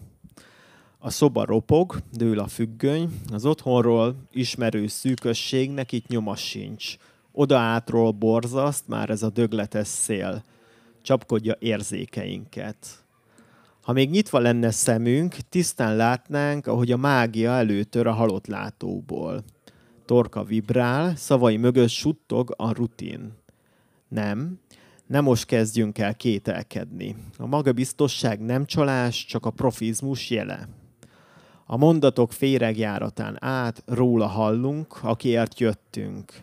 A 1.03 1.09
szoba 1.09 1.45
ropog, 1.45 1.97
dől 2.11 2.39
a 2.39 2.47
függöny, 2.47 3.09
az 3.31 3.45
otthonról 3.45 4.15
ismerő 4.31 4.87
szűkösségnek 4.87 5.91
itt 5.91 6.07
nyoma 6.07 6.35
sincs. 6.35 6.95
Oda 7.31 7.57
átról 7.57 8.11
borzaszt 8.11 8.87
már 8.87 9.09
ez 9.09 9.23
a 9.23 9.29
dögletes 9.29 9.87
szél. 9.87 10.43
Csapkodja 11.01 11.55
érzékeinket. 11.59 13.05
Ha 13.81 13.91
még 13.91 14.09
nyitva 14.09 14.39
lenne 14.39 14.71
szemünk, 14.71 15.35
tisztán 15.49 15.95
látnánk, 15.95 16.67
ahogy 16.67 16.91
a 16.91 16.97
mágia 16.97 17.51
előtör 17.51 18.07
a 18.07 18.13
halott 18.13 18.47
látóból. 18.47 19.43
Torka 20.05 20.43
vibrál, 20.43 21.15
szavai 21.15 21.57
mögött 21.57 21.89
suttog 21.89 22.53
a 22.57 22.73
rutin. 22.73 23.31
Nem, 24.07 24.59
nem 25.07 25.23
most 25.23 25.45
kezdjünk 25.45 25.97
el 25.97 26.15
kételkedni. 26.15 27.15
A 27.37 27.45
magabiztosság 27.45 28.39
nem 28.41 28.65
csalás, 28.65 29.25
csak 29.25 29.45
a 29.45 29.49
profizmus 29.49 30.29
jele. 30.29 30.67
A 31.71 31.77
mondatok 31.77 32.31
féregjáratán 32.31 33.37
át 33.39 33.83
róla 33.85 34.27
hallunk, 34.27 34.99
akiért 35.03 35.59
jöttünk. 35.59 36.33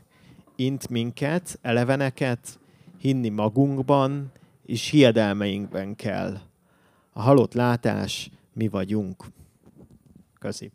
Int 0.56 0.88
minket, 0.88 1.58
eleveneket, 1.62 2.58
hinni 2.98 3.28
magunkban, 3.28 4.32
és 4.66 4.88
hiedelmeinkben 4.88 5.96
kell. 5.96 6.38
A 7.12 7.22
halott 7.22 7.54
látás 7.54 8.30
mi 8.52 8.68
vagyunk. 8.68 9.24
Köszi. 10.38 10.70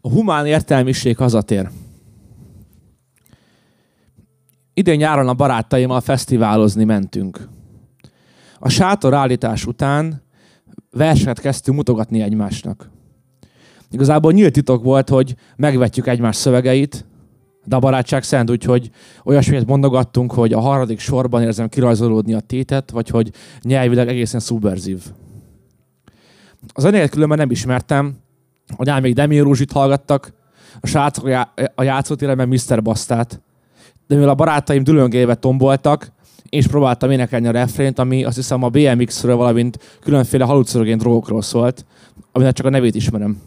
A 0.00 0.08
humán 0.08 0.46
értelmiség 0.46 1.16
hazatér. 1.16 1.70
Idén 4.82 4.96
nyáron 4.96 5.28
a 5.28 5.34
barátaimmal 5.34 6.00
fesztiválozni 6.00 6.84
mentünk. 6.84 7.48
A 8.58 8.68
sátor 8.68 9.14
állítás 9.14 9.66
után 9.66 10.22
verset 10.90 11.40
kezdtünk 11.40 11.76
mutogatni 11.76 12.22
egymásnak. 12.22 12.90
Igazából 13.90 14.32
nyílt 14.32 14.52
titok 14.52 14.82
volt, 14.82 15.08
hogy 15.08 15.34
megvetjük 15.56 16.06
egymás 16.06 16.36
szövegeit, 16.36 17.04
de 17.64 17.76
a 17.76 17.78
barátság 17.78 18.22
szent, 18.22 18.50
úgyhogy 18.50 18.90
olyasmiket 19.24 19.66
mondogattunk, 19.66 20.32
hogy 20.32 20.52
a 20.52 20.60
harmadik 20.60 20.98
sorban 20.98 21.42
érzem 21.42 21.68
kirajzolódni 21.68 22.34
a 22.34 22.40
tétet, 22.40 22.90
vagy 22.90 23.08
hogy 23.08 23.30
nyelvileg 23.60 24.08
egészen 24.08 24.40
szubverzív. 24.40 25.02
Az 26.72 26.82
zenéket 26.82 27.10
különben 27.10 27.38
nem 27.38 27.50
ismertem, 27.50 28.16
a 28.76 29.00
még 29.00 29.14
Demi 29.14 29.38
Rúzsit 29.38 29.72
hallgattak, 29.72 30.32
a 30.80 30.86
srácok 30.86 31.26
a 31.74 31.82
játszótéremben 31.82 32.48
Mr. 32.48 32.82
Bastát, 32.82 33.40
de 34.12 34.18
mivel 34.18 34.32
a 34.32 34.36
barátaim 34.36 34.84
dülöngébe 34.84 35.34
tomboltak, 35.34 36.12
én 36.48 36.60
is 36.60 36.66
próbáltam 36.66 37.10
énekelni 37.10 37.46
a 37.46 37.50
refrént, 37.50 37.98
ami 37.98 38.24
azt 38.24 38.36
hiszem 38.36 38.62
a 38.62 38.68
BMX-ről, 38.68 39.36
valamint 39.36 39.98
különféle 40.00 40.44
halucinogén 40.44 40.98
drogokról 40.98 41.42
szólt, 41.42 41.84
aminek 42.32 42.52
csak 42.54 42.66
a 42.66 42.70
nevét 42.70 42.94
ismerem. 42.94 43.40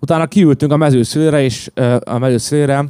Utána 0.00 0.26
kiültünk 0.26 0.72
a 0.72 0.76
mezőszülére, 0.76 1.42
és 1.42 1.70
a 2.04 2.18
mezőszülére 2.18 2.84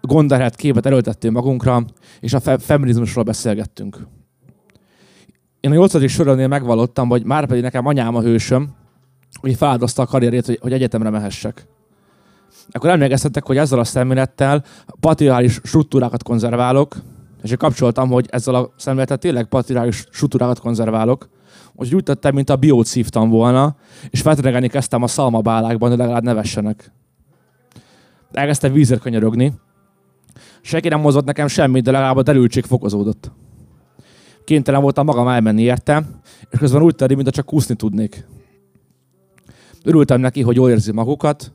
gonderhet 0.00 0.56
képet 0.56 0.86
erőltettünk 0.86 1.34
magunkra, 1.34 1.84
és 2.20 2.32
a 2.32 2.40
fe- 2.40 2.62
feminizmusról 2.62 3.24
beszélgettünk. 3.24 3.96
Én 5.60 5.70
a 5.70 5.74
nyolcadik 5.74 6.08
sorolnél 6.08 6.48
megvallottam, 6.48 7.08
hogy 7.08 7.24
már 7.24 7.46
pedig 7.46 7.62
nekem 7.62 7.86
anyám 7.86 8.14
a 8.14 8.22
hősöm, 8.22 8.74
hogy 9.40 9.56
feláldozta 9.56 10.02
a 10.02 10.06
karrierét, 10.06 10.46
hogy, 10.46 10.58
hogy 10.60 10.72
egyetemre 10.72 11.10
mehessek. 11.10 11.66
Akkor 12.70 12.90
emlékeztetek, 12.90 13.46
hogy 13.46 13.56
ezzel 13.56 13.78
a 13.78 13.84
szemlélettel 13.84 14.64
patriális 15.00 15.60
struktúrákat 15.64 16.22
konzerválok, 16.22 16.96
és 17.42 17.50
én 17.50 17.56
kapcsoltam, 17.56 18.10
hogy 18.10 18.26
ezzel 18.30 18.54
a 18.54 18.72
szemlélettel 18.76 19.18
tényleg 19.18 19.46
patriális 19.46 20.04
struktúrákat 20.10 20.58
konzerválok, 20.58 21.28
hogy 21.76 21.94
úgy 21.94 22.02
tettem, 22.02 22.34
mint 22.34 22.50
a 22.50 22.56
biót 22.56 22.86
szívtam 22.86 23.28
volna, 23.28 23.76
és 24.10 24.20
feltregelni 24.20 24.68
kezdtem 24.68 25.02
a 25.02 25.06
szalmabálákban, 25.06 25.88
hogy 25.88 25.98
legalább 25.98 26.22
nevessenek. 26.22 26.92
Elkezdtem 28.32 28.72
vízért 28.72 29.00
könyörögni. 29.00 29.52
Senki 30.60 30.88
nem 30.88 31.00
mozott 31.00 31.24
nekem 31.24 31.46
semmit, 31.46 31.82
de 31.82 31.90
legalább 31.90 32.16
a 32.16 32.22
derültség 32.22 32.64
fokozódott. 32.64 33.30
Kénytelen 34.44 34.82
voltam 34.82 35.06
magam 35.06 35.28
elmenni 35.28 35.62
érte, 35.62 36.04
és 36.50 36.58
közben 36.58 36.82
úgy 36.82 36.94
terül, 36.94 37.16
mintha 37.16 37.34
csak 37.34 37.46
kúszni 37.46 37.74
tudnék. 37.74 38.26
Örültem 39.84 40.20
neki, 40.20 40.42
hogy 40.42 40.56
jól 40.56 40.70
érzi 40.70 40.92
magukat, 40.92 41.52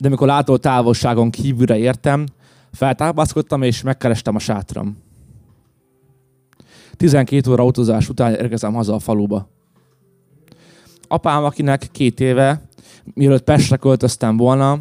de 0.00 0.06
amikor 0.06 0.26
látó 0.26 0.56
távolságon 0.56 1.30
kívülre 1.30 1.78
értem, 1.78 2.26
feltápászkodtam 2.72 3.62
és 3.62 3.82
megkerestem 3.82 4.34
a 4.34 4.38
sátram. 4.38 4.96
12 6.96 7.50
óra 7.50 7.62
autózás 7.62 8.08
után 8.08 8.34
érkezem 8.34 8.74
haza 8.74 8.94
a 8.94 8.98
faluba. 8.98 9.48
Apám, 11.08 11.44
akinek 11.44 11.88
két 11.92 12.20
éve, 12.20 12.62
mielőtt 13.14 13.44
Pestre 13.44 13.76
költöztem 13.76 14.36
volna, 14.36 14.78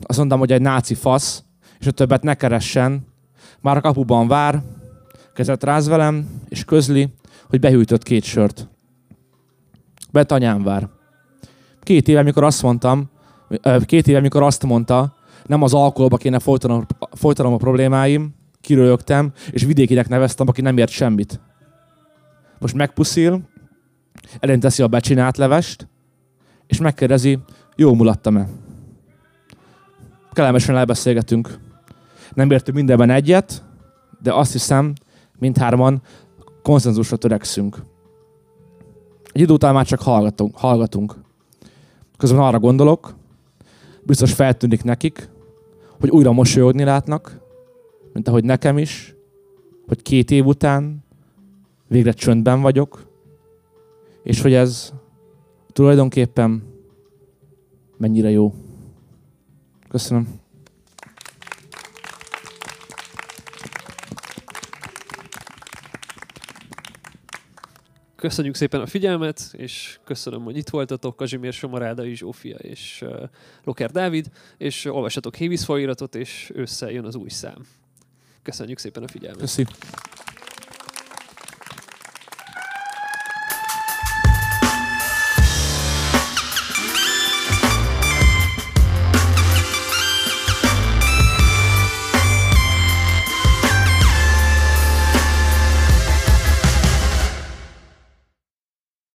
azt 0.00 0.18
mondtam, 0.18 0.38
hogy 0.38 0.52
egy 0.52 0.60
náci 0.60 0.94
fasz, 0.94 1.42
és 1.80 1.86
a 1.86 1.90
többet 1.90 2.22
ne 2.22 2.34
keressen. 2.34 3.06
Már 3.60 3.76
a 3.76 3.80
kapuban 3.80 4.28
vár, 4.28 4.62
kezet 5.34 5.64
ráz 5.64 5.88
velem, 5.88 6.40
és 6.48 6.64
közli, 6.64 7.08
hogy 7.48 7.60
behűtött 7.60 8.02
két 8.02 8.24
sört. 8.24 8.68
Bet 10.12 10.32
anyám 10.32 10.62
vár. 10.62 10.88
Két 11.82 12.08
éve, 12.08 12.22
mikor 12.22 12.44
azt 12.44 12.62
mondtam, 12.62 13.10
Két 13.84 14.08
éve, 14.08 14.18
amikor 14.18 14.42
azt 14.42 14.64
mondta, 14.64 15.14
nem 15.46 15.62
az 15.62 15.74
alkoholba 15.74 16.16
kéne 16.16 16.38
folytanom, 16.38 16.86
folytanom 17.12 17.52
a 17.52 17.56
problémáim, 17.56 18.34
kirölögtem, 18.60 19.32
és 19.50 19.64
vidékinek 19.64 20.08
neveztem, 20.08 20.48
aki 20.48 20.60
nem 20.60 20.78
ért 20.78 20.90
semmit. 20.90 21.40
Most 22.58 22.74
megpuszil, 22.74 23.40
elén 24.40 24.60
teszi 24.60 24.82
a 24.82 24.88
becsinált 24.88 25.36
levest, 25.36 25.88
és 26.66 26.80
megkérdezi, 26.80 27.38
jó 27.76 27.94
mulattam-e? 27.94 28.48
Kellemesen 30.32 30.76
elbeszélgetünk. 30.76 31.58
Nem 32.34 32.50
értünk 32.50 32.76
mindenben 32.76 33.10
egyet, 33.10 33.64
de 34.22 34.32
azt 34.32 34.52
hiszem, 34.52 34.92
mindhárman 35.38 36.02
konszenzusra 36.62 37.16
törekszünk. 37.16 37.76
Egy 39.32 39.40
idő 39.40 39.52
után 39.52 39.74
már 39.74 39.86
csak 39.86 40.02
hallgatunk. 40.02 40.56
hallgatunk. 40.56 41.14
Közben 42.16 42.40
arra 42.40 42.58
gondolok, 42.58 43.17
biztos 44.08 44.32
feltűnik 44.32 44.84
nekik, 44.84 45.28
hogy 46.00 46.10
újra 46.10 46.32
mosolyogni 46.32 46.84
látnak, 46.84 47.40
mint 48.12 48.28
ahogy 48.28 48.44
nekem 48.44 48.78
is, 48.78 49.14
hogy 49.86 50.02
két 50.02 50.30
év 50.30 50.46
után 50.46 51.04
végre 51.88 52.12
csöndben 52.12 52.60
vagyok, 52.60 53.06
és 54.22 54.40
hogy 54.40 54.52
ez 54.52 54.92
tulajdonképpen 55.72 56.62
mennyire 57.96 58.30
jó. 58.30 58.54
Köszönöm. 59.88 60.37
Köszönjük 68.20 68.54
szépen 68.54 68.80
a 68.80 68.86
figyelmet, 68.86 69.50
és 69.52 69.98
köszönöm, 70.04 70.42
hogy 70.42 70.56
itt 70.56 70.68
voltatok, 70.68 71.16
Kazsimír 71.16 71.52
Somarádai 71.52 72.14
Zsófia 72.14 72.56
és 72.56 73.02
uh, 73.02 73.22
Loker 73.64 73.90
Dávid, 73.90 74.26
és 74.56 74.84
olvassatok 74.84 75.36
Hévíz 75.36 75.64
folyiratot, 75.64 76.14
és 76.14 76.50
ősszel 76.54 76.90
jön 76.90 77.04
az 77.04 77.14
új 77.14 77.28
szám. 77.28 77.66
Köszönjük 78.42 78.78
szépen 78.78 79.02
a 79.02 79.08
figyelmet. 79.08 79.40
Köszi. 79.40 79.66